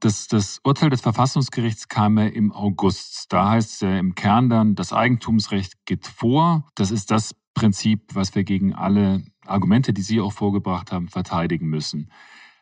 Das, 0.00 0.28
das 0.28 0.60
Urteil 0.62 0.90
des 0.90 1.00
Verfassungsgerichts 1.00 1.88
kam 1.88 2.18
ja 2.18 2.26
im 2.26 2.52
August. 2.52 3.32
Da 3.32 3.52
heißt 3.52 3.72
es 3.72 3.80
ja 3.80 3.98
im 3.98 4.14
Kern 4.14 4.50
dann, 4.50 4.74
das 4.74 4.92
Eigentumsrecht 4.92 5.86
geht 5.86 6.06
vor. 6.06 6.70
Das 6.74 6.90
ist 6.90 7.10
das 7.10 7.34
Prinzip, 7.54 8.14
was 8.14 8.34
wir 8.34 8.44
gegen 8.44 8.74
alle 8.74 9.22
Argumente, 9.46 9.94
die 9.94 10.02
Sie 10.02 10.20
auch 10.20 10.34
vorgebracht 10.34 10.92
haben, 10.92 11.08
verteidigen 11.08 11.68
müssen. 11.68 12.12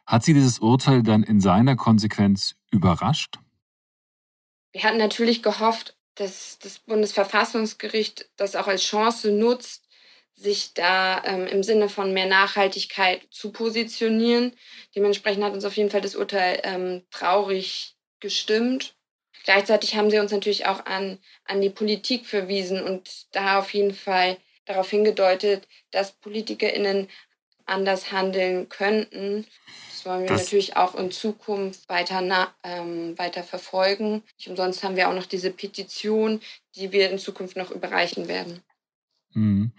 Hat 0.07 0.23
Sie 0.23 0.35
dieses 0.35 0.61
Urteil 0.61 1.03
dann 1.03 1.25
in 1.25 1.41
seiner 1.41 1.75
Konsequenz 1.75 2.55
überrascht? 2.71 3.41
Wir 4.71 4.85
hatten 4.85 4.99
natürlich 4.99 5.43
gehofft, 5.43 5.97
dass 6.21 6.59
das 6.59 6.79
Bundesverfassungsgericht 6.81 8.29
das 8.37 8.55
auch 8.55 8.67
als 8.67 8.83
Chance 8.83 9.33
nutzt, 9.33 9.89
sich 10.35 10.75
da 10.75 11.25
ähm, 11.25 11.47
im 11.47 11.63
Sinne 11.63 11.89
von 11.89 12.13
mehr 12.13 12.27
Nachhaltigkeit 12.27 13.27
zu 13.31 13.53
positionieren. 13.53 14.55
Dementsprechend 14.95 15.43
hat 15.43 15.55
uns 15.55 15.65
auf 15.65 15.77
jeden 15.77 15.91
Fall 15.91 16.03
das 16.03 16.17
Urteil 16.17 16.61
ähm, 16.63 17.03
traurig 17.11 17.97
gestimmt. 18.21 18.95
Gleichzeitig 19.45 19.97
haben 19.97 20.11
sie 20.11 20.19
uns 20.19 20.31
natürlich 20.31 20.67
auch 20.67 20.85
an, 20.85 21.19
an 21.47 21.63
die 21.63 21.71
Politik 21.71 22.27
verwiesen 22.27 22.83
und 22.83 23.27
da 23.33 23.59
auf 23.59 23.73
jeden 23.73 23.95
Fall 23.95 24.37
darauf 24.67 24.91
hingedeutet, 24.91 25.67
dass 25.91 26.13
PolitikerInnen 26.13 27.09
anders 27.71 28.13
handeln 28.13 28.69
könnten. 28.69 29.47
Das 29.91 30.07
wollen 30.07 30.23
wir 30.23 30.29
das 30.29 30.45
natürlich 30.45 30.77
auch 30.77 30.95
in 30.95 31.11
Zukunft 31.11 31.89
weiter, 31.89 32.21
na, 32.21 32.49
ähm, 32.63 33.19
weiter 33.19 33.43
verfolgen. 33.43 34.23
Nicht 34.39 34.49
umsonst 34.49 34.83
haben 34.83 34.97
wir 34.97 35.09
auch 35.09 35.15
noch 35.15 35.27
diese 35.27 35.51
Petition, 35.51 36.41
die 36.75 36.93
wir 36.93 37.11
in 37.11 37.19
Zukunft 37.19 37.57
noch 37.57 37.71
überreichen 37.71 38.29
werden. 38.29 38.61
Mhm. 39.35 39.73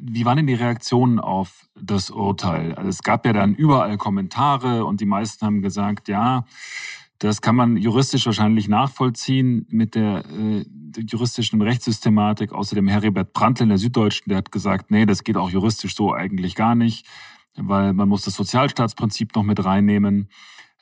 Wie 0.00 0.24
waren 0.24 0.36
denn 0.36 0.46
die 0.46 0.54
Reaktionen 0.54 1.18
auf 1.18 1.66
das 1.74 2.10
Urteil? 2.10 2.74
Also 2.74 2.88
es 2.88 3.02
gab 3.02 3.26
ja 3.26 3.32
dann 3.32 3.54
überall 3.54 3.96
Kommentare 3.96 4.84
und 4.84 5.00
die 5.00 5.06
meisten 5.06 5.44
haben 5.44 5.62
gesagt, 5.62 6.08
ja, 6.08 6.46
das 7.18 7.40
kann 7.40 7.56
man 7.56 7.76
juristisch 7.76 8.26
wahrscheinlich 8.26 8.68
nachvollziehen 8.68 9.66
mit 9.70 9.94
der, 9.94 10.24
äh, 10.26 10.64
juristischen 10.96 11.60
Rechtssystematik. 11.62 12.52
Außerdem 12.52 12.88
Heribert 12.88 13.32
Prantl 13.32 13.64
in 13.64 13.68
der 13.70 13.78
Süddeutschen, 13.78 14.28
der 14.28 14.38
hat 14.38 14.52
gesagt, 14.52 14.90
nee, 14.90 15.06
das 15.06 15.24
geht 15.24 15.36
auch 15.36 15.50
juristisch 15.50 15.94
so 15.96 16.12
eigentlich 16.12 16.54
gar 16.54 16.74
nicht 16.74 17.06
weil 17.56 17.92
man 17.92 18.08
muss 18.08 18.24
das 18.24 18.34
Sozialstaatsprinzip 18.34 19.34
noch 19.34 19.42
mit 19.42 19.64
reinnehmen. 19.64 20.28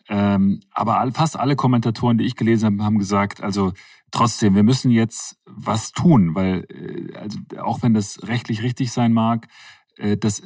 Ähm, 0.09 0.61
aber 0.73 1.11
fast 1.13 1.39
alle 1.39 1.57
Kommentatoren, 1.57 2.19
die 2.19 2.25
ich 2.25 2.37
gelesen 2.37 2.67
habe, 2.67 2.85
haben 2.85 2.99
gesagt, 2.99 3.43
also 3.43 3.73
trotzdem, 4.11 4.55
wir 4.55 4.63
müssen 4.63 4.91
jetzt 4.91 5.41
was 5.47 5.93
tun, 5.93 6.35
weil 6.35 6.67
äh, 6.69 7.17
also 7.17 7.39
auch 7.61 7.83
wenn 7.83 7.95
das 7.95 8.27
rechtlich 8.27 8.63
richtig 8.63 8.93
sein 8.93 9.13
mag, 9.13 9.49
äh, 9.97 10.17
das 10.17 10.43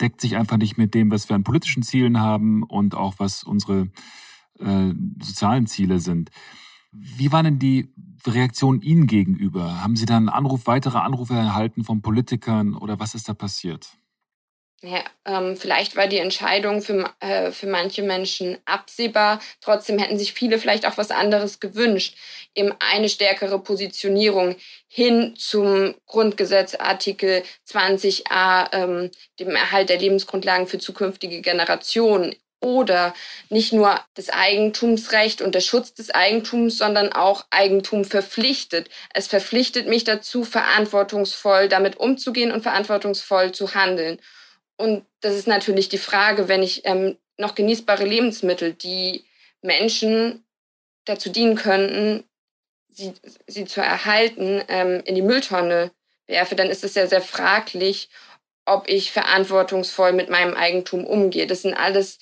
deckt 0.00 0.20
sich 0.20 0.36
einfach 0.36 0.58
nicht 0.58 0.78
mit 0.78 0.94
dem, 0.94 1.10
was 1.10 1.28
wir 1.28 1.36
an 1.36 1.44
politischen 1.44 1.82
Zielen 1.82 2.20
haben 2.20 2.62
und 2.62 2.94
auch 2.94 3.14
was 3.18 3.42
unsere 3.42 3.88
äh, 4.60 4.94
sozialen 5.22 5.66
Ziele 5.66 5.98
sind. 6.00 6.30
Wie 6.92 7.32
war 7.32 7.42
denn 7.42 7.58
die 7.58 7.92
Reaktion 8.26 8.82
Ihnen 8.82 9.06
gegenüber? 9.06 9.82
Haben 9.82 9.96
Sie 9.96 10.06
dann 10.06 10.28
Anruf, 10.28 10.66
weitere 10.66 10.98
Anrufe 10.98 11.34
erhalten 11.34 11.84
von 11.84 12.02
Politikern 12.02 12.74
oder 12.74 12.98
was 12.98 13.14
ist 13.14 13.28
da 13.28 13.34
passiert? 13.34 13.88
Ja, 14.82 15.04
ähm, 15.26 15.58
vielleicht 15.58 15.94
war 15.94 16.06
die 16.06 16.16
Entscheidung 16.16 16.80
für, 16.80 17.12
äh, 17.20 17.50
für 17.50 17.66
manche 17.66 18.02
Menschen 18.02 18.56
absehbar. 18.64 19.38
Trotzdem 19.60 19.98
hätten 19.98 20.18
sich 20.18 20.32
viele 20.32 20.58
vielleicht 20.58 20.86
auch 20.86 20.96
was 20.96 21.10
anderes 21.10 21.60
gewünscht. 21.60 22.16
Eben 22.54 22.72
eine 22.78 23.10
stärkere 23.10 23.58
Positionierung 23.58 24.56
hin 24.88 25.34
zum 25.36 25.94
Grundgesetz 26.06 26.74
Artikel 26.76 27.42
20a, 27.66 28.70
ähm, 28.72 29.10
dem 29.38 29.50
Erhalt 29.50 29.90
der 29.90 29.98
Lebensgrundlagen 29.98 30.66
für 30.66 30.78
zukünftige 30.78 31.42
Generationen. 31.42 32.34
Oder 32.60 33.14
nicht 33.48 33.72
nur 33.72 33.98
das 34.14 34.28
Eigentumsrecht 34.28 35.40
und 35.40 35.54
der 35.54 35.60
Schutz 35.60 35.94
des 35.94 36.10
Eigentums, 36.10 36.76
sondern 36.76 37.12
auch 37.12 37.46
Eigentum 37.50 38.04
verpflichtet. 38.04 38.90
Es 39.14 39.28
verpflichtet 39.28 39.88
mich 39.88 40.04
dazu, 40.04 40.44
verantwortungsvoll 40.44 41.68
damit 41.68 41.96
umzugehen 41.96 42.52
und 42.52 42.62
verantwortungsvoll 42.62 43.52
zu 43.52 43.74
handeln. 43.74 44.20
Und 44.76 45.06
das 45.20 45.34
ist 45.34 45.46
natürlich 45.46 45.88
die 45.88 45.98
Frage, 45.98 46.48
wenn 46.48 46.62
ich 46.62 46.82
ähm, 46.84 47.16
noch 47.38 47.54
genießbare 47.54 48.04
Lebensmittel, 48.04 48.74
die 48.74 49.24
Menschen 49.62 50.44
dazu 51.04 51.30
dienen 51.30 51.56
könnten, 51.56 52.24
sie, 52.88 53.14
sie 53.46 53.64
zu 53.64 53.80
erhalten, 53.80 54.62
ähm, 54.68 55.02
in 55.04 55.14
die 55.14 55.22
Mülltonne 55.22 55.92
werfe, 56.26 56.54
dann 56.54 56.68
ist 56.68 56.84
es 56.84 56.94
ja 56.94 57.06
sehr 57.06 57.22
fraglich, 57.22 58.08
ob 58.66 58.88
ich 58.88 59.10
verantwortungsvoll 59.10 60.12
mit 60.12 60.30
meinem 60.30 60.54
Eigentum 60.54 61.04
umgehe. 61.04 61.46
Das 61.46 61.62
sind 61.62 61.74
alles 61.74 62.18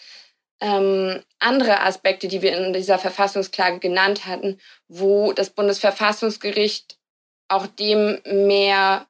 ähm, 0.60 1.22
andere 1.38 1.80
Aspekte, 1.80 2.28
die 2.28 2.42
wir 2.42 2.56
in 2.56 2.72
dieser 2.72 2.98
Verfassungsklage 2.98 3.78
genannt 3.78 4.26
hatten, 4.26 4.58
wo 4.88 5.32
das 5.32 5.50
Bundesverfassungsgericht 5.50 6.98
auch 7.48 7.66
dem 7.66 8.20
mehr 8.24 9.06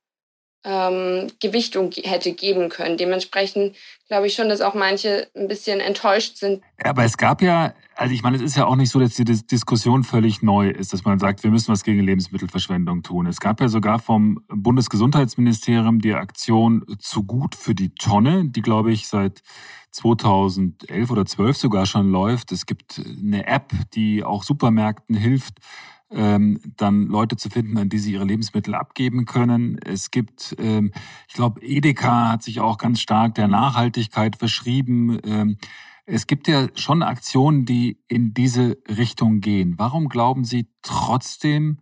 ähm, 0.65 1.29
Gewichtung 1.41 1.91
hätte 1.93 2.33
geben 2.33 2.69
können. 2.69 2.97
Dementsprechend 2.97 3.77
glaube 4.09 4.27
ich 4.27 4.35
schon, 4.35 4.49
dass 4.49 4.61
auch 4.61 4.75
manche 4.75 5.29
ein 5.37 5.49
bisschen 5.49 5.81
enttäuscht 5.81 6.37
sind. 6.37 6.63
Aber 6.83 7.05
es 7.05 7.17
gab 7.17 7.43
ja, 7.43 7.75
also 7.95 8.15
ich 8.15 8.23
meine, 8.23 8.37
es 8.37 8.43
ist 8.43 8.57
ja 8.57 8.67
auch 8.67 8.77
nicht 8.77 8.91
so, 8.91 8.99
dass 8.99 9.15
die 9.15 9.25
Diskussion 9.25 10.05
völlig 10.05 10.43
neu 10.43 10.69
ist, 10.69 10.93
dass 10.93 11.05
man 11.05 11.19
sagt, 11.19 11.43
wir 11.45 11.51
müssen 11.51 11.73
was 11.73 11.85
gegen 11.85 12.03
Lebensmittelverschwendung 12.03 13.03
tun. 13.03 13.27
Es 13.27 13.41
gab 13.41 13.61
ja 13.61 13.69
sogar 13.69 13.99
vom 13.99 14.43
Bundesgesundheitsministerium 14.49 16.01
die 16.01 16.15
Aktion 16.15 16.85
zu 16.99 17.23
gut 17.23 17.55
für 17.55 17.75
die 17.75 17.91
Tonne, 17.91 18.45
die 18.47 18.63
glaube 18.63 18.93
ich 18.93 19.09
seit 19.09 19.43
2011 19.93 21.11
oder 21.11 21.25
12 21.25 21.57
sogar 21.57 21.87
schon 21.87 22.11
läuft. 22.11 22.53
Es 22.53 22.67
gibt 22.67 23.01
eine 23.23 23.47
App, 23.47 23.73
die 23.95 24.25
auch 24.25 24.43
Supermärkten 24.43 25.17
hilft, 25.17 25.59
ähm, 26.11 26.61
dann 26.77 27.07
Leute 27.07 27.37
zu 27.37 27.51
finden, 27.51 27.77
an 27.77 27.89
die 27.89 27.99
sie 27.99 28.13
ihre 28.13 28.25
Lebensmittel 28.25 28.75
abgeben 28.75 29.27
können. 29.27 29.79
Es 29.85 30.11
gibt, 30.11 30.57
ähm, 30.59 30.93
ich 31.29 31.35
glaube, 31.35 31.61
Edeka 31.63 32.31
hat 32.31 32.43
sich 32.43 32.61
auch 32.61 32.79
ganz 32.79 33.01
stark 33.01 33.35
der 33.35 33.49
Nachhaltigkeit 33.49 34.37
verschrieben. 34.37 35.19
Ähm, 35.25 35.59
es 36.07 36.27
gibt 36.27 36.49
ja 36.49 36.69
schon 36.75 37.03
Aktionen, 37.03 37.67
die 37.67 38.01
in 38.09 38.33
diese 38.33 38.79
Richtung 38.89 39.41
gehen. 39.41 39.75
Warum 39.77 40.09
glauben 40.09 40.45
Sie 40.45 40.69
trotzdem, 40.83 41.81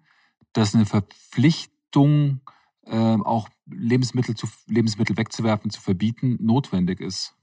dass 0.52 0.74
eine 0.74 0.86
Verpflichtung, 0.86 2.40
äh, 2.84 2.96
auch 2.96 3.48
Lebensmittel, 3.70 4.34
zu, 4.34 4.48
Lebensmittel 4.66 5.16
wegzuwerfen, 5.16 5.70
zu 5.70 5.80
verbieten, 5.80 6.38
notwendig 6.40 7.00
ist? 7.00 7.34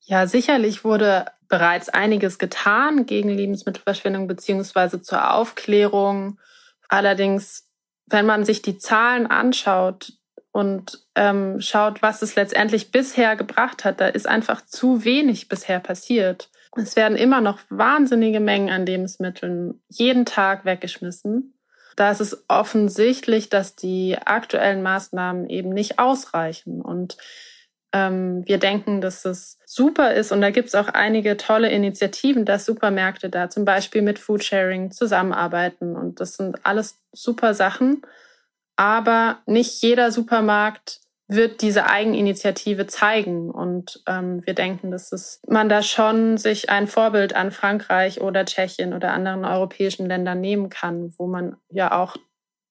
Ja, 0.00 0.28
sicherlich 0.28 0.84
wurde 0.84 1.26
bereits 1.48 1.88
einiges 1.88 2.38
getan 2.38 3.06
gegen 3.06 3.28
Lebensmittelverschwendung 3.30 4.26
beziehungsweise 4.26 5.02
zur 5.02 5.34
Aufklärung. 5.34 6.38
Allerdings, 6.88 7.68
wenn 8.06 8.26
man 8.26 8.44
sich 8.44 8.62
die 8.62 8.78
Zahlen 8.78 9.26
anschaut 9.26 10.12
und 10.52 11.06
ähm, 11.14 11.60
schaut, 11.60 12.02
was 12.02 12.22
es 12.22 12.34
letztendlich 12.34 12.90
bisher 12.90 13.36
gebracht 13.36 13.84
hat, 13.84 14.00
da 14.00 14.08
ist 14.08 14.26
einfach 14.26 14.64
zu 14.64 15.04
wenig 15.04 15.48
bisher 15.48 15.80
passiert. 15.80 16.48
Es 16.76 16.96
werden 16.96 17.16
immer 17.16 17.40
noch 17.40 17.58
wahnsinnige 17.70 18.40
Mengen 18.40 18.70
an 18.70 18.86
Lebensmitteln 18.86 19.80
jeden 19.88 20.24
Tag 20.26 20.64
weggeschmissen. 20.64 21.54
da 21.96 22.10
ist 22.10 22.20
es 22.20 22.44
offensichtlich, 22.48 23.48
dass 23.48 23.74
die 23.74 24.18
aktuellen 24.18 24.82
Maßnahmen 24.82 25.48
eben 25.48 25.70
nicht 25.70 25.98
ausreichen. 25.98 26.82
Und 26.82 27.16
wir 28.46 28.58
denken, 28.58 29.00
dass 29.00 29.24
es 29.24 29.58
super 29.64 30.14
ist. 30.14 30.32
Und 30.32 30.40
da 30.40 30.50
gibt 30.50 30.68
es 30.68 30.74
auch 30.74 30.88
einige 30.88 31.36
tolle 31.36 31.70
Initiativen, 31.70 32.44
dass 32.44 32.64
Supermärkte 32.64 33.30
da 33.30 33.48
zum 33.50 33.64
Beispiel 33.64 34.02
mit 34.02 34.18
Foodsharing 34.18 34.90
zusammenarbeiten. 34.90 35.96
Und 35.96 36.20
das 36.20 36.34
sind 36.34 36.64
alles 36.64 36.98
super 37.12 37.54
Sachen. 37.54 38.02
Aber 38.76 39.38
nicht 39.46 39.82
jeder 39.82 40.12
Supermarkt 40.12 41.00
wird 41.28 41.62
diese 41.62 41.86
Eigeninitiative 41.86 42.86
zeigen. 42.86 43.50
Und 43.50 44.02
ähm, 44.06 44.46
wir 44.46 44.54
denken, 44.54 44.90
dass 44.90 45.12
es, 45.12 45.40
man 45.48 45.68
da 45.68 45.82
schon 45.82 46.38
sich 46.38 46.70
ein 46.70 46.86
Vorbild 46.86 47.34
an 47.34 47.50
Frankreich 47.50 48.20
oder 48.20 48.44
Tschechien 48.44 48.92
oder 48.92 49.12
anderen 49.12 49.44
europäischen 49.44 50.06
Ländern 50.06 50.40
nehmen 50.40 50.70
kann, 50.70 51.14
wo 51.18 51.26
man 51.26 51.56
ja 51.68 51.98
auch 51.98 52.16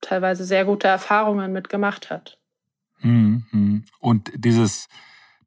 teilweise 0.01 0.45
sehr 0.45 0.65
gute 0.65 0.88
Erfahrungen 0.88 1.51
mitgemacht 1.51 2.09
hat. 2.09 2.38
Mhm. 2.99 3.84
Und 3.99 4.32
dieses, 4.36 4.88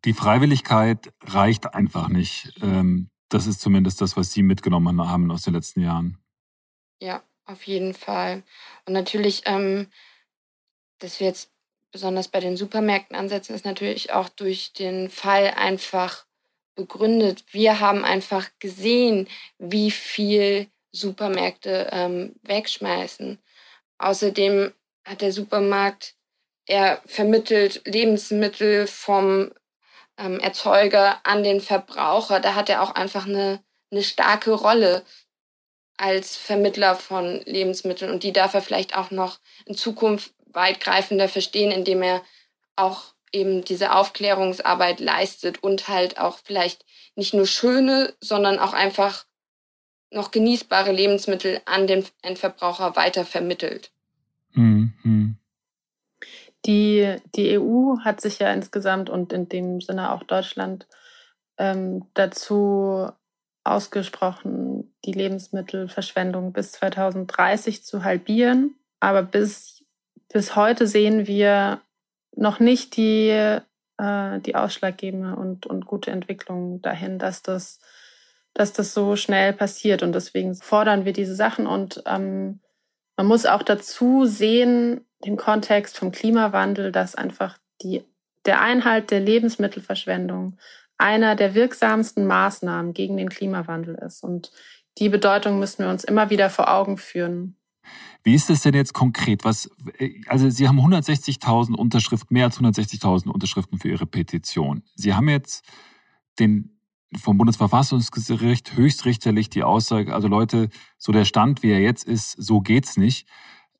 die 0.05 0.13
Freiwilligkeit 0.13 1.13
reicht 1.23 1.75
einfach 1.75 2.09
nicht. 2.09 2.53
Ähm, 2.63 3.11
das 3.29 3.47
ist 3.47 3.61
zumindest 3.61 4.01
das, 4.01 4.17
was 4.17 4.33
Sie 4.33 4.43
mitgenommen 4.43 5.07
haben 5.09 5.31
aus 5.31 5.43
den 5.43 5.55
letzten 5.55 5.83
Jahren. 5.83 6.19
Ja, 7.01 7.23
auf 7.45 7.63
jeden 7.65 7.95
Fall. 7.95 8.43
Und 8.87 8.93
natürlich, 8.93 9.43
ähm, 9.47 9.89
dass 10.99 11.21
wir 11.21 11.27
jetzt 11.27 11.51
besonders 11.93 12.29
bei 12.29 12.41
den 12.41 12.57
Supermärkten 12.57 13.17
ansetzen, 13.17 13.55
ist 13.55 13.65
natürlich 13.65 14.13
auch 14.13 14.29
durch 14.29 14.73
den 14.73 15.11
Fall 15.11 15.55
einfach 15.57 16.27
begründet. 16.75 17.45
Wir 17.51 17.81
haben 17.81 18.05
einfach 18.05 18.51
gesehen, 18.59 19.29
wie 19.59 19.91
viel 19.91 20.69
Supermärkte 20.93 21.89
ähm, 21.93 22.35
wegschmeißen. 22.43 23.39
Außerdem 23.99 24.73
hat 25.05 25.23
der 25.23 25.33
Supermarkt, 25.33 26.15
er 26.67 27.03
vermittelt 27.07 27.83
Lebensmittel 27.85 28.87
vom 28.87 29.51
ähm, 30.19 30.41
Erzeuger 30.41 31.21
an 31.25 31.43
den 31.43 31.61
Verbraucher. 31.61 32.41
Da 32.41 32.55
hat 32.55 32.69
er 32.69 32.83
auch 32.83 32.95
einfach 32.95 33.27
eine, 33.27 33.63
eine 33.91 34.03
starke 34.03 34.53
Rolle 34.53 35.05
als 35.97 36.37
Vermittler 36.37 36.95
von 36.95 37.41
Lebensmitteln 37.45 38.11
und 38.11 38.23
die 38.23 38.33
darf 38.33 38.55
er 38.55 38.63
vielleicht 38.63 38.97
auch 38.97 39.11
noch 39.11 39.41
in 39.67 39.75
Zukunft 39.75 40.33
weitgreifender 40.47 41.29
verstehen, 41.29 41.73
indem 41.73 42.03
er 42.03 42.23
auch 42.77 43.15
eben 43.33 43.65
diese 43.65 43.95
Aufklärungsarbeit 43.95 45.01
leistet 45.01 45.63
und 45.63 45.89
halt 45.89 46.19
auch 46.19 46.39
vielleicht 46.43 46.85
nicht 47.17 47.35
nur 47.35 47.47
schöne, 47.47 48.15
sondern 48.21 48.59
auch 48.59 48.73
einfach 48.73 49.27
noch 50.11 50.31
genießbare 50.31 50.93
Lebensmittel 50.93 51.61
an 51.67 51.87
den 51.87 52.07
Endverbraucher 52.23 52.97
weiter 52.97 53.27
vermittelt. 53.27 53.91
Mhm. 54.53 54.95
Die, 56.67 57.17
die 57.35 57.59
EU 57.59 57.99
hat 58.01 58.21
sich 58.21 58.39
ja 58.39 58.53
insgesamt 58.53 59.11
und 59.11 59.33
in 59.33 59.49
dem 59.49 59.81
Sinne 59.81 60.13
auch 60.13 60.23
Deutschland 60.23 60.87
ähm, 61.57 62.07
dazu 62.15 63.09
ausgesprochen, 63.65 64.95
die 65.05 65.13
Lebensmittelverschwendung 65.13 66.53
bis 66.53 66.73
2030 66.73 67.85
zu 67.85 68.05
halbieren. 68.05 68.75
Aber 69.01 69.23
bis 69.23 69.79
bis 70.29 70.57
heute 70.57 70.87
sehen 70.87 71.27
wir 71.27 71.81
noch 72.37 72.61
nicht 72.61 72.97
die, 72.97 73.29
äh, 73.29 74.41
die 74.41 74.55
ausschlaggebende 74.55 75.37
und, 75.37 75.67
und 75.67 75.87
gute 75.87 76.11
Entwicklung 76.11 76.83
dahin, 76.83 77.19
dass 77.19 77.43
das, 77.43 77.81
dass 78.55 78.73
das 78.73 78.95
so 78.95 79.17
schnell 79.17 79.53
passiert. 79.53 80.03
Und 80.03 80.13
deswegen 80.13 80.55
fordern 80.55 81.05
wir 81.05 81.13
diese 81.13 81.35
Sachen. 81.35 81.67
Und 81.67 82.03
ähm, 82.07 82.61
man 83.17 83.27
muss 83.27 83.47
auch 83.47 83.63
dazu 83.63 84.27
sehen, 84.27 85.07
den 85.25 85.37
Kontext 85.37 85.99
vom 85.99 86.13
Klimawandel, 86.13 86.93
dass 86.93 87.15
einfach 87.15 87.59
die, 87.83 88.05
der 88.47 88.61
Einhalt 88.61 89.11
der 89.11 89.21
Lebensmittelverschwendung 89.21 90.57
einer 90.97 91.37
der 91.37 91.55
wirksamsten 91.55 92.27
Maßnahmen 92.27 92.93
gegen 92.93 93.17
den 93.17 93.29
Klimawandel 93.29 93.95
ist. 93.95 94.23
Und 94.23 94.51
die 94.99 95.09
Bedeutung 95.09 95.59
müssen 95.59 95.85
wir 95.85 95.91
uns 95.91 96.05
immer 96.05 96.31
wieder 96.31 96.51
vor 96.51 96.73
Augen 96.73 96.99
führen. 96.99 97.57
Wie 98.25 98.35
ist 98.35 98.51
es 98.51 98.63
denn 98.63 98.75
jetzt 98.75 98.93
konkret? 98.93 99.45
Was, 99.45 99.71
also 100.27 100.51
Sie 100.51 100.69
haben 100.69 100.81
160.000 100.81 101.75
Unterschriften, 101.75 102.35
mehr 102.35 102.47
als 102.47 102.59
160.000 102.59 103.29
Unterschriften 103.29 103.79
für 103.79 103.89
Ihre 103.89 104.07
Petition. 104.07 104.83
Sie 104.95 105.15
haben 105.15 105.29
jetzt 105.29 105.65
den 106.39 106.79
vom 107.17 107.39
Bundesverfassungsgericht 107.39 108.77
höchstrichterlich 108.77 109.49
die 109.49 109.63
Aussage, 109.63 110.15
also 110.15 110.29
Leute, 110.29 110.69
so 110.99 111.11
der 111.11 111.25
Stand, 111.25 111.63
wie 111.63 111.71
er 111.71 111.81
jetzt 111.81 112.05
ist, 112.05 112.33
so 112.33 112.61
geht's 112.61 112.99
nicht. 112.99 113.27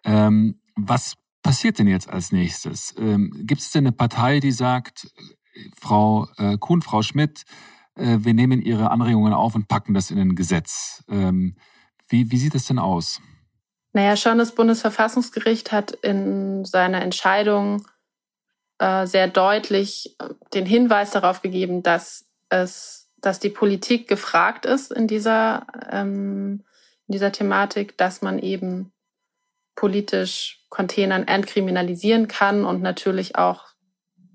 Ähm, 0.05 0.61
was 0.77 1.17
passiert 1.43 1.79
denn 1.79 1.89
jetzt 1.89 2.09
als 2.09 2.33
nächstes? 2.33 2.95
Ähm, 2.99 3.33
Gibt 3.47 3.61
es 3.61 3.71
denn 3.71 3.87
eine 3.87 3.93
Partei, 3.93 4.41
die 4.41 4.53
sagt, 4.53 5.09
Frau 5.81 6.29
äh, 6.37 6.57
Kuhn, 6.59 6.83
Frau 6.83 7.03
Schmidt, 7.03 7.45
äh, 7.95 8.19
wir 8.21 8.35
nehmen 8.35 8.63
Ihre 8.63 8.91
Anregungen 8.91 9.33
auf 9.33 9.55
und 9.55 9.69
packen 9.69 9.95
das 9.95 10.11
in 10.11 10.19
ein 10.19 10.35
Gesetz? 10.35 11.05
Ähm, 11.09 11.57
wie, 12.09 12.31
wie 12.31 12.39
sieht 12.39 12.55
es 12.55 12.67
denn 12.67 12.79
aus? 12.79 13.21
Naja, 13.93 14.17
schon 14.17 14.39
das 14.39 14.55
Bundesverfassungsgericht 14.55 15.73
hat 15.73 15.91
in 15.91 16.65
seiner 16.65 17.03
Entscheidung 17.03 17.87
äh, 18.79 19.07
sehr 19.07 19.29
deutlich 19.29 20.17
äh, 20.21 20.29
den 20.55 20.67
Hinweis 20.67 21.11
darauf 21.11 21.43
gegeben, 21.43 21.83
dass 21.83 22.27
es, 22.49 23.11
dass 23.17 23.41
die 23.41 23.51
Politik 23.51 24.09
gefragt 24.09 24.67
ist 24.67 24.93
in 24.93 25.07
dieser, 25.07 25.67
ähm, 25.91 26.65
in 27.07 27.13
dieser 27.13 27.33
Thematik, 27.33 27.97
dass 27.99 28.23
man 28.23 28.39
eben 28.39 28.93
politisch 29.79 30.65
Containern 30.71 31.29
entkriminalisieren 31.29 32.27
kann 32.27 32.65
und 32.65 32.83
natürlich 32.83 33.37
auch 33.37 33.67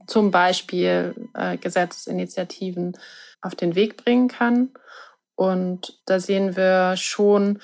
zum 0.07 0.31
Beispiel 0.31 1.13
äh, 1.33 1.57
Gesetzesinitiativen 1.57 2.97
auf 3.41 3.53
den 3.53 3.75
Weg 3.75 3.97
bringen 3.97 4.29
kann. 4.29 4.69
Und 5.35 5.99
da 6.05 6.21
sehen 6.21 6.55
wir 6.55 6.95
schon, 6.95 7.59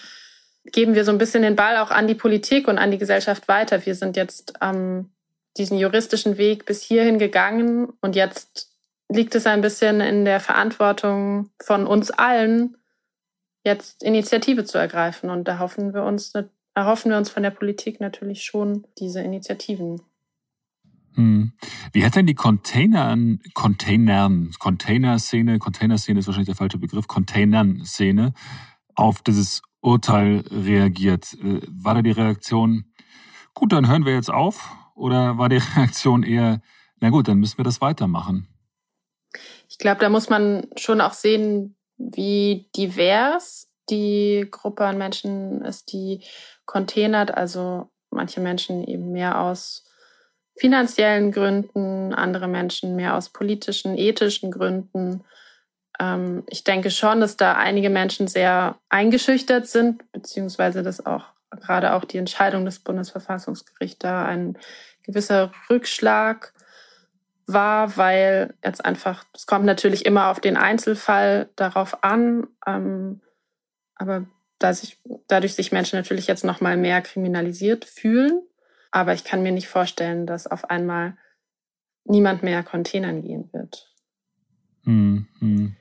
geben 0.66 0.94
wir 0.94 1.06
so 1.06 1.12
ein 1.14 1.18
bisschen 1.18 1.42
den 1.42 1.56
Ball 1.56 1.78
auch 1.78 1.90
an 1.90 2.08
die 2.08 2.16
Politik 2.16 2.68
und 2.68 2.78
an 2.78 2.92
die 2.92 2.98
Gesellschaft 2.98 3.48
weiter. 3.48 3.86
Wir 3.86 3.96
sind 3.96 4.18
jetzt 4.18 4.56
ähm, 4.60 5.14
diesen 5.56 5.78
juristischen 5.78 6.38
Weg 6.38 6.66
bis 6.66 6.84
hierhin 6.84 7.18
gegangen 7.18 7.94
und 8.02 8.14
jetzt 8.14 8.74
liegt 9.08 9.36
es 9.36 9.46
ein 9.46 9.62
bisschen 9.62 10.02
in 10.02 10.26
der 10.26 10.42
Verantwortung 10.42 11.50
von 11.64 11.88
uns 11.88 12.12
allen, 12.12 12.76
jetzt 13.64 14.04
Initiative 14.04 14.66
zu 14.66 14.78
ergreifen. 14.78 15.30
Und 15.30 15.48
da 15.48 15.60
hoffen 15.60 15.94
wir 15.94 16.04
uns, 16.04 16.34
erhoffen 16.76 17.12
wir 17.12 17.18
uns 17.18 17.30
von 17.30 17.44
der 17.44 17.52
Politik 17.52 18.00
natürlich 18.00 18.44
schon 18.44 18.86
diese 18.98 19.22
Initiativen. 19.22 20.02
Hm. 21.16 21.54
Wie 21.92 22.06
hat 22.06 22.16
denn 22.16 22.28
die 22.28 22.36
Containern, 22.36 23.42
Containern, 23.54 24.52
Container-Szene, 24.58 25.60
Container-Szene 25.60 26.20
ist 26.20 26.28
wahrscheinlich 26.28 26.48
der 26.48 26.56
falsche 26.56 26.78
Begriff, 26.78 27.08
Containern-Szene 27.08 28.34
auf 28.96 29.22
dieses 29.22 29.62
Urteil 29.82 30.44
reagiert. 30.52 31.34
Äh, 31.34 31.62
war 31.68 31.96
da 31.96 32.02
die 32.02 32.12
Reaktion, 32.12 32.86
gut, 33.54 33.72
dann 33.72 33.88
hören 33.88 34.06
wir 34.06 34.14
jetzt 34.14 34.30
auf? 34.30 34.76
Oder 34.96 35.38
war 35.38 35.50
die 35.50 35.62
Reaktion 35.76 36.24
eher, 36.24 36.62
na 37.00 37.10
gut, 37.10 37.28
dann 37.28 37.40
müssen 37.40 37.58
wir 37.58 37.66
das 37.66 37.82
weitermachen? 37.82 38.48
Ich 39.70 39.78
glaube, 39.78 40.02
da 40.02 40.10
muss 40.10 40.30
man 40.30 40.68
schon 40.76 41.02
auch 41.02 41.14
sehen, 41.14 41.76
wie 41.98 42.70
divers 42.76 43.69
die 43.90 44.48
Gruppe 44.50 44.86
an 44.86 44.98
Menschen 44.98 45.64
ist, 45.64 45.92
die 45.92 46.24
containert. 46.66 47.32
Also 47.36 47.90
manche 48.10 48.42
Menschen 48.42 48.84
eben 48.84 49.12
mehr 49.12 49.42
aus 49.42 49.86
finanziellen 50.58 51.32
Gründen, 51.32 52.14
andere 52.14 52.48
Menschen 52.48 52.96
mehr 52.96 53.16
aus 53.16 53.30
politischen, 53.30 53.98
ethischen 53.98 54.52
Gründen. 54.52 55.24
Ähm, 56.00 56.44
ich 56.50 56.64
denke 56.64 56.92
schon, 56.92 57.22
dass 57.22 57.38
da 57.38 57.54
einige 57.54 57.90
Menschen 57.90 58.28
sehr 58.28 58.78
eingeschüchtert 58.90 59.68
sind, 59.68 60.12
beziehungsweise 60.12 60.84
dass 60.84 61.06
auch 61.06 61.24
gerade 61.52 61.94
auch 61.94 62.06
die 62.06 62.18
Entscheidung 62.18 62.66
des 62.66 62.80
Bundesverfassungsgerichts 62.80 64.00
da 64.00 64.26
ein 64.26 64.58
gewisser 65.04 65.52
Rückschlag 65.70 66.54
war, 67.48 67.98
weil 67.98 68.54
jetzt 68.64 68.86
einfach, 68.86 69.26
es 69.34 69.48
kommt 69.48 69.66
natürlich 69.66 70.06
immer 70.06 70.28
auf 70.28 70.40
den 70.40 70.58
Einzelfall 70.58 71.50
darauf 71.56 72.04
an, 72.04 72.48
ähm, 72.68 73.22
aber 74.00 74.26
da 74.58 74.74
sich, 74.74 74.98
dadurch 75.28 75.54
sich 75.54 75.72
Menschen 75.72 75.98
natürlich 75.98 76.26
jetzt 76.26 76.44
noch 76.44 76.62
mal 76.62 76.76
mehr 76.76 77.02
kriminalisiert 77.02 77.86
fühlen. 77.86 78.42
Aber 78.92 79.14
ich 79.14 79.24
kann 79.24 79.44
mir 79.44 79.52
nicht 79.52 79.68
vorstellen, 79.68 80.26
dass 80.26 80.48
auf 80.48 80.70
einmal 80.70 81.16
niemand 82.06 82.42
mehr 82.42 82.64
Containern 82.64 83.22
gehen 83.22 83.50
wird. 83.54 83.94
Hm, 84.84 85.28
hm. 85.40 85.76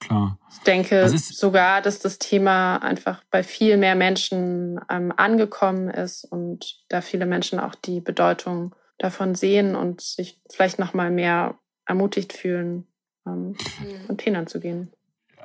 Klar. 0.00 0.38
Ich 0.52 0.60
denke 0.60 1.08
sogar, 1.08 1.82
dass 1.82 1.98
das 1.98 2.20
Thema 2.20 2.76
einfach 2.76 3.24
bei 3.32 3.42
viel 3.42 3.76
mehr 3.76 3.96
Menschen 3.96 4.80
ähm, 4.88 5.12
angekommen 5.16 5.90
ist 5.90 6.24
und 6.24 6.84
da 6.88 7.00
viele 7.00 7.26
Menschen 7.26 7.58
auch 7.58 7.74
die 7.74 8.00
Bedeutung 8.00 8.76
davon 8.98 9.34
sehen 9.34 9.74
und 9.74 10.00
sich 10.00 10.40
vielleicht 10.50 10.78
noch 10.78 10.94
mal 10.94 11.10
mehr 11.10 11.58
ermutigt 11.84 12.32
fühlen, 12.32 12.86
ähm, 13.26 13.48
mhm. 13.48 14.06
Containern 14.06 14.46
zu 14.46 14.60
gehen. 14.60 14.92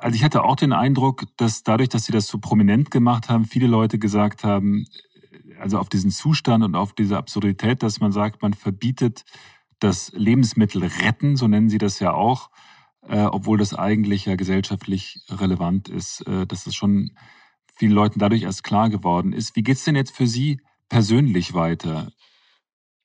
Also 0.04 0.16
ich 0.16 0.22
hatte 0.22 0.44
auch 0.44 0.56
den 0.56 0.74
Eindruck, 0.74 1.24
dass 1.38 1.62
dadurch, 1.62 1.88
dass 1.88 2.04
sie 2.04 2.12
das 2.12 2.26
so 2.26 2.36
prominent 2.36 2.90
gemacht 2.90 3.30
haben, 3.30 3.46
viele 3.46 3.66
Leute 3.66 3.98
gesagt 3.98 4.44
haben, 4.44 4.84
also 5.58 5.78
auf 5.78 5.88
diesen 5.88 6.10
Zustand 6.10 6.62
und 6.62 6.74
auf 6.74 6.92
diese 6.92 7.16
Absurdität, 7.16 7.82
dass 7.82 8.00
man 8.00 8.12
sagt, 8.12 8.42
man 8.42 8.52
verbietet 8.52 9.24
das 9.80 10.12
Lebensmittel 10.12 10.84
retten, 10.84 11.36
so 11.36 11.48
nennen 11.48 11.70
Sie 11.70 11.78
das 11.78 12.00
ja 12.00 12.12
auch, 12.12 12.50
äh, 13.08 13.22
obwohl 13.22 13.56
das 13.56 13.72
eigentlich 13.72 14.26
ja 14.26 14.36
gesellschaftlich 14.36 15.24
relevant 15.30 15.88
ist, 15.88 16.20
äh, 16.26 16.46
dass 16.46 16.66
es 16.66 16.74
schon 16.74 17.16
vielen 17.74 17.92
Leuten 17.92 18.18
dadurch 18.18 18.42
erst 18.42 18.62
klar 18.62 18.90
geworden 18.90 19.32
ist. 19.32 19.56
Wie 19.56 19.62
geht 19.62 19.78
es 19.78 19.84
denn 19.84 19.96
jetzt 19.96 20.14
für 20.14 20.26
Sie 20.26 20.60
persönlich 20.90 21.54
weiter? 21.54 22.12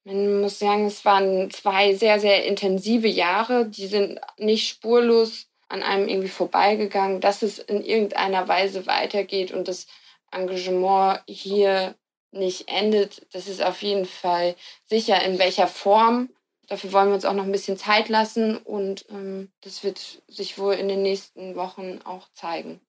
Man 0.03 0.41
muss 0.41 0.59
sagen, 0.59 0.87
es 0.87 1.05
waren 1.05 1.49
zwei 1.49 1.95
sehr, 1.95 2.19
sehr 2.19 2.45
intensive 2.45 3.07
Jahre. 3.07 3.69
Die 3.69 3.87
sind 3.87 4.19
nicht 4.37 4.67
spurlos 4.67 5.48
an 5.69 5.83
einem 5.83 6.07
irgendwie 6.07 6.29
vorbeigegangen, 6.29 7.21
dass 7.21 7.41
es 7.41 7.59
in 7.59 7.83
irgendeiner 7.83 8.47
Weise 8.47 8.87
weitergeht 8.87 9.51
und 9.51 9.67
das 9.67 9.87
Engagement 10.31 11.21
hier 11.27 11.95
nicht 12.31 12.67
endet. 12.67 13.25
Das 13.33 13.47
ist 13.47 13.63
auf 13.63 13.81
jeden 13.81 14.05
Fall 14.05 14.55
sicher, 14.85 15.23
in 15.23 15.39
welcher 15.39 15.67
Form. 15.67 16.29
Dafür 16.67 16.91
wollen 16.91 17.07
wir 17.09 17.15
uns 17.15 17.25
auch 17.25 17.33
noch 17.33 17.45
ein 17.45 17.51
bisschen 17.51 17.77
Zeit 17.77 18.09
lassen 18.09 18.57
und 18.57 19.05
ähm, 19.09 19.51
das 19.61 19.83
wird 19.83 20.21
sich 20.27 20.57
wohl 20.59 20.75
in 20.75 20.87
den 20.87 21.01
nächsten 21.01 21.55
Wochen 21.55 21.99
auch 22.03 22.27
zeigen. 22.33 22.79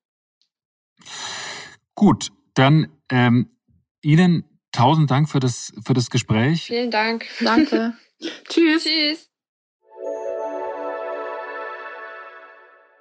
Gut, 1.94 2.30
dann 2.54 2.92
ähm, 3.10 3.56
Ihnen 4.02 4.44
tausend 4.72 5.10
Dank 5.10 5.28
für 5.28 5.40
das, 5.40 5.72
für 5.84 5.94
das 5.94 6.10
Gespräch. 6.10 6.64
Vielen 6.64 6.90
Dank. 6.90 7.26
Danke. 7.40 7.94
Tschüss. 8.48 8.84
Tschüss. 8.84 9.29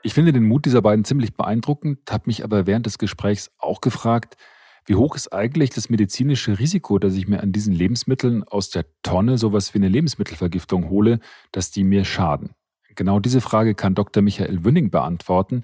Ich 0.01 0.13
finde 0.13 0.31
den 0.31 0.47
Mut 0.47 0.65
dieser 0.65 0.81
beiden 0.81 1.03
ziemlich 1.03 1.35
beeindruckend, 1.35 2.09
habe 2.09 2.23
mich 2.27 2.43
aber 2.43 2.65
während 2.65 2.85
des 2.85 2.97
Gesprächs 2.97 3.51
auch 3.57 3.81
gefragt, 3.81 4.37
wie 4.85 4.95
hoch 4.95 5.15
ist 5.15 5.33
eigentlich 5.33 5.71
das 5.71 5.89
medizinische 5.89 6.57
Risiko, 6.57 6.99
dass 6.99 7.15
ich 7.15 7.27
mir 7.27 7.41
an 7.41 7.51
diesen 7.51 7.73
Lebensmitteln 7.73 8.43
aus 8.43 8.69
der 8.69 8.85
Tonne 9.03 9.37
sowas 9.37 9.73
wie 9.73 9.79
eine 9.79 9.89
Lebensmittelvergiftung 9.89 10.89
hole, 10.89 11.19
dass 11.51 11.71
die 11.71 11.83
mir 11.83 12.05
schaden? 12.05 12.51
Genau 12.95 13.19
diese 13.19 13.41
Frage 13.41 13.75
kann 13.75 13.93
Dr. 13.93 14.23
Michael 14.23 14.63
Wünning 14.63 14.89
beantworten, 14.89 15.63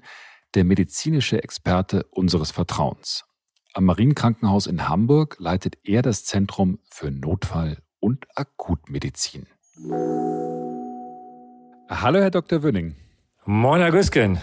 der 0.54 0.64
medizinische 0.64 1.42
Experte 1.42 2.04
unseres 2.10 2.50
Vertrauens. 2.50 3.24
Am 3.72 3.84
Marienkrankenhaus 3.84 4.66
in 4.66 4.88
Hamburg 4.88 5.36
leitet 5.38 5.78
er 5.82 6.02
das 6.02 6.24
Zentrum 6.24 6.78
für 6.90 7.10
Notfall- 7.10 7.78
und 8.00 8.26
Akutmedizin. 8.36 9.46
Hallo, 11.88 12.20
Herr 12.20 12.30
Dr. 12.30 12.62
Wünning. 12.62 12.96
Moin, 13.48 13.80
Herr 13.80 13.92
Güsken. 13.92 14.40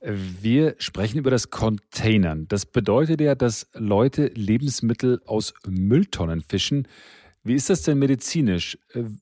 Wir 0.00 0.74
sprechen 0.78 1.18
über 1.18 1.30
das 1.30 1.50
Containern. 1.50 2.48
Das 2.48 2.66
bedeutet 2.66 3.20
ja, 3.20 3.36
dass 3.36 3.68
Leute 3.72 4.32
Lebensmittel 4.34 5.20
aus 5.26 5.54
Mülltonnen 5.64 6.40
fischen. 6.40 6.88
Wie 7.44 7.54
ist 7.54 7.70
das 7.70 7.82
denn 7.82 8.00
medizinisch? 8.00 8.76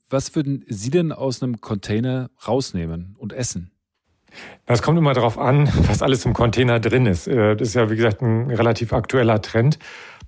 Was 0.09 0.35
würden 0.35 0.65
Sie 0.69 0.89
denn 0.89 1.13
aus 1.13 1.43
einem 1.43 1.61
Container 1.61 2.31
rausnehmen 2.47 3.15
und 3.19 3.35
essen? 3.35 3.73
Das 4.65 4.81
kommt 4.81 4.97
immer 4.97 5.13
darauf 5.13 5.37
an, 5.37 5.69
was 5.87 6.01
alles 6.01 6.25
im 6.25 6.33
Container 6.33 6.81
drin 6.81 7.05
ist. 7.05 7.29
Äh, 7.29 7.57
das 7.57 7.69
ist 7.69 7.75
ja, 7.75 7.91
wie 7.91 7.97
gesagt, 7.97 8.23
ein 8.23 8.51
relativ 8.51 8.95
aktueller 8.95 9.43
Trend. 9.43 9.79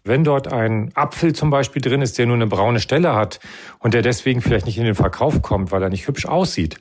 Wenn 0.04 0.22
dort 0.22 0.52
ein 0.52 0.90
Apfel 0.94 1.34
zum 1.34 1.48
Beispiel 1.48 1.80
drin 1.80 2.02
ist, 2.02 2.18
der 2.18 2.26
nur 2.26 2.36
eine 2.36 2.46
braune 2.46 2.80
Stelle 2.80 3.14
hat 3.14 3.40
und 3.78 3.94
der 3.94 4.02
deswegen 4.02 4.42
vielleicht 4.42 4.66
nicht 4.66 4.76
in 4.76 4.84
den 4.84 4.94
Verkauf 4.94 5.40
kommt, 5.40 5.72
weil 5.72 5.82
er 5.82 5.88
nicht 5.88 6.08
hübsch 6.08 6.26
aussieht, 6.26 6.78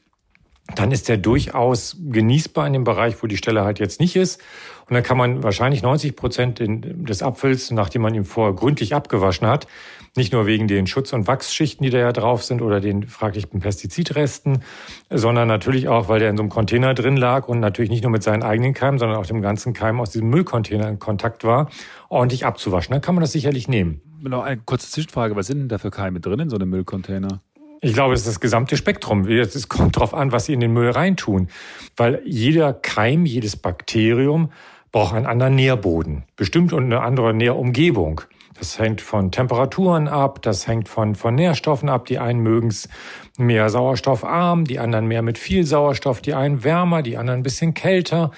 dann 0.76 0.91
ist 0.91 1.09
der 1.09 1.17
durchaus 1.17 1.97
genießbar 1.99 2.67
in 2.67 2.74
dem 2.74 2.84
Bereich, 2.84 3.22
wo 3.22 3.28
die 3.28 3.38
Stelle 3.38 3.63
halt 3.63 3.80
jetzt 3.80 3.99
nicht 3.99 4.15
ist. 4.15 4.41
Und 4.88 4.95
dann 4.95 5.03
kann 5.03 5.17
man 5.17 5.43
wahrscheinlich 5.43 5.84
90 5.84 6.15
Prozent 6.15 6.59
des 6.59 7.22
Apfels, 7.22 7.70
nachdem 7.70 8.01
man 8.01 8.15
ihn 8.15 8.26
vorher 8.26 8.55
gründlich 8.55 8.95
abgewaschen 8.95 9.47
hat, 9.47 9.67
nicht 10.15 10.34
nur 10.34 10.47
wegen 10.47 10.67
den 10.67 10.88
Schutz- 10.88 11.13
und 11.13 11.28
Wachsschichten, 11.28 11.84
die 11.84 11.91
da 11.91 11.99
ja 11.99 12.11
drauf 12.11 12.43
sind 12.43 12.63
oder 12.63 12.80
den 12.80 13.03
fraglichen 13.03 13.59
Pestizidresten, 13.59 14.63
sondern 15.11 15.47
natürlich 15.47 15.88
auch, 15.88 16.09
weil 16.09 16.20
der 16.20 16.32
in 16.32 16.38
so 16.38 16.43
einem 16.43 16.49
Container 16.49 16.95
drin 16.95 17.17
lag 17.17 17.47
und 17.47 17.59
natürlich 17.59 17.91
nicht 17.91 18.01
nur 18.01 18.11
mit 18.11 18.24
seinen 18.24 18.41
eigenen 18.41 18.74
Keimen, 18.74 18.97
sondern 18.97 19.20
auch 19.20 19.28
dem 19.28 19.43
ganzen 19.43 19.74
Keim 19.74 19.99
aus 19.99 20.09
diesem 20.09 20.30
Müllcontainer 20.30 20.89
in 20.89 20.97
Kontakt 20.97 21.43
war, 21.43 21.70
ordentlich 22.09 22.47
abzuwaschen. 22.47 22.91
Dann 22.91 23.01
kann 23.01 23.13
man 23.13 23.22
das 23.22 23.32
sicherlich 23.32 23.67
nehmen. 23.67 24.01
Noch 24.22 24.43
eine 24.43 24.59
kurze 24.59 24.89
Zwischenfrage. 24.89 25.36
Was 25.36 25.47
sind 25.47 25.59
denn 25.59 25.70
da 25.70 25.78
für 25.78 25.91
Keime 25.91 26.20
drin 26.20 26.39
in 26.39 26.49
so 26.49 26.55
einem 26.55 26.70
Müllcontainer? 26.70 27.41
Ich 27.82 27.93
glaube, 27.93 28.13
es 28.13 28.21
ist 28.21 28.27
das 28.27 28.39
gesamte 28.41 28.75
Spektrum. 28.75 29.25
Es 29.27 29.69
kommt 29.69 29.95
darauf 29.95 30.13
an, 30.13 30.32
was 30.32 30.45
Sie 30.45 30.53
in 30.53 30.59
den 30.59 30.73
Müll 30.73 30.89
reintun. 30.89 31.47
Weil 31.95 32.21
jeder 32.25 32.73
Keim, 32.73 33.25
jedes 33.25 33.55
Bakterium 33.55 34.51
braucht 34.91 35.15
einen 35.15 35.25
anderen 35.25 35.55
Nährboden. 35.55 36.23
Bestimmt 36.36 36.73
und 36.73 36.86
eine 36.86 37.01
andere 37.01 37.34
Nährumgebung. 37.34 38.21
Das 38.57 38.77
hängt 38.77 38.99
von 38.99 39.32
Temperaturen 39.32 40.09
ab, 40.09 40.41
das 40.41 40.67
hängt 40.67 40.89
von, 40.89 41.15
von 41.15 41.34
Nährstoffen 41.36 41.88
ab. 41.88 42.05
Die 42.07 42.19
einen 42.19 42.41
mögen 42.41 42.67
es 42.67 42.89
mehr 43.38 43.69
sauerstoffarm, 43.69 44.65
die 44.65 44.80
anderen 44.80 45.07
mehr 45.07 45.21
mit 45.21 45.38
viel 45.38 45.65
Sauerstoff, 45.65 46.21
die 46.21 46.34
einen 46.34 46.65
wärmer, 46.65 47.01
die 47.01 47.15
anderen 47.15 47.39
ein 47.39 47.43
bisschen 47.43 47.73
kälter. 47.73 48.32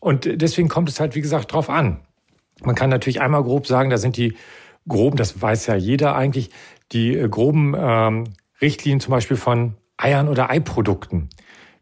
Und 0.00 0.28
deswegen 0.42 0.68
kommt 0.68 0.88
es 0.88 0.98
halt, 0.98 1.14
wie 1.14 1.20
gesagt, 1.20 1.52
drauf 1.52 1.70
an. 1.70 2.00
Man 2.64 2.74
kann 2.74 2.90
natürlich 2.90 3.20
einmal 3.20 3.44
grob 3.44 3.68
sagen, 3.68 3.90
da 3.90 3.98
sind 3.98 4.16
die 4.16 4.34
groben, 4.88 5.16
das 5.16 5.40
weiß 5.40 5.66
ja 5.66 5.76
jeder 5.76 6.16
eigentlich, 6.16 6.50
die 6.90 7.16
äh, 7.16 7.28
groben 7.28 7.76
ähm, 7.78 8.24
Richtlinien 8.60 9.00
zum 9.00 9.12
Beispiel 9.12 9.36
von 9.36 9.74
Eiern 9.96 10.28
oder 10.28 10.50
Eiprodukten. 10.50 11.28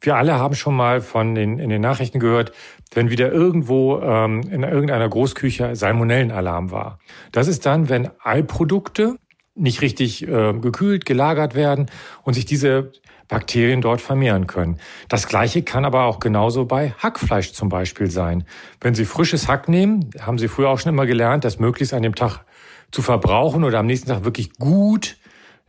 Wir 0.01 0.17
alle 0.17 0.35
haben 0.35 0.55
schon 0.55 0.77
mal 0.77 1.01
von 1.01 1.35
den, 1.35 1.59
in 1.59 1.71
den 1.71 1.83
Nachrichten 1.83 2.21
gehört, 2.21 2.53
wenn 2.93 3.11
wieder 3.11 3.33
irgendwo 3.33 3.99
ähm, 4.01 4.43
in 4.43 4.63
irgendeiner 4.63 5.09
Großküche 5.09 5.75
Salmonellenalarm 5.75 6.71
war. 6.71 7.01
Das 7.33 7.49
ist 7.49 7.67
dann, 7.67 7.89
wenn 7.89 8.09
Eiprodukte 8.23 9.17
nicht 9.55 9.83
richtig 9.83 10.27
äh, 10.27 10.53
gekühlt, 10.53 11.05
gelagert 11.05 11.57
werden 11.57 11.87
und 12.23 12.35
sich 12.35 12.45
diese 12.45 12.93
Bakterien 13.27 13.81
dort 13.81 14.01
vermehren 14.01 14.47
können. 14.47 14.79
Das 15.09 15.27
gleiche 15.27 15.63
kann 15.63 15.85
aber 15.85 16.05
auch 16.05 16.21
genauso 16.21 16.65
bei 16.65 16.95
Hackfleisch 16.99 17.53
zum 17.53 17.69
Beispiel 17.69 18.09
sein. 18.09 18.45
Wenn 18.81 18.95
Sie 18.95 19.05
frisches 19.05 19.49
Hack 19.49 19.69
nehmen, 19.69 20.11
haben 20.21 20.39
Sie 20.39 20.49
früher 20.49 20.71
auch 20.71 20.79
schon 20.79 20.93
immer 20.93 21.07
gelernt, 21.07 21.45
das 21.45 21.59
möglichst 21.59 21.93
an 21.93 22.03
dem 22.03 22.15
Tag 22.15 22.45
zu 22.91 23.03
verbrauchen 23.03 23.65
oder 23.65 23.81
am 23.81 23.87
nächsten 23.87 24.09
Tag 24.09 24.25
wirklich 24.25 24.55
gut 24.55 25.17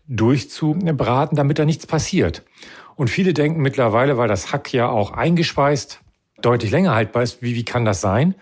durchzubraten, 0.10 1.38
damit 1.38 1.60
da 1.60 1.66
nichts 1.66 1.88
passiert. 1.88 2.44
Und 2.96 3.10
viele 3.10 3.34
denken 3.34 3.62
mittlerweile, 3.62 4.18
weil 4.18 4.28
das 4.28 4.52
Hack 4.52 4.74
ja 4.74 4.90
auch 4.90 5.12
eingeschweißt 5.12 6.02
deutlich 6.42 6.72
länger 6.72 6.96
haltbar 6.96 7.24
ist, 7.24 7.42
wie, 7.42 7.56
wie 7.56 7.66
kann 7.66 7.86
das 7.86 8.02
sein? 8.02 8.36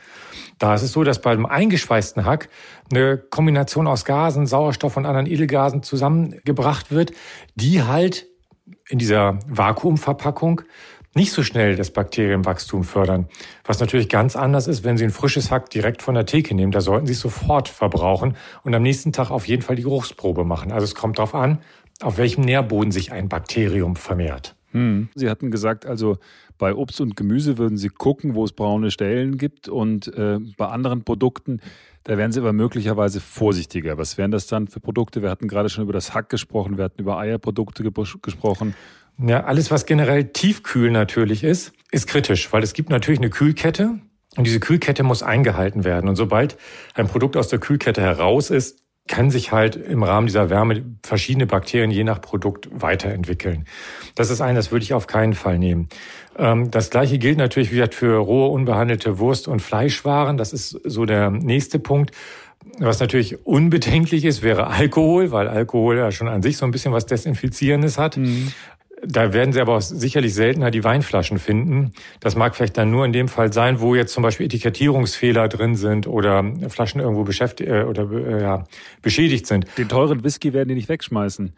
Da 0.59 0.73
ist 0.73 0.81
es 0.81 0.91
so, 0.91 1.03
dass 1.03 1.21
beim 1.21 1.45
eingeschweißten 1.45 2.25
Hack 2.25 2.49
eine 2.91 3.17
Kombination 3.17 3.87
aus 3.87 4.05
Gasen, 4.05 4.47
Sauerstoff 4.47 4.97
und 4.97 5.05
anderen 5.05 5.27
Edelgasen 5.27 5.83
zusammengebracht 5.83 6.91
wird, 6.91 7.11
die 7.55 7.83
halt 7.83 8.27
in 8.89 8.97
dieser 8.97 9.39
Vakuumverpackung 9.47 10.61
nicht 11.17 11.33
so 11.33 11.43
schnell 11.43 11.75
das 11.75 11.91
Bakterienwachstum 11.91 12.85
fördern. 12.85 13.27
Was 13.65 13.79
natürlich 13.79 14.07
ganz 14.07 14.35
anders 14.35 14.67
ist, 14.67 14.85
wenn 14.85 14.97
Sie 14.97 15.03
ein 15.03 15.09
frisches 15.09 15.51
Hack 15.51 15.69
direkt 15.69 16.01
von 16.01 16.15
der 16.15 16.25
Theke 16.25 16.55
nehmen. 16.55 16.71
Da 16.71 16.79
sollten 16.79 17.07
Sie 17.07 17.13
es 17.13 17.19
sofort 17.19 17.67
verbrauchen 17.67 18.35
und 18.63 18.73
am 18.73 18.83
nächsten 18.83 19.11
Tag 19.11 19.31
auf 19.31 19.47
jeden 19.47 19.63
Fall 19.63 19.75
die 19.75 19.83
Geruchsprobe 19.83 20.45
machen. 20.45 20.71
Also 20.71 20.85
es 20.85 20.95
kommt 20.95 21.17
darauf 21.17 21.35
an, 21.35 21.57
auf 22.01 22.17
welchem 22.17 22.41
Nährboden 22.41 22.91
sich 22.91 23.11
ein 23.11 23.27
Bakterium 23.27 23.95
vermehrt. 23.95 24.55
Hm. 24.71 25.09
Sie 25.15 25.29
hatten 25.29 25.49
gesagt, 25.49 25.85
also 25.85 26.17
bei 26.57 26.73
Obst 26.75 27.01
und 27.01 27.15
Gemüse 27.15 27.57
würden 27.57 27.77
Sie 27.77 27.89
gucken, 27.89 28.35
wo 28.35 28.43
es 28.43 28.51
braune 28.51 28.91
Stellen 28.91 29.37
gibt 29.37 29.69
und 29.69 30.07
äh, 30.15 30.39
bei 30.57 30.67
anderen 30.67 31.03
Produkten, 31.03 31.61
da 32.03 32.17
wären 32.17 32.31
Sie 32.31 32.39
aber 32.39 32.53
möglicherweise 32.53 33.19
vorsichtiger. 33.19 33.97
Was 33.97 34.17
wären 34.17 34.31
das 34.31 34.47
dann 34.47 34.67
für 34.67 34.79
Produkte? 34.79 35.21
Wir 35.21 35.29
hatten 35.29 35.47
gerade 35.47 35.69
schon 35.69 35.83
über 35.83 35.93
das 35.93 36.13
Hack 36.13 36.29
gesprochen, 36.29 36.77
wir 36.77 36.85
hatten 36.85 37.01
über 37.01 37.17
Eierprodukte 37.17 37.83
gesprochen. 38.21 38.75
Ja, 39.19 39.43
alles, 39.45 39.71
was 39.71 39.85
generell 39.85 40.25
tiefkühl 40.25 40.91
natürlich 40.91 41.43
ist, 41.43 41.73
ist 41.91 42.07
kritisch, 42.07 42.51
weil 42.53 42.63
es 42.63 42.73
gibt 42.73 42.89
natürlich 42.89 43.19
eine 43.19 43.29
Kühlkette 43.29 43.99
und 44.35 44.45
diese 44.45 44.59
Kühlkette 44.59 45.03
muss 45.03 45.23
eingehalten 45.23 45.83
werden. 45.83 46.07
Und 46.07 46.15
sobald 46.15 46.57
ein 46.93 47.07
Produkt 47.07 47.35
aus 47.35 47.47
der 47.47 47.59
Kühlkette 47.59 48.01
heraus 48.01 48.51
ist, 48.51 48.83
kann 49.07 49.31
sich 49.31 49.51
halt 49.51 49.75
im 49.75 50.03
Rahmen 50.03 50.27
dieser 50.27 50.49
Wärme 50.49 50.83
verschiedene 51.01 51.47
Bakterien 51.47 51.91
je 51.91 52.03
nach 52.03 52.21
Produkt 52.21 52.69
weiterentwickeln. 52.71 53.65
Das 54.15 54.29
ist 54.29 54.41
ein, 54.41 54.55
das 54.55 54.71
würde 54.71 54.83
ich 54.83 54.93
auf 54.93 55.07
keinen 55.07 55.33
Fall 55.33 55.57
nehmen. 55.57 55.87
Ähm, 56.37 56.69
das 56.71 56.89
gleiche 56.89 57.17
gilt 57.17 57.37
natürlich 57.37 57.71
wie 57.71 57.75
gesagt 57.75 57.95
für 57.95 58.17
rohe, 58.17 58.49
unbehandelte 58.49 59.17
Wurst- 59.17 59.47
und 59.47 59.61
Fleischwaren. 59.61 60.37
Das 60.37 60.53
ist 60.53 60.71
so 60.83 61.05
der 61.05 61.31
nächste 61.31 61.79
Punkt. 61.79 62.11
Was 62.79 62.99
natürlich 62.99 63.45
unbedenklich 63.45 64.25
ist, 64.25 64.43
wäre 64.43 64.67
Alkohol, 64.67 65.31
weil 65.31 65.47
Alkohol 65.47 65.97
ja 65.97 66.11
schon 66.11 66.27
an 66.27 66.41
sich 66.41 66.57
so 66.57 66.65
ein 66.65 66.71
bisschen 66.71 66.91
was 66.91 67.05
Desinfizierendes 67.05 67.97
hat. 67.97 68.17
Mhm. 68.17 68.51
Da 69.03 69.31
werden 69.31 69.53
Sie 69.53 69.61
aber 69.61 69.75
auch 69.75 69.81
sicherlich 69.81 70.33
seltener 70.33 70.71
die 70.71 70.83
Weinflaschen 70.83 71.37
finden. 71.37 71.93
Das 72.19 72.35
mag 72.35 72.55
vielleicht 72.55 72.77
dann 72.77 72.89
nur 72.89 73.05
in 73.05 73.13
dem 73.13 73.27
Fall 73.27 73.53
sein, 73.53 73.79
wo 73.79 73.93
jetzt 73.93 74.11
zum 74.11 74.23
Beispiel 74.23 74.47
Etikettierungsfehler 74.47 75.47
drin 75.47 75.75
sind 75.75 76.07
oder 76.07 76.43
Flaschen 76.69 76.99
irgendwo 77.01 77.23
beschäftigt 77.23 77.69
äh, 77.69 77.83
oder 77.83 78.09
äh, 78.11 78.41
ja, 78.41 78.63
beschädigt 79.03 79.45
sind. 79.45 79.67
Den 79.77 79.87
teuren 79.87 80.23
Whisky 80.23 80.53
werden 80.53 80.69
die 80.69 80.75
nicht 80.75 80.89
wegschmeißen. 80.89 81.53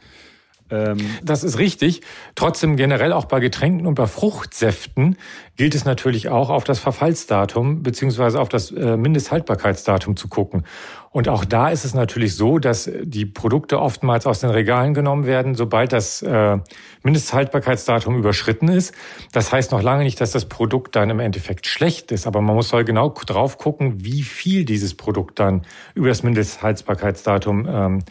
Ähm 0.69 0.97
das 1.23 1.43
ist 1.43 1.57
richtig. 1.57 2.01
Trotzdem 2.35 2.75
generell 2.75 3.13
auch 3.13 3.25
bei 3.25 3.39
Getränken 3.39 3.87
und 3.87 3.95
bei 3.95 4.07
Fruchtsäften 4.07 5.17
gilt 5.55 5.75
es 5.75 5.85
natürlich 5.85 6.29
auch 6.29 6.49
auf 6.49 6.63
das 6.63 6.79
Verfallsdatum 6.79 7.83
beziehungsweise 7.83 8.39
auf 8.39 8.49
das 8.49 8.71
äh, 8.71 8.97
Mindesthaltbarkeitsdatum 8.97 10.15
zu 10.15 10.27
gucken. 10.27 10.65
Und 11.11 11.27
auch 11.27 11.43
da 11.43 11.69
ist 11.69 11.85
es 11.85 11.93
natürlich 11.93 12.35
so, 12.35 12.59
dass 12.59 12.89
die 13.01 13.25
Produkte 13.25 13.79
oftmals 13.79 14.27
aus 14.27 14.41
den 14.41 14.51
Regalen 14.51 14.93
genommen 14.93 15.25
werden, 15.25 15.55
sobald 15.55 15.91
das 15.91 16.21
äh, 16.21 16.57
Mindesthaltbarkeitsdatum 17.03 18.15
überschritten 18.17 18.67
ist. 18.67 18.93
Das 19.31 19.51
heißt 19.51 19.71
noch 19.71 19.81
lange 19.81 20.03
nicht, 20.03 20.21
dass 20.21 20.31
das 20.31 20.45
Produkt 20.45 20.95
dann 20.95 21.09
im 21.09 21.19
Endeffekt 21.19 21.65
schlecht 21.65 22.11
ist, 22.11 22.27
aber 22.27 22.41
man 22.41 22.55
muss 22.55 22.71
halt 22.73 22.85
genau 22.85 23.09
drauf 23.09 23.57
gucken, 23.57 24.03
wie 24.03 24.21
viel 24.21 24.65
dieses 24.65 24.93
Produkt 24.93 25.39
dann 25.39 25.63
über 25.95 26.09
das 26.09 26.21
Mindesthaltbarkeitsdatum 26.21 27.67
ähm, 27.67 28.03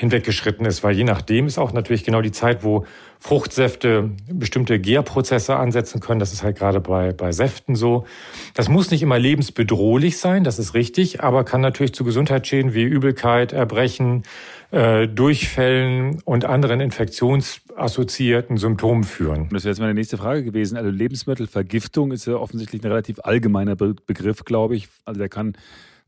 hinweggeschritten 0.00 0.64
ist, 0.64 0.82
weil 0.82 0.96
je 0.96 1.04
nachdem 1.04 1.46
ist 1.46 1.58
auch 1.58 1.74
natürlich 1.74 2.04
genau 2.04 2.22
die 2.22 2.32
Zeit, 2.32 2.64
wo 2.64 2.86
Fruchtsäfte 3.18 4.10
bestimmte 4.32 4.78
Gärprozesse 4.78 5.56
ansetzen 5.56 6.00
können. 6.00 6.20
Das 6.20 6.32
ist 6.32 6.42
halt 6.42 6.56
gerade 6.56 6.80
bei, 6.80 7.12
bei 7.12 7.32
Säften 7.32 7.74
so. 7.74 8.06
Das 8.54 8.70
muss 8.70 8.90
nicht 8.90 9.02
immer 9.02 9.18
lebensbedrohlich 9.18 10.16
sein, 10.16 10.42
das 10.42 10.58
ist 10.58 10.72
richtig, 10.72 11.22
aber 11.22 11.44
kann 11.44 11.60
natürlich 11.60 11.92
zu 11.92 12.04
Gesundheitsschäden 12.04 12.72
wie 12.72 12.82
Übelkeit, 12.82 13.52
Erbrechen, 13.52 14.22
äh, 14.70 15.06
Durchfällen 15.06 16.22
und 16.24 16.46
anderen 16.46 16.80
infektionsassoziierten 16.80 18.56
Symptomen 18.56 19.04
führen. 19.04 19.50
Das 19.52 19.64
wäre 19.64 19.72
jetzt 19.72 19.80
meine 19.80 19.92
nächste 19.92 20.16
Frage 20.16 20.44
gewesen. 20.44 20.78
Also 20.78 20.88
Lebensmittelvergiftung 20.88 22.10
ist 22.12 22.26
ja 22.26 22.36
offensichtlich 22.36 22.82
ein 22.82 22.88
relativ 22.88 23.20
allgemeiner 23.22 23.76
Be 23.76 23.94
Begriff, 24.06 24.46
glaube 24.46 24.76
ich. 24.76 24.88
Also 25.04 25.18
der 25.18 25.28
kann 25.28 25.58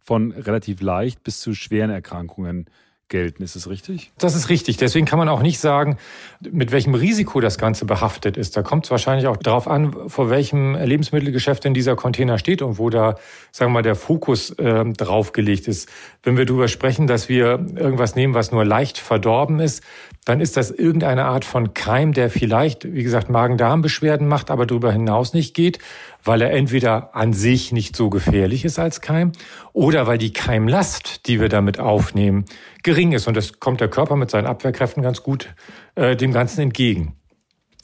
von 0.02 0.32
relativ 0.32 0.80
leicht 0.80 1.22
bis 1.22 1.40
zu 1.40 1.52
schweren 1.52 1.90
Erkrankungen 1.90 2.70
gelten. 3.12 3.44
Ist 3.44 3.54
das 3.54 3.68
richtig? 3.68 4.10
Das 4.18 4.34
ist 4.34 4.48
richtig. 4.48 4.78
Deswegen 4.78 5.06
kann 5.06 5.20
man 5.20 5.28
auch 5.28 5.42
nicht 5.42 5.60
sagen, 5.60 5.98
mit 6.40 6.72
welchem 6.72 6.94
Risiko 6.94 7.40
das 7.40 7.58
Ganze 7.58 7.84
behaftet 7.84 8.36
ist. 8.36 8.56
Da 8.56 8.62
kommt 8.62 8.86
es 8.86 8.90
wahrscheinlich 8.90 9.28
auch 9.28 9.36
darauf 9.36 9.68
an, 9.68 9.94
vor 10.08 10.30
welchem 10.30 10.74
Lebensmittelgeschäft 10.74 11.64
in 11.64 11.74
dieser 11.74 11.94
Container 11.94 12.38
steht 12.38 12.62
und 12.62 12.78
wo 12.78 12.90
da, 12.90 13.16
sagen 13.52 13.70
wir 13.70 13.74
mal, 13.74 13.82
der 13.82 13.94
Fokus 13.94 14.50
äh, 14.50 14.84
draufgelegt 14.84 15.68
ist. 15.68 15.88
Wenn 16.24 16.36
wir 16.36 16.44
darüber 16.44 16.68
sprechen, 16.68 17.08
dass 17.08 17.28
wir 17.28 17.66
irgendwas 17.74 18.14
nehmen, 18.14 18.32
was 18.34 18.52
nur 18.52 18.64
leicht 18.64 18.98
verdorben 18.98 19.58
ist, 19.58 19.82
dann 20.24 20.40
ist 20.40 20.56
das 20.56 20.70
irgendeine 20.70 21.24
Art 21.24 21.44
von 21.44 21.74
Keim, 21.74 22.12
der 22.12 22.30
vielleicht, 22.30 22.92
wie 22.92 23.02
gesagt, 23.02 23.28
Magen-Darm-Beschwerden 23.28 24.28
macht, 24.28 24.50
aber 24.52 24.64
darüber 24.64 24.92
hinaus 24.92 25.34
nicht 25.34 25.52
geht, 25.54 25.80
weil 26.22 26.40
er 26.42 26.52
entweder 26.52 27.16
an 27.16 27.32
sich 27.32 27.72
nicht 27.72 27.96
so 27.96 28.08
gefährlich 28.08 28.64
ist 28.64 28.78
als 28.78 29.00
Keim 29.00 29.32
oder 29.72 30.06
weil 30.06 30.18
die 30.18 30.32
Keimlast, 30.32 31.26
die 31.26 31.40
wir 31.40 31.48
damit 31.48 31.80
aufnehmen, 31.80 32.44
gering 32.84 33.10
ist. 33.10 33.26
Und 33.26 33.36
das 33.36 33.58
kommt 33.58 33.80
der 33.80 33.88
Körper 33.88 34.14
mit 34.14 34.30
seinen 34.30 34.46
Abwehrkräften 34.46 35.02
ganz 35.02 35.24
gut 35.24 35.52
äh, 35.96 36.14
dem 36.14 36.32
Ganzen 36.32 36.60
entgegen. 36.60 37.16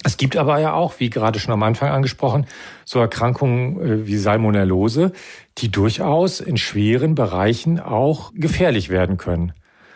Es 0.04 0.16
gibt 0.16 0.36
aber 0.36 0.60
ja 0.60 0.74
auch, 0.74 1.00
wie 1.00 1.10
gerade 1.10 1.38
schon 1.40 1.52
am 1.52 1.62
Anfang 1.62 1.90
angesprochen, 1.90 2.46
so 2.84 3.00
Erkrankungen 3.00 3.80
äh, 3.80 4.06
wie 4.06 4.16
Salmonellose, 4.16 5.12
die 5.58 5.70
durchaus 5.70 6.40
in 6.40 6.56
schweren 6.56 7.14
Bereichen 7.14 7.80
auch 7.80 8.32
gefährlich 8.34 8.90
werden 8.90 9.16
können. 9.16 9.52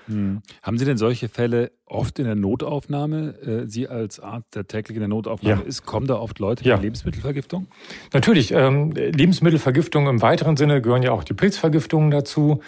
Hm. 0.07 0.43
Haben 0.63 0.79
Sie 0.79 0.85
denn 0.85 0.97
solche 0.97 1.29
Fälle 1.29 1.71
oft 1.87 2.19
in 2.19 2.25
der 2.25 2.35
Notaufnahme? 2.35 3.35
Äh, 3.41 3.69
Sie 3.69 3.89
als 3.89 4.19
Arzt, 4.19 4.55
der 4.55 4.67
täglich 4.67 4.97
in 4.97 5.01
der 5.01 5.09
Notaufnahme 5.09 5.63
ja. 5.63 5.67
ist, 5.67 5.87
kommen 5.87 6.07
da 6.07 6.17
oft 6.17 6.39
Leute 6.41 6.65
ja. 6.65 6.75
mit 6.75 6.83
Lebensmittelvergiftung? 6.83 7.69
Natürlich. 8.13 8.53
Ähm, 8.53 8.93
Lebensmittelvergiftung 8.93 10.09
im 10.09 10.21
weiteren 10.21 10.57
Sinne 10.57 10.83
gehören 10.83 11.03
ja 11.03 11.13
auch 11.13 11.25
die 11.25 11.35
Pilzvergiftungen 11.35 12.11
dazu. 12.11 12.61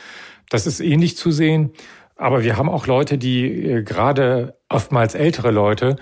Das 0.50 0.66
ist 0.66 0.80
ähnlich 0.80 1.16
zu 1.16 1.32
sehen. 1.32 1.72
Aber 2.16 2.44
wir 2.44 2.56
haben 2.56 2.68
auch 2.68 2.86
Leute, 2.86 3.18
die 3.18 3.46
äh, 3.46 3.82
gerade 3.82 4.56
oftmals 4.68 5.14
ältere 5.14 5.50
Leute, 5.50 5.96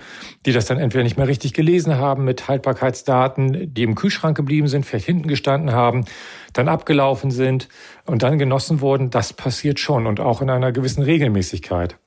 die 0.45 0.51
das 0.51 0.65
dann 0.65 0.77
entweder 0.77 1.03
nicht 1.03 1.17
mehr 1.17 1.27
richtig 1.27 1.53
gelesen 1.53 1.97
haben 1.97 2.23
mit 2.23 2.47
Haltbarkeitsdaten, 2.47 3.73
die 3.73 3.83
im 3.83 3.95
Kühlschrank 3.95 4.37
geblieben 4.37 4.67
sind, 4.67 4.85
vielleicht 4.85 5.05
hinten 5.05 5.27
gestanden 5.27 5.71
haben, 5.71 6.05
dann 6.53 6.67
abgelaufen 6.69 7.31
sind 7.31 7.67
und 8.05 8.21
dann 8.21 8.37
genossen 8.37 8.81
wurden. 8.81 9.09
Das 9.09 9.33
passiert 9.33 9.79
schon 9.79 10.05
und 10.05 10.19
auch 10.19 10.41
in 10.41 10.49
einer 10.49 10.71
gewissen 10.71 11.03
Regelmäßigkeit. 11.03 11.97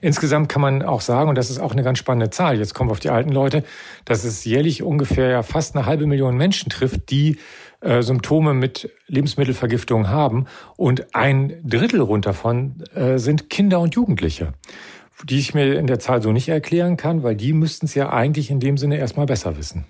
Insgesamt 0.00 0.48
kann 0.48 0.60
man 0.60 0.82
auch 0.82 1.00
sagen, 1.00 1.30
und 1.30 1.38
das 1.38 1.48
ist 1.48 1.58
auch 1.58 1.72
eine 1.72 1.82
ganz 1.82 1.98
spannende 1.98 2.28
Zahl, 2.28 2.58
jetzt 2.58 2.74
kommen 2.74 2.90
wir 2.90 2.92
auf 2.92 3.00
die 3.00 3.10
alten 3.10 3.30
Leute, 3.30 3.64
dass 4.04 4.24
es 4.24 4.44
jährlich 4.44 4.82
ungefähr 4.82 5.30
ja 5.30 5.42
fast 5.42 5.74
eine 5.74 5.86
halbe 5.86 6.06
Million 6.06 6.36
Menschen 6.36 6.68
trifft, 6.68 7.10
die 7.10 7.38
äh, 7.84 8.02
Symptome 8.02 8.54
mit 8.54 8.90
Lebensmittelvergiftung 9.06 10.08
haben. 10.08 10.46
Und 10.76 11.14
ein 11.14 11.60
Drittel 11.64 12.00
rund 12.00 12.26
davon 12.26 12.82
äh, 12.94 13.18
sind 13.18 13.50
Kinder 13.50 13.80
und 13.80 13.94
Jugendliche, 13.94 14.52
die 15.24 15.38
ich 15.38 15.54
mir 15.54 15.78
in 15.78 15.86
der 15.86 15.98
Zahl 15.98 16.22
so 16.22 16.32
nicht 16.32 16.48
erklären 16.48 16.96
kann, 16.96 17.22
weil 17.22 17.36
die 17.36 17.52
müssten 17.52 17.86
es 17.86 17.94
ja 17.94 18.10
eigentlich 18.10 18.50
in 18.50 18.60
dem 18.60 18.78
Sinne 18.78 18.96
erstmal 18.96 19.26
besser 19.26 19.56
wissen. 19.56 19.84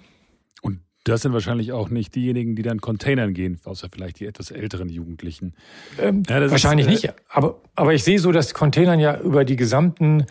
Das 1.05 1.21
sind 1.21 1.35
wahrscheinlich 1.35 1.73
auch 1.73 1.91
nicht 1.91 2.15
diejenigen, 2.15 2.57
die 2.57 2.63
dann 2.63 2.81
Containern 2.81 3.35
gehen, 3.35 3.61
außer 3.65 3.89
vielleicht 3.93 4.21
die 4.21 4.27
etwas 4.27 4.51
älteren 4.51 4.89
Jugendlichen. 4.89 5.55
Ähm, 6.01 6.23
ja, 6.29 6.51
wahrscheinlich 6.51 6.87
ist, 6.87 7.05
äh, 7.05 7.09
nicht. 7.09 7.15
Aber, 7.29 7.61
aber 7.75 7.93
ich 7.93 8.03
sehe 8.03 8.19
so, 8.19 8.33
dass 8.33 8.55
Containern 8.55 8.99
ja 8.99 9.21
über 9.21 9.45
die 9.45 9.57
gesamten 9.57 10.25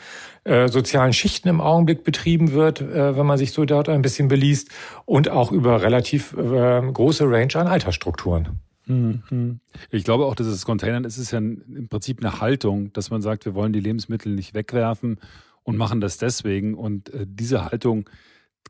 äh, 0.45 0.67
sozialen 0.67 1.13
Schichten 1.13 1.47
im 1.47 1.61
Augenblick 1.61 2.03
betrieben 2.03 2.53
wird, 2.53 2.81
äh, 2.81 3.15
wenn 3.15 3.25
man 3.25 3.37
sich 3.37 3.51
so 3.51 3.65
dort 3.65 3.87
ein 3.87 4.01
bisschen 4.01 4.27
beliest, 4.27 4.69
und 5.05 5.29
auch 5.29 5.51
über 5.51 5.83
relativ 5.83 6.33
äh, 6.33 6.81
große 6.81 7.25
Range 7.25 7.55
an 7.55 7.67
Altersstrukturen. 7.67 8.59
Mhm. 8.87 9.59
Ich 9.91 10.03
glaube 10.03 10.25
auch, 10.25 10.35
dass 10.35 10.47
es 10.47 10.65
Containern 10.65 11.05
ist, 11.05 11.17
ist 11.17 11.31
ja 11.31 11.37
im 11.37 11.87
Prinzip 11.87 12.19
eine 12.19 12.41
Haltung, 12.41 12.91
dass 12.93 13.11
man 13.11 13.21
sagt, 13.21 13.45
wir 13.45 13.53
wollen 13.53 13.73
die 13.73 13.79
Lebensmittel 13.79 14.33
nicht 14.33 14.53
wegwerfen 14.53 15.19
und 15.63 15.77
machen 15.77 16.01
das 16.01 16.17
deswegen. 16.17 16.73
Und 16.73 17.13
äh, 17.13 17.25
diese 17.27 17.65
Haltung 17.65 18.09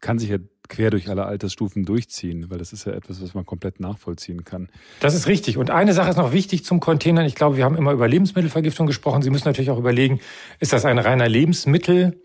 kann 0.01 0.19
sich 0.19 0.29
ja 0.29 0.37
quer 0.73 0.89
durch 0.89 1.09
alle 1.09 1.25
Altersstufen 1.25 1.85
durchziehen, 1.85 2.49
weil 2.49 2.57
das 2.57 2.73
ist 2.73 2.85
ja 2.85 2.93
etwas, 2.93 3.21
was 3.21 3.33
man 3.33 3.45
komplett 3.45 3.79
nachvollziehen 3.79 4.43
kann. 4.43 4.69
Das 4.99 5.13
ist 5.13 5.27
richtig. 5.27 5.57
Und 5.57 5.69
eine 5.69 5.93
Sache 5.93 6.09
ist 6.09 6.17
noch 6.17 6.33
wichtig 6.33 6.65
zum 6.65 6.79
Containern. 6.79 7.25
Ich 7.25 7.35
glaube, 7.35 7.57
wir 7.57 7.63
haben 7.63 7.77
immer 7.77 7.91
über 7.91 8.07
Lebensmittelvergiftung 8.07 8.87
gesprochen. 8.87 9.21
Sie 9.21 9.29
müssen 9.29 9.47
natürlich 9.47 9.69
auch 9.69 9.77
überlegen, 9.77 10.19
ist 10.59 10.73
das 10.73 10.85
ein 10.85 10.97
reiner 10.97 11.29
Lebensmittel? 11.29 12.17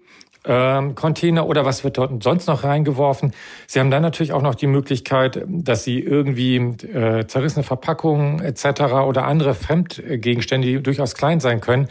Ähm, 0.44 0.94
Container 0.94 1.46
oder 1.46 1.64
was 1.64 1.84
wird 1.84 1.99
dort 1.99 2.22
sonst 2.22 2.46
noch 2.46 2.64
reingeworfen. 2.64 3.32
Sie 3.66 3.80
haben 3.80 3.90
dann 3.90 4.03
natürlich 4.03 4.32
auch 4.32 4.40
noch 4.40 4.55
die 4.55 4.68
Möglichkeit, 4.68 5.44
dass 5.46 5.84
Sie 5.84 5.99
irgendwie 5.99 6.57
äh, 6.57 7.26
zerrissene 7.26 7.64
Verpackungen 7.64 8.40
etc. 8.40 8.80
oder 9.05 9.26
andere 9.26 9.55
Fremdgegenstände, 9.55 10.66
die 10.66 10.82
durchaus 10.82 11.14
klein 11.14 11.40
sein 11.40 11.61
können, 11.61 11.88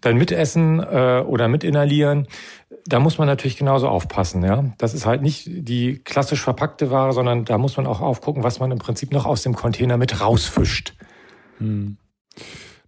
dann 0.00 0.16
mitessen 0.16 0.80
äh, 0.80 1.22
oder 1.26 1.48
mitinhalieren. 1.48 2.28
Da 2.88 3.00
muss 3.00 3.18
man 3.18 3.26
natürlich 3.26 3.58
genauso 3.58 3.86
aufpassen. 3.88 4.42
Ja, 4.42 4.72
das 4.78 4.94
ist 4.94 5.04
halt 5.04 5.20
nicht 5.20 5.46
die 5.46 5.98
klassisch 5.98 6.40
verpackte 6.40 6.90
Ware, 6.90 7.12
sondern 7.12 7.44
da 7.44 7.58
muss 7.58 7.76
man 7.76 7.86
auch 7.86 8.00
aufgucken, 8.00 8.42
was 8.42 8.60
man 8.60 8.70
im 8.70 8.78
Prinzip 8.78 9.12
noch 9.12 9.26
aus 9.26 9.42
dem 9.42 9.54
Container 9.54 9.98
mit 9.98 10.22
rausfischt. 10.22 10.94
Hm. 11.58 11.98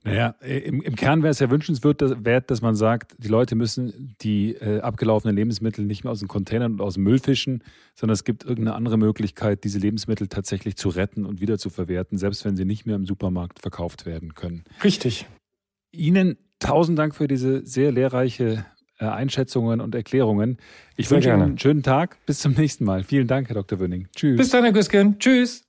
Naja, 0.02 0.28
im, 0.40 0.80
im 0.80 0.96
Kern 0.96 1.22
wäre 1.22 1.30
es 1.30 1.40
ja 1.40 1.50
wünschenswert, 1.50 2.50
dass, 2.50 2.62
man 2.62 2.74
sagt, 2.74 3.14
die 3.18 3.28
Leute 3.28 3.54
müssen 3.54 4.16
die 4.22 4.52
äh, 4.54 4.80
abgelaufenen 4.80 5.36
Lebensmittel 5.36 5.84
nicht 5.84 6.04
mehr 6.04 6.12
aus 6.12 6.20
den 6.20 6.28
Containern 6.28 6.72
und 6.72 6.80
aus 6.80 6.94
dem 6.94 7.02
Müll 7.02 7.18
fischen, 7.18 7.62
sondern 7.94 8.14
es 8.14 8.24
gibt 8.24 8.44
irgendeine 8.44 8.76
andere 8.76 8.96
Möglichkeit, 8.96 9.64
diese 9.64 9.78
Lebensmittel 9.78 10.28
tatsächlich 10.28 10.76
zu 10.76 10.88
retten 10.88 11.26
und 11.26 11.42
wieder 11.42 11.58
zu 11.58 11.68
verwerten, 11.68 12.16
selbst 12.16 12.46
wenn 12.46 12.56
sie 12.56 12.64
nicht 12.64 12.86
mehr 12.86 12.96
im 12.96 13.04
Supermarkt 13.04 13.60
verkauft 13.60 14.06
werden 14.06 14.34
können. 14.34 14.64
Richtig. 14.82 15.26
Ihnen 15.92 16.38
tausend 16.60 16.98
Dank 16.98 17.14
für 17.14 17.28
diese 17.28 17.66
sehr 17.66 17.92
lehrreiche 17.92 18.44
äh, 18.44 18.79
Einschätzungen 19.08 19.80
und 19.80 19.94
Erklärungen. 19.94 20.58
Ich 20.96 21.08
Sehr 21.08 21.16
wünsche 21.16 21.28
gerne. 21.28 21.42
Ihnen 21.42 21.50
einen 21.50 21.58
schönen 21.58 21.82
Tag. 21.82 22.18
Bis 22.26 22.40
zum 22.40 22.52
nächsten 22.52 22.84
Mal. 22.84 23.04
Vielen 23.04 23.26
Dank, 23.26 23.48
Herr 23.48 23.54
Dr. 23.54 23.78
Wünning. 23.78 24.08
Tschüss. 24.14 24.36
Bis 24.36 24.50
dann, 24.50 24.64
Herr 24.64 24.72
Güsken. 24.72 25.18
Tschüss. 25.18 25.64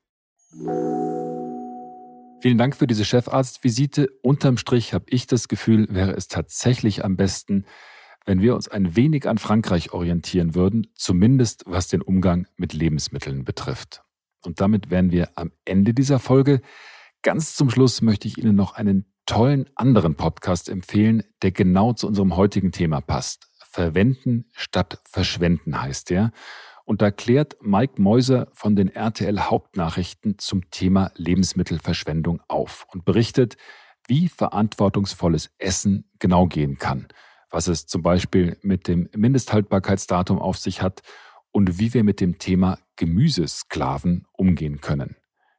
Vielen 2.41 2.57
Dank 2.57 2.75
für 2.75 2.87
diese 2.87 3.05
Chefarztvisite. 3.05 4.09
Unterm 4.23 4.57
Strich 4.57 4.93
habe 4.93 5.05
ich 5.09 5.27
das 5.27 5.47
Gefühl, 5.47 5.87
wäre 5.91 6.11
es 6.13 6.27
tatsächlich 6.27 7.05
am 7.05 7.15
besten, 7.15 7.65
wenn 8.25 8.41
wir 8.41 8.55
uns 8.55 8.67
ein 8.67 8.95
wenig 8.95 9.27
an 9.27 9.37
Frankreich 9.37 9.93
orientieren 9.93 10.55
würden, 10.55 10.87
zumindest 10.95 11.63
was 11.67 11.87
den 11.87 12.01
Umgang 12.01 12.47
mit 12.57 12.73
Lebensmitteln 12.73 13.43
betrifft. 13.43 14.03
Und 14.43 14.59
damit 14.59 14.89
wären 14.89 15.11
wir 15.11 15.29
am 15.35 15.51
Ende 15.65 15.93
dieser 15.93 16.19
Folge. 16.19 16.61
Ganz 17.21 17.55
zum 17.55 17.69
Schluss 17.69 18.01
möchte 18.01 18.27
ich 18.27 18.37
Ihnen 18.37 18.55
noch 18.55 18.73
einen 18.73 19.05
tollen 19.25 19.69
anderen 19.75 20.15
Podcast 20.15 20.69
empfehlen, 20.69 21.23
der 21.41 21.51
genau 21.51 21.93
zu 21.93 22.07
unserem 22.07 22.35
heutigen 22.35 22.71
Thema 22.71 23.01
passt. 23.01 23.47
Verwenden 23.69 24.45
statt 24.51 24.99
verschwenden 25.09 25.81
heißt 25.81 26.09
der. 26.09 26.31
Und 26.83 27.01
da 27.01 27.11
klärt 27.11 27.55
Mike 27.61 28.01
Mäuser 28.01 28.49
von 28.51 28.75
den 28.75 28.89
RTL 28.89 29.39
Hauptnachrichten 29.39 30.37
zum 30.37 30.69
Thema 30.71 31.11
Lebensmittelverschwendung 31.15 32.41
auf 32.47 32.85
und 32.91 33.05
berichtet, 33.05 33.55
wie 34.07 34.27
verantwortungsvolles 34.27 35.51
Essen 35.57 36.09
genau 36.19 36.47
gehen 36.47 36.77
kann, 36.77 37.07
was 37.49 37.67
es 37.67 37.85
zum 37.87 38.01
Beispiel 38.01 38.57
mit 38.61 38.87
dem 38.87 39.09
Mindesthaltbarkeitsdatum 39.15 40.39
auf 40.39 40.57
sich 40.57 40.81
hat 40.81 41.01
und 41.51 41.79
wie 41.79 41.93
wir 41.93 42.03
mit 42.03 42.19
dem 42.19 42.39
Thema 42.39 42.79
Gemüsesklaven 42.97 44.25
umgehen 44.33 44.81
können. 44.81 45.15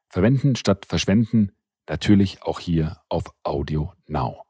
Verwenden 0.08 0.56
statt 0.56 0.84
verschwenden 0.86 1.52
natürlich 1.88 2.42
auch 2.42 2.60
hier 2.60 2.98
auf 3.08 3.24
Audio 3.42 3.92
Now. 4.06 4.44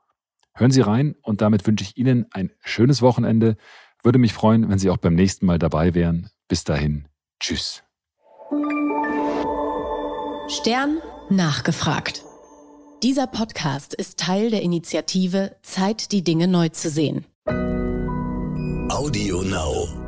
Hören 0.55 0.71
Sie 0.71 0.83
rein 0.83 1.15
und 1.23 1.41
damit 1.41 1.67
wünsche 1.67 1.85
ich 1.85 1.97
Ihnen 1.97 2.27
ein 2.31 2.53
schönes 2.61 3.03
Wochenende, 3.03 3.57
Würde 4.05 4.19
mich 4.19 4.33
freuen, 4.33 4.69
wenn 4.69 4.81
Sie 4.81 4.91
auch 4.91 4.97
beim 4.97 5.15
nächsten 5.15 5.47
Mal 5.47 5.61
dabei 5.61 5.95
wären. 5.95 6.29
Bis 6.49 6.65
dahin, 6.65 7.07
tschüss. 7.39 7.85
Stern 10.49 10.99
nachgefragt. 11.31 12.25
Dieser 13.03 13.27
Podcast 13.27 13.95
ist 13.95 14.19
Teil 14.19 14.51
der 14.51 14.63
Initiative 14.63 15.57
Zeit, 15.63 16.13
die 16.13 16.23
Dinge 16.25 16.49
neu 16.49 16.69
zu 16.69 16.91
sehen. 16.91 17.25
Audio 18.91 19.43
Now. 19.43 20.02